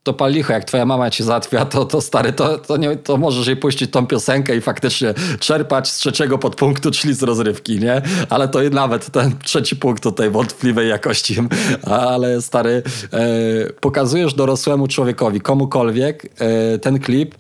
[0.03, 3.17] to pal licho, jak twoja mama cię załatwia, to, to stary, to, to, nie, to
[3.17, 8.03] możesz jej puścić tą piosenkę i faktycznie czerpać z trzeciego podpunktu, czyli z rozrywki, nie?
[8.31, 11.37] Ale to nawet ten trzeci punkt tutaj wątpliwej jakości,
[11.87, 17.35] ale stary, e, pokazujesz dorosłemu człowiekowi, komukolwiek e, ten klip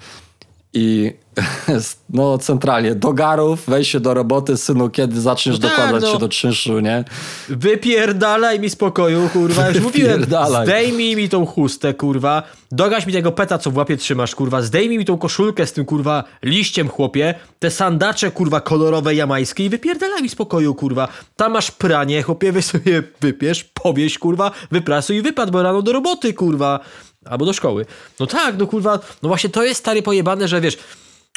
[0.75, 1.13] i
[2.11, 6.13] no centralnie, do garów, weź się do roboty, synu, kiedy zaczniesz no tak, dokładać no.
[6.13, 7.05] się do czynszu, nie?
[7.49, 10.27] Wypierdalaj mi spokoju, kurwa, już mówiłem,
[10.63, 12.43] zdejmij mi tą chustę, kurwa,
[12.73, 15.85] dogaś mi tego peta, co w łapie trzymasz, kurwa, zdejmij mi tą koszulkę z tym,
[15.85, 21.71] kurwa, liściem, chłopie, te sandacze, kurwa, kolorowe jamańskie i wypierdalaj mi spokoju, kurwa, tam masz
[21.71, 26.81] pranie, chłopie, wy sobie wypiesz, powieś, kurwa, wyprasuj i wypad, bo rano do roboty, kurwa,
[27.25, 27.87] albo do szkoły.
[28.21, 30.79] No tak, no kurwa, no właśnie to jest stary pojebane, że wiesz,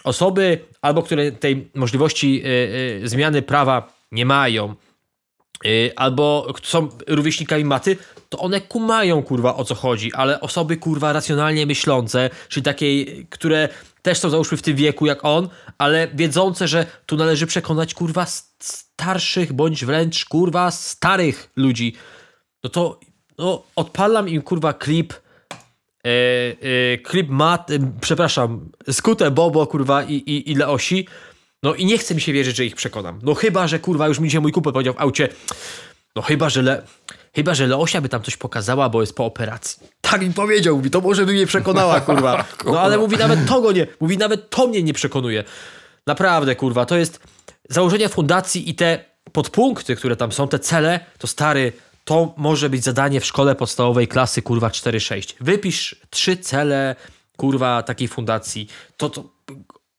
[0.03, 4.76] osoby albo które tej możliwości y, y, zmiany prawa nie mają,
[5.66, 7.98] y, albo są rówieśnikami maty,
[8.30, 13.70] to one kumają kurwa o co chodzi, ale osoby kurwa racjonalnie myślące, czyli takiej, które
[14.02, 18.26] też są załóżmy w tym wieku jak on, ale wiedzące, że tu należy przekonać kurwa
[18.60, 21.95] starszych bądź wręcz kurwa starych ludzi,
[22.64, 22.99] no to
[23.38, 25.24] no, odpalam im kurwa klip E, e,
[27.03, 31.07] klip mat, e, przepraszam, skute Bobo, kurwa, i, i, i Leosi.
[31.64, 33.19] No i nie chce mi się wierzyć, że ich przekonam.
[33.23, 35.30] No chyba, że kurwa, już mi dzisiaj mój kupę powiedział w aucie.
[36.15, 36.82] No chyba, że Le...
[37.36, 39.88] Chyba, że Leosia by tam coś pokazała, bo jest po operacji.
[40.02, 42.45] Tak mi powiedział, mówi, to może by mnie przekonała, kurwa.
[42.65, 45.44] No ale mówi, nawet to go nie, mówi, nawet to mnie nie przekonuje.
[46.07, 47.19] Naprawdę, kurwa, to jest
[47.69, 51.73] założenie fundacji i te podpunkty, które tam są, te cele, to stary,
[52.06, 55.34] to może być zadanie w szkole podstawowej klasy kurwa 4-6.
[55.41, 56.95] Wypisz trzy cele
[57.38, 58.68] kurwa takiej fundacji.
[58.98, 59.23] To, to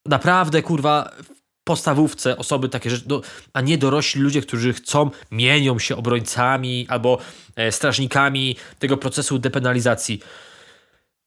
[0.06, 3.22] naprawdę kurwa w podstawówce osoby takie rzeczy, do,
[3.52, 7.18] a nie dorośli ludzie, którzy chcą, mienią się obrońcami albo
[7.56, 10.20] e, strażnikami tego procesu depenalizacji.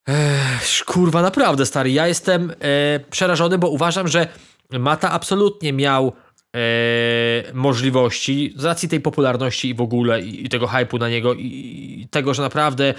[0.07, 4.27] Ech, kurwa, naprawdę stary, ja jestem e, przerażony, bo uważam, że
[4.71, 6.13] Mata absolutnie miał
[6.55, 6.59] e,
[7.53, 11.45] możliwości, z racji tej popularności i w ogóle, i, i tego hypu na niego, i,
[12.01, 12.93] i tego, że naprawdę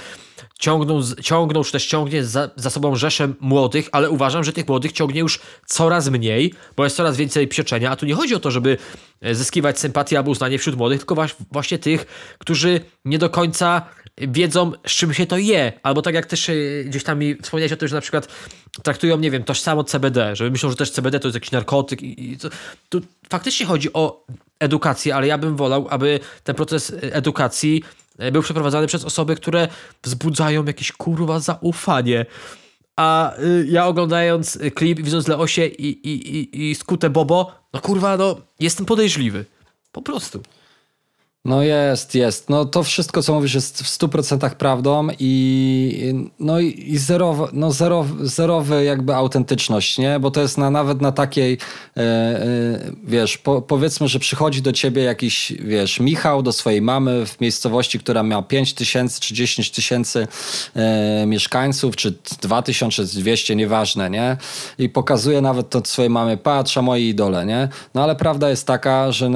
[0.59, 4.68] ciągną, z- ciągną czy też ciągnie za, za sobą rzeszę młodych, ale uważam, że tych
[4.68, 8.40] młodych ciągnie już coraz mniej, bo jest coraz więcej pieczenia, a tu nie chodzi o
[8.40, 8.78] to, żeby
[9.20, 12.06] e, zyskiwać sympatię albo uznanie wśród młodych, tylko właśnie tych,
[12.39, 13.82] którzy nie do końca
[14.19, 15.73] wiedzą, z czym się to je.
[15.82, 16.55] Albo tak jak też e,
[16.85, 18.28] gdzieś tam mi wspomniałeś o tym, że na przykład
[18.82, 22.39] traktują, nie wiem, tożsamo CBD, że myślą, że też CBD to jest jakiś narkotyk i,
[22.39, 22.49] to,
[22.89, 23.01] tu
[23.31, 24.27] faktycznie chodzi o
[24.61, 27.82] edukację, ale ja bym wolał, aby ten proces e, edukacji
[28.19, 29.69] e, był przeprowadzany przez osoby, które
[30.03, 32.27] wzbudzają jakieś kurwa zaufanie.
[32.97, 38.16] A y, ja oglądając klip, widząc Leosie i, i, i, i skute Bobo, no kurwa,
[38.16, 39.45] no jestem podejrzliwy.
[39.93, 40.43] Po prostu.
[41.45, 42.49] No jest, jest.
[42.49, 48.07] No to wszystko, co mówisz, jest w 100% prawdą i no i zerowe, no zero,
[48.21, 50.21] zerowy jakby autentyczność, nie?
[50.21, 51.59] Bo to jest na, nawet na takiej,
[51.97, 52.47] e, e,
[53.05, 57.99] wiesz, po, powiedzmy, że przychodzi do ciebie jakiś, wiesz, Michał do swojej mamy w miejscowości,
[57.99, 60.29] która miała 5 tysięcy czy 10 tysięcy
[60.75, 64.37] e, mieszkańców, czy 2200, nieważne, nie?
[64.79, 67.69] I pokazuje nawet to swojej mamy, patrz, a moi idole, nie?
[67.95, 69.31] No ale prawda jest taka, że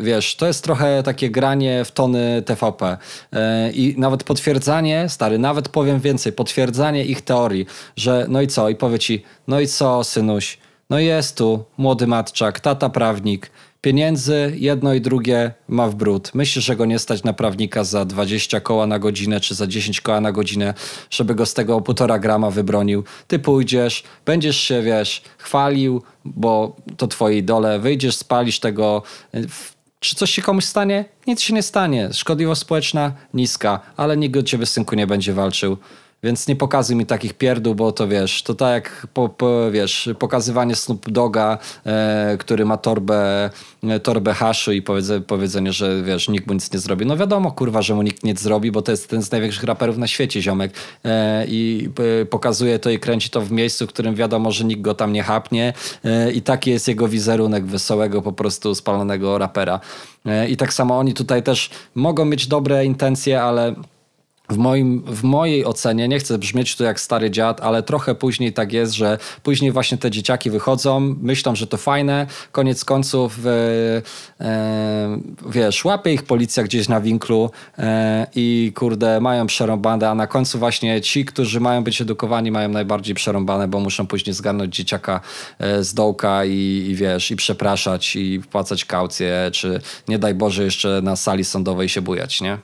[0.00, 2.96] wiesz, to jest trochę takie granie w tony TVP
[3.32, 8.68] E, i nawet potwierdzanie, stary, nawet powiem więcej, potwierdzanie ich teorii, że no i co,
[8.68, 10.58] i powie ci, no i co, synuś,
[10.90, 13.50] no jest tu młody matczak, tata prawnik,
[13.80, 16.30] pieniędzy jedno i drugie ma w brud.
[16.34, 20.00] Myślisz, że go nie stać na prawnika za 20 koła na godzinę, czy za 10
[20.00, 20.74] koła na godzinę,
[21.10, 23.04] żeby go z tego półtora grama wybronił.
[23.26, 29.02] Ty pójdziesz, będziesz się, wiesz, chwalił, bo to twoje idole, wyjdziesz, spalisz tego...
[29.34, 31.04] w- czy coś się komuś stanie?
[31.26, 32.08] Nic się nie stanie.
[32.12, 35.76] Szkodliwość społeczna niska, ale nikt o ciebie, synku, nie będzie walczył.
[36.22, 40.10] Więc nie pokazuj mi takich pierdół, bo to wiesz, to tak jak po, po, wiesz,
[40.18, 43.50] pokazywanie Snoop Doga, e, który ma torbę,
[43.82, 47.06] e, torbę haszu i powiedze, powiedzenie, że wiesz, nikt mu nic nie zrobi.
[47.06, 49.98] No wiadomo, kurwa, że mu nikt nic zrobi, bo to jest ten z największych raperów
[49.98, 50.72] na świecie, ziomek.
[51.04, 51.88] E, I
[52.22, 55.12] e, pokazuje to i kręci to w miejscu, w którym wiadomo, że nikt go tam
[55.12, 55.72] nie chapnie.
[56.04, 59.80] E, I taki jest jego wizerunek wesołego, po prostu spalonego rapera.
[60.26, 63.74] E, I tak samo oni tutaj też mogą mieć dobre intencje, ale
[64.50, 68.52] w, moim, w mojej ocenie, nie chcę brzmieć tu jak stary dziad, ale trochę później
[68.52, 73.52] tak jest, że później właśnie te dzieciaki wychodzą, myślą, że to fajne, koniec końców e,
[74.40, 75.18] e,
[75.50, 80.58] wiesz, łapie ich policja gdzieś na winklu e, i kurde, mają przerąbane, a na końcu
[80.58, 85.20] właśnie ci, którzy mają być edukowani, mają najbardziej przerąbane, bo muszą później zgarnąć dzieciaka
[85.80, 91.00] z dołka i, i wiesz, i przepraszać i wpłacać kaucję, czy nie daj Boże jeszcze
[91.02, 92.58] na sali sądowej się bujać, nie?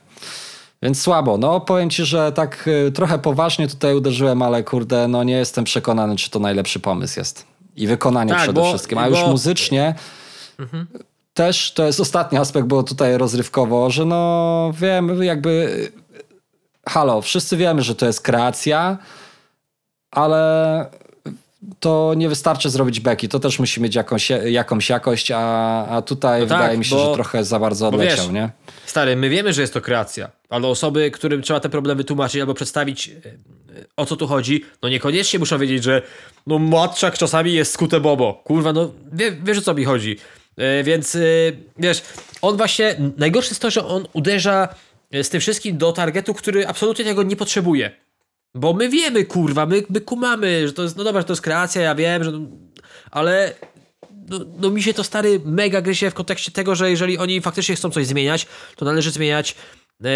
[0.81, 1.37] Więc słabo.
[1.37, 5.63] No powiem ci, że tak y, trochę poważnie tutaj uderzyłem, ale kurde, no nie jestem
[5.63, 7.45] przekonany, czy to najlepszy pomysł jest.
[7.75, 8.97] I wykonanie Tak, przede bo- wszystkim.
[8.97, 9.95] A już bo- muzycznie
[11.33, 15.91] też to jest ostatni aspekt, bo tutaj rozrywkowo, że no wiem, jakby
[16.89, 18.97] halo, wszyscy wiemy, że to jest kreacja,
[20.11, 20.85] ale
[21.79, 23.29] to nie wystarczy zrobić beki.
[23.29, 26.95] To też musi mieć jakąś, jakąś jakość, a, a tutaj No tak, wydaje mi się,
[26.95, 28.49] bo- że trochę za bardzo odleciał, wiesz, nie?
[28.85, 32.53] Stary, my wiemy, że jest to kreacja, ale osoby, którym trzeba te problemy tłumaczyć albo
[32.53, 36.01] przedstawić, e, e, o co tu chodzi, no niekoniecznie muszą wiedzieć, że
[36.47, 38.41] no matczak czasami jest skute bobo.
[38.43, 40.17] Kurwa, no wie, wiesz o co mi chodzi.
[40.57, 41.17] E, Więc
[41.77, 42.01] wiesz,
[42.41, 44.67] on właśnie, najgorsze jest to, że on uderza
[45.11, 47.91] z tym wszystkim do targetu, który absolutnie tego nie potrzebuje.
[48.57, 51.41] Bo my wiemy, kurwa, my, my kumamy, że to jest, no dobra, że to jest
[51.41, 52.31] kreacja, ja wiem, że,
[53.11, 53.53] ale
[54.29, 57.75] no, no mi się to stary mega gryzie w kontekście tego, że jeżeli oni faktycznie
[57.75, 59.55] chcą coś zmieniać, to należy zmieniać
[60.03, 60.07] e,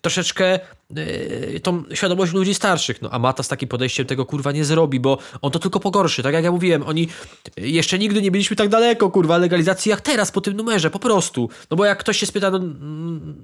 [0.00, 0.60] troszeczkę
[0.96, 3.02] e, tą świadomość ludzi starszych.
[3.02, 6.22] No a Mata z takim podejściem tego kurwa nie zrobi, bo on to tylko pogorszy.
[6.22, 7.08] Tak jak ja mówiłem, oni
[7.56, 11.48] jeszcze nigdy nie byliśmy tak daleko, kurwa, legalizacji jak teraz po tym numerze, po prostu.
[11.70, 12.60] No bo jak ktoś się spyta, no,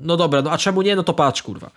[0.01, 1.71] no dobra, no a czemu nie, no to patrz, kurwa.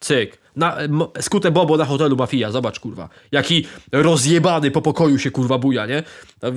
[0.00, 0.38] Cyk.
[0.58, 0.76] Na,
[1.20, 3.08] skute Bobo na hotelu Mafia, zobacz kurwa.
[3.32, 6.02] Jaki rozjebany po pokoju się kurwa buja, nie?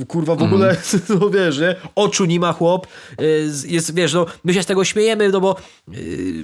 [0.07, 0.77] Kurwa w ogóle,
[1.19, 1.75] no wiesz, nie?
[1.95, 2.87] Oczu nie ma chłop.
[3.21, 5.55] y, Jest, wiesz, no my się z tego śmiejemy, no bo
[5.93, 6.43] y,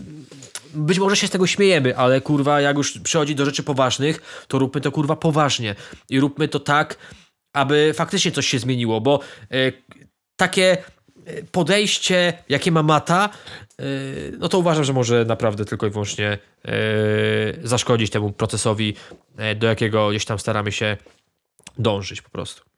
[0.74, 4.60] być może się z tego śmiejemy, ale kurwa jak już przychodzi do rzeczy poważnych, to
[4.60, 5.76] róbmy to kurwa poważnie.
[6.10, 6.98] I róbmy to tak,
[7.54, 9.20] aby faktycznie coś się zmieniło, bo
[9.54, 9.74] y,
[10.36, 10.78] takie
[11.52, 13.30] podejście, jakie ma Mata,
[14.40, 18.96] no to uważam, że może naprawdę tylko i wyłącznie y, zaszkodzić temu procesowi,
[19.52, 20.98] y, do jakiego gdzieś tam staramy się
[21.78, 22.77] dążyć po prostu.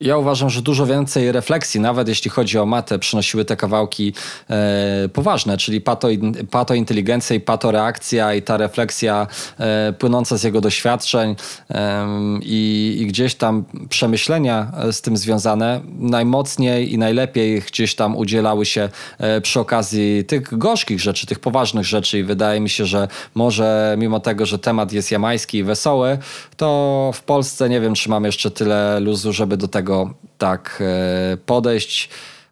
[0.00, 4.12] Ja uważam, że dużo więcej refleksji, nawet jeśli chodzi o matę, przynosiły te kawałki
[4.50, 6.08] e, poważne, czyli pato,
[6.50, 9.26] pato inteligencja i pato reakcja i ta refleksja
[9.58, 11.36] e, płynąca z jego doświadczeń
[11.70, 12.06] e,
[12.42, 15.80] i, i, gdzieś tam przemyślenia z tym związane.
[15.98, 18.88] Najmocniej i najlepiej gdzieś tam udzielały się
[19.18, 22.18] e, przy okazji tych gorzkich rzeczy, tych poważnych rzeczy.
[22.18, 26.18] I wydaje mi się, że może mimo tego, że temat jest jamański i wesoły,
[26.56, 30.82] to w Polsce nie wiem, czy mam jeszcze tyle luzu, żeby do tego tego tak
[30.82, 32.08] e, podejść.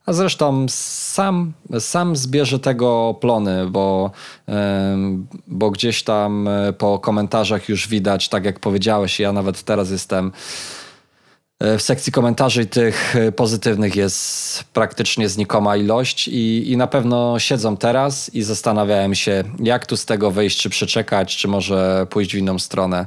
[0.07, 4.11] A zresztą sam, sam zbierze tego plony, bo,
[5.47, 10.33] bo gdzieś tam e, po komentarzach już widać, tak jak powiedziałeś, ja nawet teraz jestem
[11.61, 17.77] e, w sekcji komentarzy tych pozytywnych jest praktycznie znikoma ilość i, i na pewno siedzą
[17.77, 22.39] teraz i zastanawiałem się, jak tu z tego wyjść, czy przeczekać, czy może pójść w
[22.39, 23.07] inną stronę.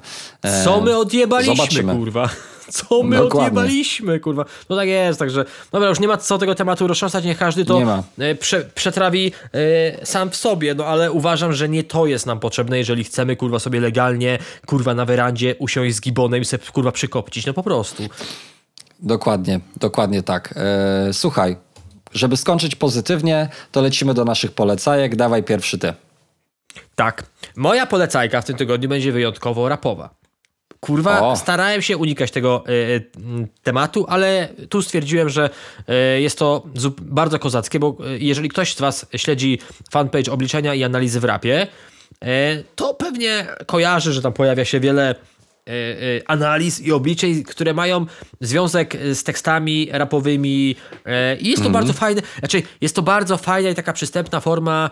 [0.63, 1.95] Co my odjebaliśmy, Zobaczymy.
[1.95, 2.29] kurwa.
[2.69, 3.39] Co my Dokładnie.
[3.39, 4.45] odjebaliśmy, kurwa.
[4.69, 8.03] No tak jest, także dobra, już nie ma co tego tematu roztrząsać, niech każdy to
[8.17, 12.39] e, prze, przetrawi e, sam w sobie, no ale uważam, że nie to jest nam
[12.39, 16.91] potrzebne, jeżeli chcemy, kurwa, sobie legalnie, kurwa, na werandzie usiąść z gibonem i sobie, kurwa,
[16.91, 18.03] przykopcić, no po prostu.
[18.99, 20.53] Dokładnie, dokładnie tak.
[20.57, 21.57] E, słuchaj,
[22.13, 25.15] żeby skończyć pozytywnie, to lecimy do naszych polecajek.
[25.15, 25.93] Dawaj pierwszy ty.
[26.95, 27.23] Tak.
[27.55, 30.24] Moja polecajka w tym tygodniu będzie wyjątkowo rapowa.
[30.85, 31.35] Kurwa, o.
[31.35, 33.09] starałem się unikać tego y,
[33.63, 35.49] tematu, ale tu stwierdziłem, że
[36.17, 36.63] y, jest to
[37.01, 39.59] bardzo kozackie, bo jeżeli ktoś z Was śledzi
[39.91, 41.67] fanpage obliczenia i analizy w rapie,
[42.23, 42.27] y,
[42.75, 45.15] to pewnie kojarzy, że tam pojawia się wiele
[46.25, 48.05] analiz i obliczeń, które mają
[48.41, 50.75] związek z tekstami rapowymi
[51.39, 51.73] i jest to mm.
[51.73, 54.89] bardzo fajne, znaczy jest to bardzo fajna i taka przystępna forma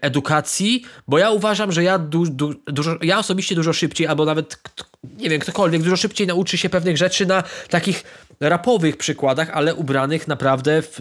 [0.00, 4.58] edukacji, bo ja uważam, że ja, du, du, dużo, ja osobiście dużo szybciej, albo nawet
[5.18, 8.04] nie wiem, ktokolwiek dużo szybciej nauczy się pewnych rzeczy na takich
[8.40, 11.00] rapowych przykładach, ale ubranych naprawdę w,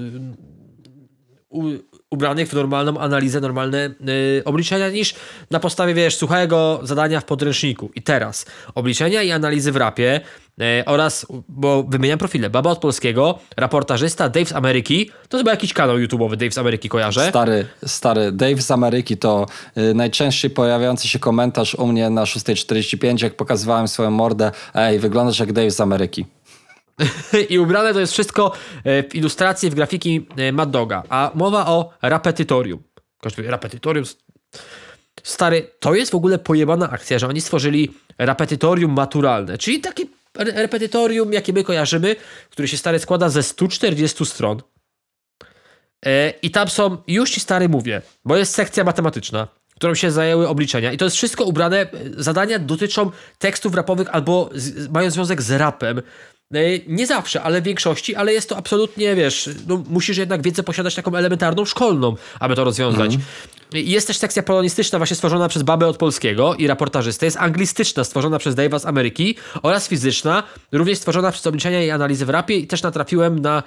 [1.49, 1.63] u,
[2.11, 5.15] ubranych w normalną analizę, normalne yy, obliczenia niż
[5.51, 7.91] na podstawie, wiesz, suchego zadania w podręczniku.
[7.95, 8.45] I teraz
[8.75, 10.21] obliczenia i analizy w rapie
[10.85, 15.97] oraz, bo wymieniam profile, Baba od Polskiego, raportażysta Dave z Ameryki, to chyba jakiś kanał
[15.97, 17.29] YouTube'owy Dave z Ameryki kojarzę.
[17.29, 23.23] Stary, stary, Dave z Ameryki to yy, najczęściej pojawiający się komentarz u mnie na 6.45,
[23.23, 26.25] jak pokazywałem swoją mordę, ej, wyglądasz jak Dave z Ameryki.
[27.49, 28.51] I ubrane to jest wszystko
[28.83, 31.03] e, w ilustracji, w grafiki e, Mad Doga.
[31.09, 32.83] A mowa o repetytorium.
[33.37, 34.05] Repetytorium.
[35.23, 40.05] Stary, to jest w ogóle pojebana akcja, że oni stworzyli repetytorium maturalne, czyli takie
[40.35, 42.15] repetytorium, jakie my kojarzymy,
[42.49, 44.61] który się stary składa ze 140 stron.
[46.05, 50.47] E, I tam są, już ci stary mówię, bo jest sekcja matematyczna, którą się zajęły
[50.47, 50.91] obliczenia.
[50.91, 51.87] I to jest wszystko ubrane.
[52.17, 56.01] Zadania dotyczą tekstów rapowych albo z, mają związek z rapem.
[56.53, 60.63] E, nie zawsze, ale w większości, ale jest to absolutnie, wiesz, no, musisz jednak wiedzę
[60.63, 63.13] posiadać taką elementarną, szkolną, aby to rozwiązać.
[63.13, 63.21] Mhm.
[63.73, 67.25] Jest też sekcja polonistyczna właśnie stworzona przez babę od polskiego i raportażystę.
[67.25, 72.25] Jest anglistyczna stworzona przez Dave'a z Ameryki oraz fizyczna, również stworzona przez obliczenia i analizy
[72.25, 73.63] w rapie i też natrafiłem na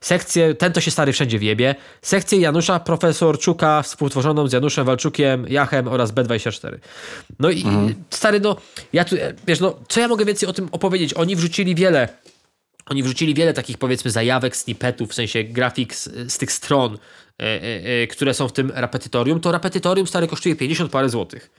[0.00, 5.88] sekcję, ten to się stary wszędzie wiebie, sekcję Janusza Profesorczuka współtworzoną z Januszem Walczukiem, Jachem
[5.88, 6.78] oraz B24.
[7.38, 7.94] No i mhm.
[8.10, 8.56] stary, no,
[8.92, 9.16] ja tu,
[9.46, 11.14] wiesz, no, co ja mogę więcej o tym opowiedzieć?
[11.14, 12.08] Oni wrzucili wiele
[12.86, 16.98] oni wrzucili wiele takich powiedzmy zajawek, snippetów, w sensie grafik z, z tych stron,
[18.10, 19.40] które są w tym repetytorium.
[19.40, 21.50] To repetytorium stare kosztuje 50 parę złotych.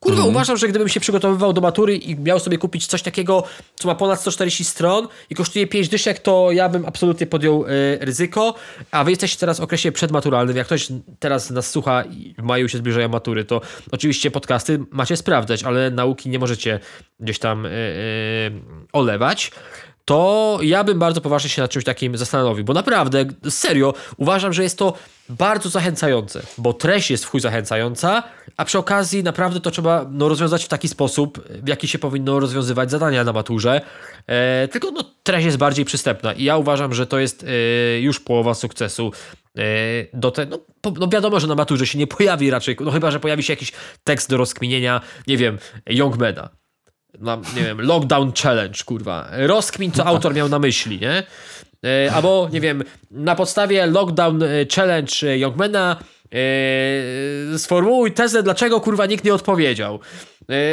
[0.00, 0.34] Kurwa, mhm.
[0.34, 3.44] uważam, że gdybym się przygotowywał do matury i miał sobie kupić coś takiego,
[3.74, 7.68] co ma ponad 140 stron i kosztuje 5 dyszek, to ja bym absolutnie podjął e,
[8.00, 8.54] ryzyko.
[8.90, 10.56] A wy jesteście teraz w okresie przedmaturalnym.
[10.56, 10.88] Jak ktoś
[11.18, 13.60] teraz nas słucha i w maju się zbliżają matury, to
[13.92, 16.80] oczywiście podcasty macie sprawdzać, ale nauki nie możecie
[17.20, 17.72] gdzieś tam e, e,
[18.92, 19.50] olewać
[20.06, 24.62] to ja bym bardzo poważnie się nad czymś takim zastanowił, bo naprawdę, serio, uważam, że
[24.62, 24.92] jest to
[25.28, 28.22] bardzo zachęcające, bo treść jest w chuj zachęcająca,
[28.56, 32.40] a przy okazji naprawdę to trzeba no, rozwiązać w taki sposób, w jaki się powinno
[32.40, 33.80] rozwiązywać zadania na maturze,
[34.26, 38.20] e, tylko no, treść jest bardziej przystępna i ja uważam, że to jest e, już
[38.20, 39.12] połowa sukcesu.
[39.58, 39.62] E,
[40.14, 40.58] do te, no,
[41.00, 43.72] no, wiadomo, że na maturze się nie pojawi raczej, no chyba, że pojawi się jakiś
[44.04, 46.48] tekst do rozkminienia, nie wiem, Youngmana
[47.20, 49.28] na, nie wiem, lockdown challenge, kurwa.
[49.32, 51.22] Rozkmin, co autor miał na myśli, nie?
[51.84, 55.96] E, albo, nie wiem, na podstawie lockdown e, challenge Youngmana
[56.32, 60.00] e, sformułuj tezę, dlaczego, kurwa, nikt nie odpowiedział.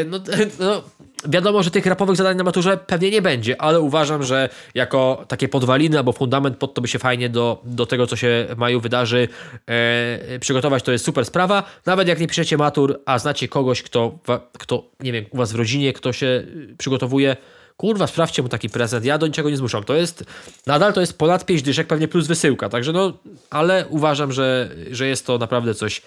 [0.05, 0.19] No,
[0.59, 0.83] no,
[1.25, 5.47] wiadomo, że tych rapowych zadań na maturze pewnie nie będzie, ale uważam, że jako takie
[5.47, 8.79] podwaliny albo fundament pod to by się fajnie do, do tego, co się w maju
[8.79, 9.27] wydarzy,
[9.67, 10.83] e, przygotować.
[10.83, 11.63] To jest super sprawa.
[11.85, 14.19] Nawet jak nie piszecie matur, a znacie kogoś, kto,
[14.53, 16.43] kto, nie wiem, u was w rodzinie, kto się
[16.77, 17.37] przygotowuje,
[17.77, 19.83] kurwa, sprawdźcie mu taki prezent, ja do niczego nie zmuszam.
[19.83, 20.23] To jest,
[20.67, 23.17] nadal to jest ponad 5 dyszek, pewnie plus wysyłka, także no,
[23.49, 26.01] ale uważam, że, że jest to naprawdę coś,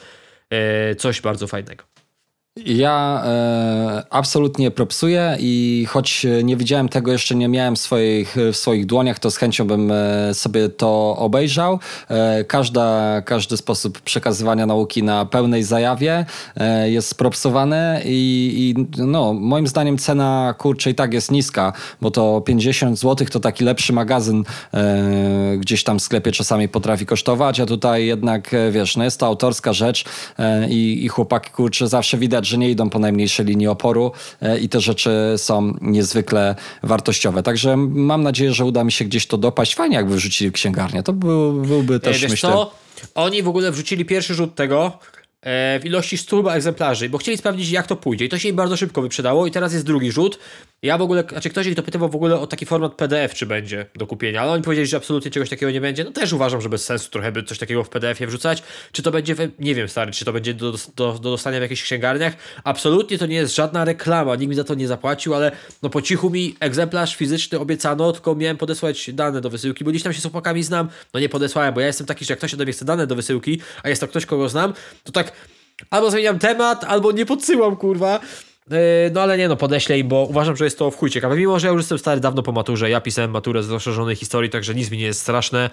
[0.50, 1.95] e, coś bardzo fajnego.
[2.64, 8.86] Ja e, absolutnie propsuję i choć nie widziałem tego, jeszcze nie miałem swoich, w swoich
[8.86, 11.78] dłoniach, to z chęcią bym e, sobie to obejrzał.
[12.08, 16.26] E, każda, każdy sposób przekazywania nauki na pełnej zajawie
[16.56, 22.10] e, jest propsowany i, i no, moim zdaniem cena kurczę i tak jest niska, bo
[22.10, 27.60] to 50 zł to taki lepszy magazyn e, gdzieś tam w sklepie czasami potrafi kosztować,
[27.60, 30.04] a tutaj jednak e, wiesz, no jest to autorska rzecz
[30.68, 34.12] i, i chłopaki kurczę zawsze widać, że nie idą po najmniejszej linii oporu
[34.42, 37.42] e, i te rzeczy są niezwykle wartościowe.
[37.42, 39.74] Także mam nadzieję, że uda mi się gdzieś to dopaść.
[39.74, 41.02] Fajnie jakby wrzucili księgarnię.
[41.02, 42.50] To był, byłby też, Wiesz myślę...
[42.52, 42.70] co?
[43.14, 44.98] Oni w ogóle wrzucili pierwszy rzut tego
[45.46, 48.56] w ilości 100 chyba egzemplarzy, bo chcieli sprawdzić jak to pójdzie i to się im
[48.56, 50.38] bardzo szybko wyprzedało i teraz jest drugi rzut.
[50.82, 53.86] Ja w ogóle, znaczy ktoś ich dopytywał w ogóle o taki format PDF, czy będzie
[53.94, 56.04] do kupienia, ale oni powiedzieli, że absolutnie czegoś takiego nie będzie.
[56.04, 58.62] No też uważam, że bez sensu trochę by coś takiego w PDF-ie wrzucać.
[58.92, 61.82] Czy to będzie, nie wiem stary, czy to będzie do, do, do dostania w jakichś
[61.82, 62.34] księgarniach.
[62.64, 65.52] Absolutnie to nie jest żadna reklama, nikt mi za to nie zapłacił, ale
[65.82, 70.02] no po cichu mi egzemplarz fizyczny obiecano, tylko miałem podesłać dane do wysyłki, bo gdzieś
[70.02, 72.54] tam się z chłopakami znam, no nie podesłałem, bo ja jestem taki, że jak ktoś
[72.54, 74.74] ode mnie chce dane do wysyłki, a jest to ktoś, kogo znam,
[75.04, 75.32] to tak
[75.90, 78.20] albo zmieniam temat, albo nie podsyłam, kurwa.
[78.70, 78.76] Yy,
[79.14, 81.36] No ale nie no, podeślę im, bo uważam, że jest to w chuj ciekawe.
[81.36, 84.50] Mimo, że ja już jestem stary dawno po maturze, ja pisałem maturę z rozszerzonej historii,
[84.50, 85.70] także nic mi nie jest straszne.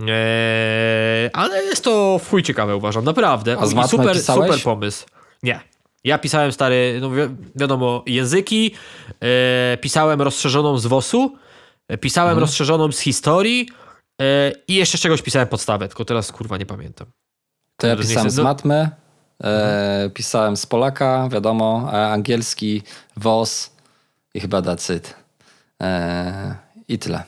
[0.00, 3.56] Eee, ale jest to w chuj ciekawe, uważam, naprawdę.
[3.60, 4.50] A z super, pisałeś?
[4.50, 5.06] super pomysł.
[5.42, 5.60] Nie.
[6.04, 7.20] Ja pisałem stary, no wi
[7.56, 8.74] wiadomo, języki,
[9.20, 11.36] e, pisałem rozszerzoną z WOS-u,
[11.88, 12.40] e, pisałem Mhm.
[12.40, 13.68] rozszerzoną z historii
[14.22, 17.06] e, i jeszcze czegoś pisałem podstawę, tylko teraz kurwa nie pamiętam.
[17.80, 18.90] To ja pisałem chcę- z no- matmy,
[19.44, 22.82] e, pisałem z Polaka, wiadomo, angielski,
[23.16, 23.70] WOS
[24.34, 25.14] i chyba dacyt.
[25.82, 26.54] E,
[26.88, 27.22] I tyle.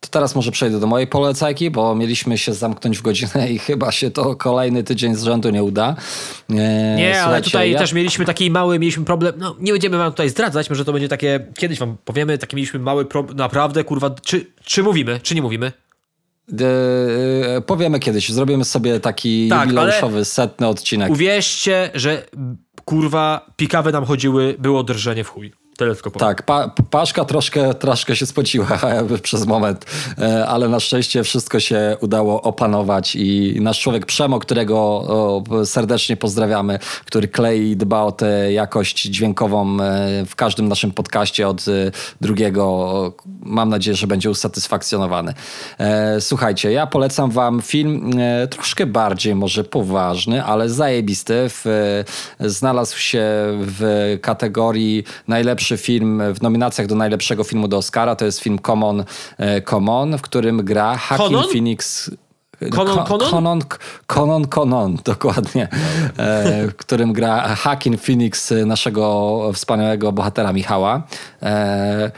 [0.00, 3.92] To teraz może przejdę do mojej polecajki, bo mieliśmy się zamknąć w godzinę i chyba
[3.92, 5.96] się to kolejny tydzień z rzędu nie uda.
[6.50, 6.54] E,
[6.96, 10.28] Nie, ale tutaj ja- też mieliśmy taki mały, mieliśmy problem, no nie będziemy wam tutaj
[10.30, 14.46] zdradzać, może to będzie takie, kiedyś wam powiemy, taki mieliśmy mały problem, naprawdę kurwa, czy,
[14.64, 15.72] czy mówimy, czy nie mówimy?
[16.52, 21.10] E, powiemy kiedyś, zrobimy sobie taki Tak, jubileuszowy, setny odcinek.
[21.10, 22.26] Uwierzcie, że
[22.84, 25.52] kurwa, pikawy nam chodziły, było drżenie w chuj.
[26.10, 26.28] Powiem.
[26.28, 28.66] Tak, pa, Paszka troszkę, troszkę się spociła
[29.22, 29.86] przez moment,
[30.18, 36.78] e, ale na szczęście wszystko się udało opanować i nasz człowiek Przemo, którego serdecznie pozdrawiamy,
[37.04, 41.90] który klei i dba o tę jakość dźwiękową e, w każdym naszym podcaście od e,
[42.20, 45.34] drugiego, mam nadzieję, że będzie usatysfakcjonowany.
[46.20, 48.10] Słuchajcie, ja polecam wam film
[48.50, 51.34] troszkę bardziej może poważny, ale zajebisty.
[51.48, 51.64] W,
[52.40, 53.22] znalazł się
[53.60, 58.16] w kategorii najlepszy film w nominacjach do najlepszego filmu do Oscara.
[58.16, 59.04] To jest film Common,
[59.38, 61.44] e, Common w którym gra Hakim Conan?
[61.52, 62.10] Phoenix.
[62.74, 63.30] Conan, Ko- Conan?
[63.30, 63.62] Conan,
[64.06, 65.68] Conan, Conan, dokładnie.
[66.18, 71.02] E, w którym gra Hakin Phoenix, e, naszego wspaniałego bohatera Michała.
[71.42, 72.10] E,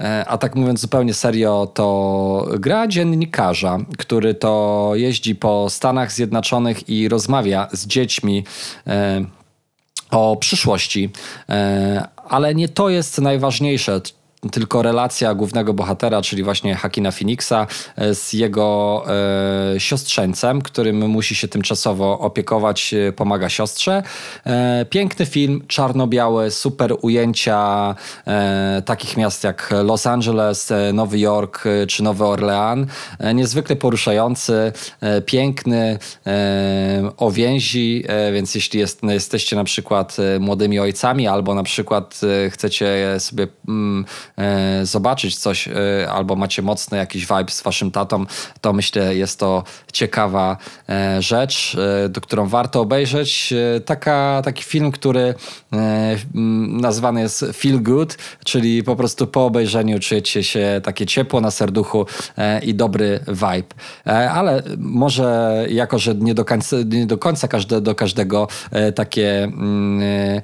[0.00, 6.88] e, a tak mówiąc zupełnie serio, to gra dziennikarza, który to jeździ po Stanach Zjednoczonych
[6.88, 8.44] i rozmawia z dziećmi.
[8.86, 9.24] E,
[10.10, 11.10] o przyszłości,
[11.48, 14.00] E, ale nie to jest najważniejsze.
[14.52, 19.04] Tylko relacja głównego bohatera, czyli właśnie Hakina Phoenixa e, z jego
[19.74, 24.02] e, siostrzeńcem, którym musi się tymczasowo opiekować, e, pomaga siostrze.
[24.44, 27.94] E, piękny film, czarno-biały, super ujęcia
[28.26, 32.86] e, takich miast jak Los Angeles, e, Nowy Jork czy Nowy Orlean.
[33.34, 34.72] Niezwykle poruszający,
[35.26, 35.98] piękny,
[37.16, 43.46] o więzi, więc jeśli jest, jesteście na przykład młodymi ojcami albo na przykład chcecie sobie
[43.68, 44.04] mm,
[44.82, 45.72] zobaczyć coś e,
[46.10, 48.24] albo macie mocny jakiś vibe z waszym tatą,
[48.60, 50.56] to myślę jest to ciekawa
[50.88, 53.52] e, rzecz, e, do którą warto obejrzeć.
[53.76, 55.34] E, Taka, taki film, który
[55.72, 56.16] e,
[56.68, 62.06] nazwany jest Feel Good, czyli po prostu po obejrzeniu czujecie się takie ciepło na serduchu
[62.38, 63.74] e, i dobry vibe.
[64.06, 68.92] E, Ale może jako, że nie do końca, nie do końca każde, do każdego e,
[68.92, 70.42] takie mm, e,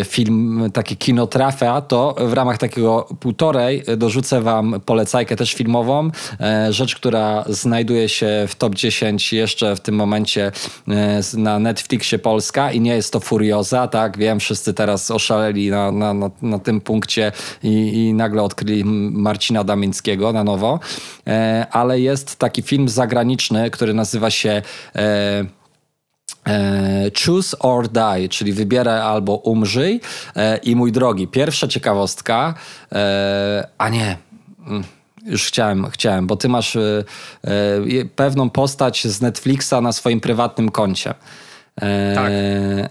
[0.00, 3.08] e, film, takie kino trafia, to w ramach takiego
[3.38, 6.10] półtorej dorzucę wam polecajkę też filmową.
[6.40, 10.52] E, Rzecz, która znajduje się w top 10 jeszcze w tym momencie
[10.88, 14.18] e, na Netflixie Polska i nie jest to Furioza, tak?
[14.18, 17.32] Wiem, wszyscy teraz oszaleli na, na, na, na tym punkcie
[17.62, 20.80] i, i nagle odkryli Marcina Damińskiego na nowo,
[21.26, 24.62] e, ale jest taki film zagraniczny, który nazywa się
[27.24, 30.00] choose or die, czyli wybieraj albo umrzyj.
[30.36, 32.54] E, I mój drogi, pierwsza ciekawostka,
[32.92, 34.16] e, a nie,
[34.66, 34.84] mm,
[35.26, 37.04] już chciałem, chciałem, bo ty masz e,
[37.44, 41.14] e, pewną postać z Netflixa na swoim prywatnym koncie.
[41.82, 42.30] E, Tak.
[42.32, 42.88] e,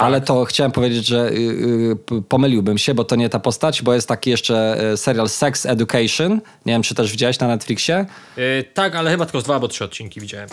[0.00, 1.34] Ale to chciałem powiedzieć, że y,
[2.12, 5.66] y, pomyliłbym się, bo to nie ta postać, bo jest taki jeszcze e, serial Sex
[5.66, 6.40] Education.
[6.66, 8.06] Nie wiem, czy też widziałeś na Netflixie.
[8.74, 10.48] Tak, ale chyba tylko dwa albo trzy odcinki widziałem.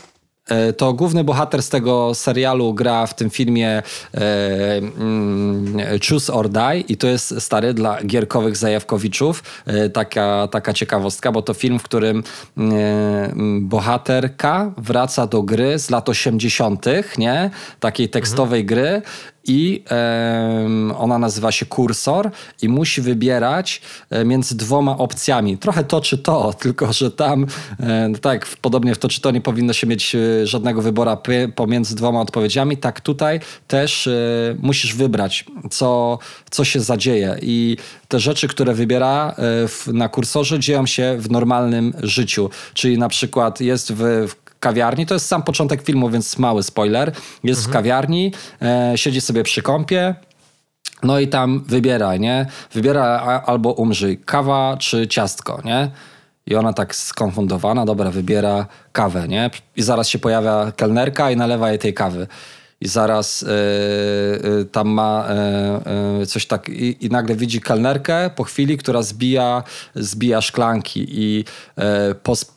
[0.49, 3.69] E, to główny bohater z tego serialu gra w tym filmie
[4.13, 5.77] e, mm,
[6.09, 11.41] Choose or Die i to jest stary dla gierkowych zajawkowiczów e, taka, taka ciekawostka, bo
[11.41, 12.23] to film, w którym
[12.57, 16.85] mm, bohaterka wraca do gry z lat 80.,
[17.17, 17.49] nie?
[17.79, 19.01] Takiej tekstowej gry
[19.43, 19.83] i
[20.97, 25.57] ona nazywa się Kursor i musi wybierać e, między dwoma opcjami.
[25.57, 27.45] Trochę to czy to, tylko że tam,
[27.79, 31.17] e, no tak, podobnie w to czy to nie powinno się mieć e, żadnego wybora
[31.55, 34.11] pomiędzy dwoma odpowiedziami, tak tutaj też e,
[34.59, 37.37] musisz wybrać, co, co się zadzieje.
[37.41, 39.35] I te rzeczy, które wybiera
[39.67, 42.49] w, na kursorze, dzieją się w normalnym życiu.
[42.73, 45.05] Czyli na przykład jest w, w kawiarni.
[45.05, 47.11] To jest sam początek filmu, więc mały spoiler.
[47.43, 48.31] Jest w kawiarni,
[48.61, 50.15] e, siedzi sobie przy kąpie.
[51.03, 52.45] No i tam wybiera, nie?
[52.73, 55.91] Wybiera albo umrzyj, kawa czy ciastko, nie?
[56.45, 59.49] I ona tak skonfundowana, dobra, wybiera kawę, nie?
[59.75, 62.27] I zaraz się pojawia kelnerka i nalewa jej tej kawy.
[62.83, 65.27] I zaraz e, e, tam ma
[66.21, 69.63] e, coś tak i, i nagle widzi kelnerkę po chwili, która zbija,
[69.95, 71.45] zbija szklanki i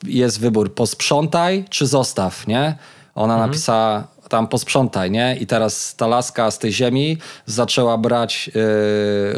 [0.06, 2.78] jest wybór posprzątaj czy zostaw, nie?
[3.14, 5.36] Ona napisała tam posprzątaj, nie?
[5.40, 8.50] I teraz ta laska z tej ziemi zaczęła brać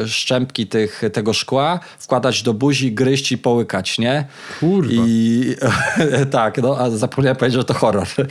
[0.01, 4.25] e, szczępki tych, tego szkła, wkładać do buzi, gryźć i połykać, nie?
[4.59, 5.03] Kurwa.
[5.07, 5.55] I
[6.31, 8.07] tak, no, a zapomniałem powiedzieć, że to horror.
[8.19, 8.25] E,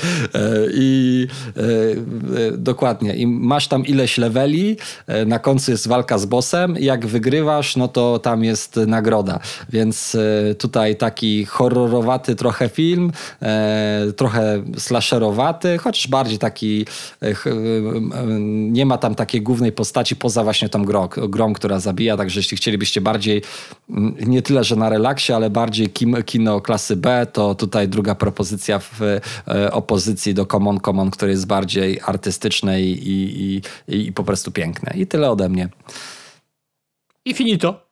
[0.73, 1.27] I
[1.57, 3.15] e, e, dokładnie.
[3.15, 4.77] I masz tam ileś leveli,
[5.27, 6.77] na końcu jest walka z bossem.
[6.81, 9.41] Jak wygrywasz, no to tam jest nagroda.
[9.69, 10.17] Więc
[10.59, 13.13] tutaj taki horrorowaty trochę film,
[14.17, 16.87] trochę slasherowaty, chociaż bardziej taki
[17.23, 17.53] e, ch- e,
[18.71, 22.57] nie ma tam takiej głównej postaci poza właśnie tą grą, grą która zabija, także jeśli
[22.57, 23.43] chcielibyście bardziej
[24.27, 25.91] nie tyle, że na relaksie, ale bardziej
[26.27, 31.47] kino klasy B, to tutaj druga propozycja w e, opozycji do Common Common, które jest
[31.47, 34.93] bardziej artystyczne i, i, i, po prostu piękne.
[34.97, 35.69] I tyle ode mnie.
[37.25, 37.89] I finito.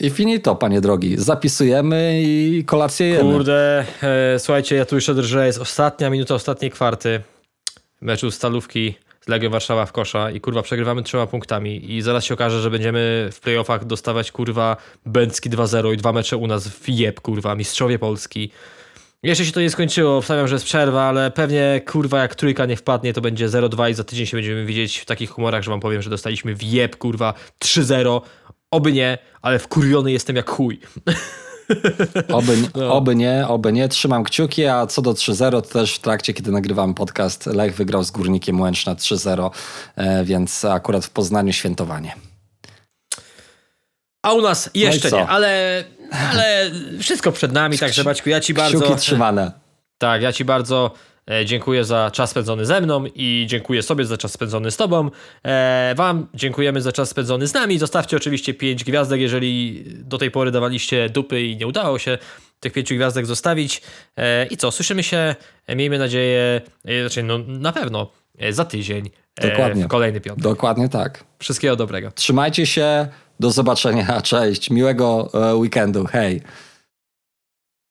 [0.00, 1.14] I finito, panie drogi.
[1.18, 3.32] Zapisujemy i kolację jemy.
[3.32, 7.20] Kurde, e, słuchajcie, ja tu już że jest ostatnia minuta ostatniej kwarty
[8.00, 12.34] meczu stalówki z Legią Warszawa w kosza i kurwa przegrywamy trzema punktami i zaraz się
[12.34, 16.88] okaże, że będziemy w playoffach dostawać kurwa Bęcki 2-0 i dwa mecze u nas w
[16.88, 18.50] jeb kurwa, mistrzowie Polski.
[19.22, 22.76] Jeszcze się to nie skończyło, obstawiam, że jest przerwa, ale pewnie kurwa jak trójka nie
[22.76, 25.80] wpadnie to będzie 0-2 i za tydzień się będziemy widzieć w takich humorach, że wam
[25.80, 28.20] powiem, że dostaliśmy w jeb kurwa 3-0.
[28.70, 30.80] Oby nie, ale wkurwiony jestem jak chuj.
[32.32, 32.94] Oby, No.
[32.94, 33.88] oby nie, oby nie.
[33.88, 38.04] Trzymam kciuki, a co do 3-0, to też w trakcie, kiedy nagrywamy podcast, Lech wygrał
[38.04, 39.50] z Górnikiem Łęczna 3-0,
[39.96, 42.14] e, więc akurat w Poznaniu świętowanie.
[44.22, 45.84] A u nas jeszcze No nie, ale,
[46.30, 46.70] ale
[47.00, 48.80] wszystko przed nami, także Baćku, ja ci bardzo...
[48.80, 49.52] Kciuki trzymane.
[49.98, 50.90] Tak, ja ci bardzo
[51.44, 55.10] dziękuję za czas spędzony ze mną i dziękuję sobie za czas spędzony z tobą.
[55.44, 57.78] E, wam dziękujemy za czas spędzony z nami.
[57.78, 62.18] Zostawcie oczywiście 5 gwiazdek, jeżeli do tej pory dawaliście dupy i nie udało się
[62.60, 63.82] tych pięciu gwiazdek zostawić.
[64.16, 65.34] E, I co, słyszymy się,
[65.66, 69.10] e, miejmy nadzieję, e, znaczy no na pewno e, za tydzień.
[69.36, 69.84] e, Dokładnie.
[69.84, 70.42] W kolejny piątek.
[70.44, 71.24] Dokładnie tak.
[71.38, 72.10] Wszystkiego dobrego.
[72.10, 73.08] Trzymajcie się,
[73.40, 76.42] do zobaczenia, cześć, miłego e, weekendu, hej.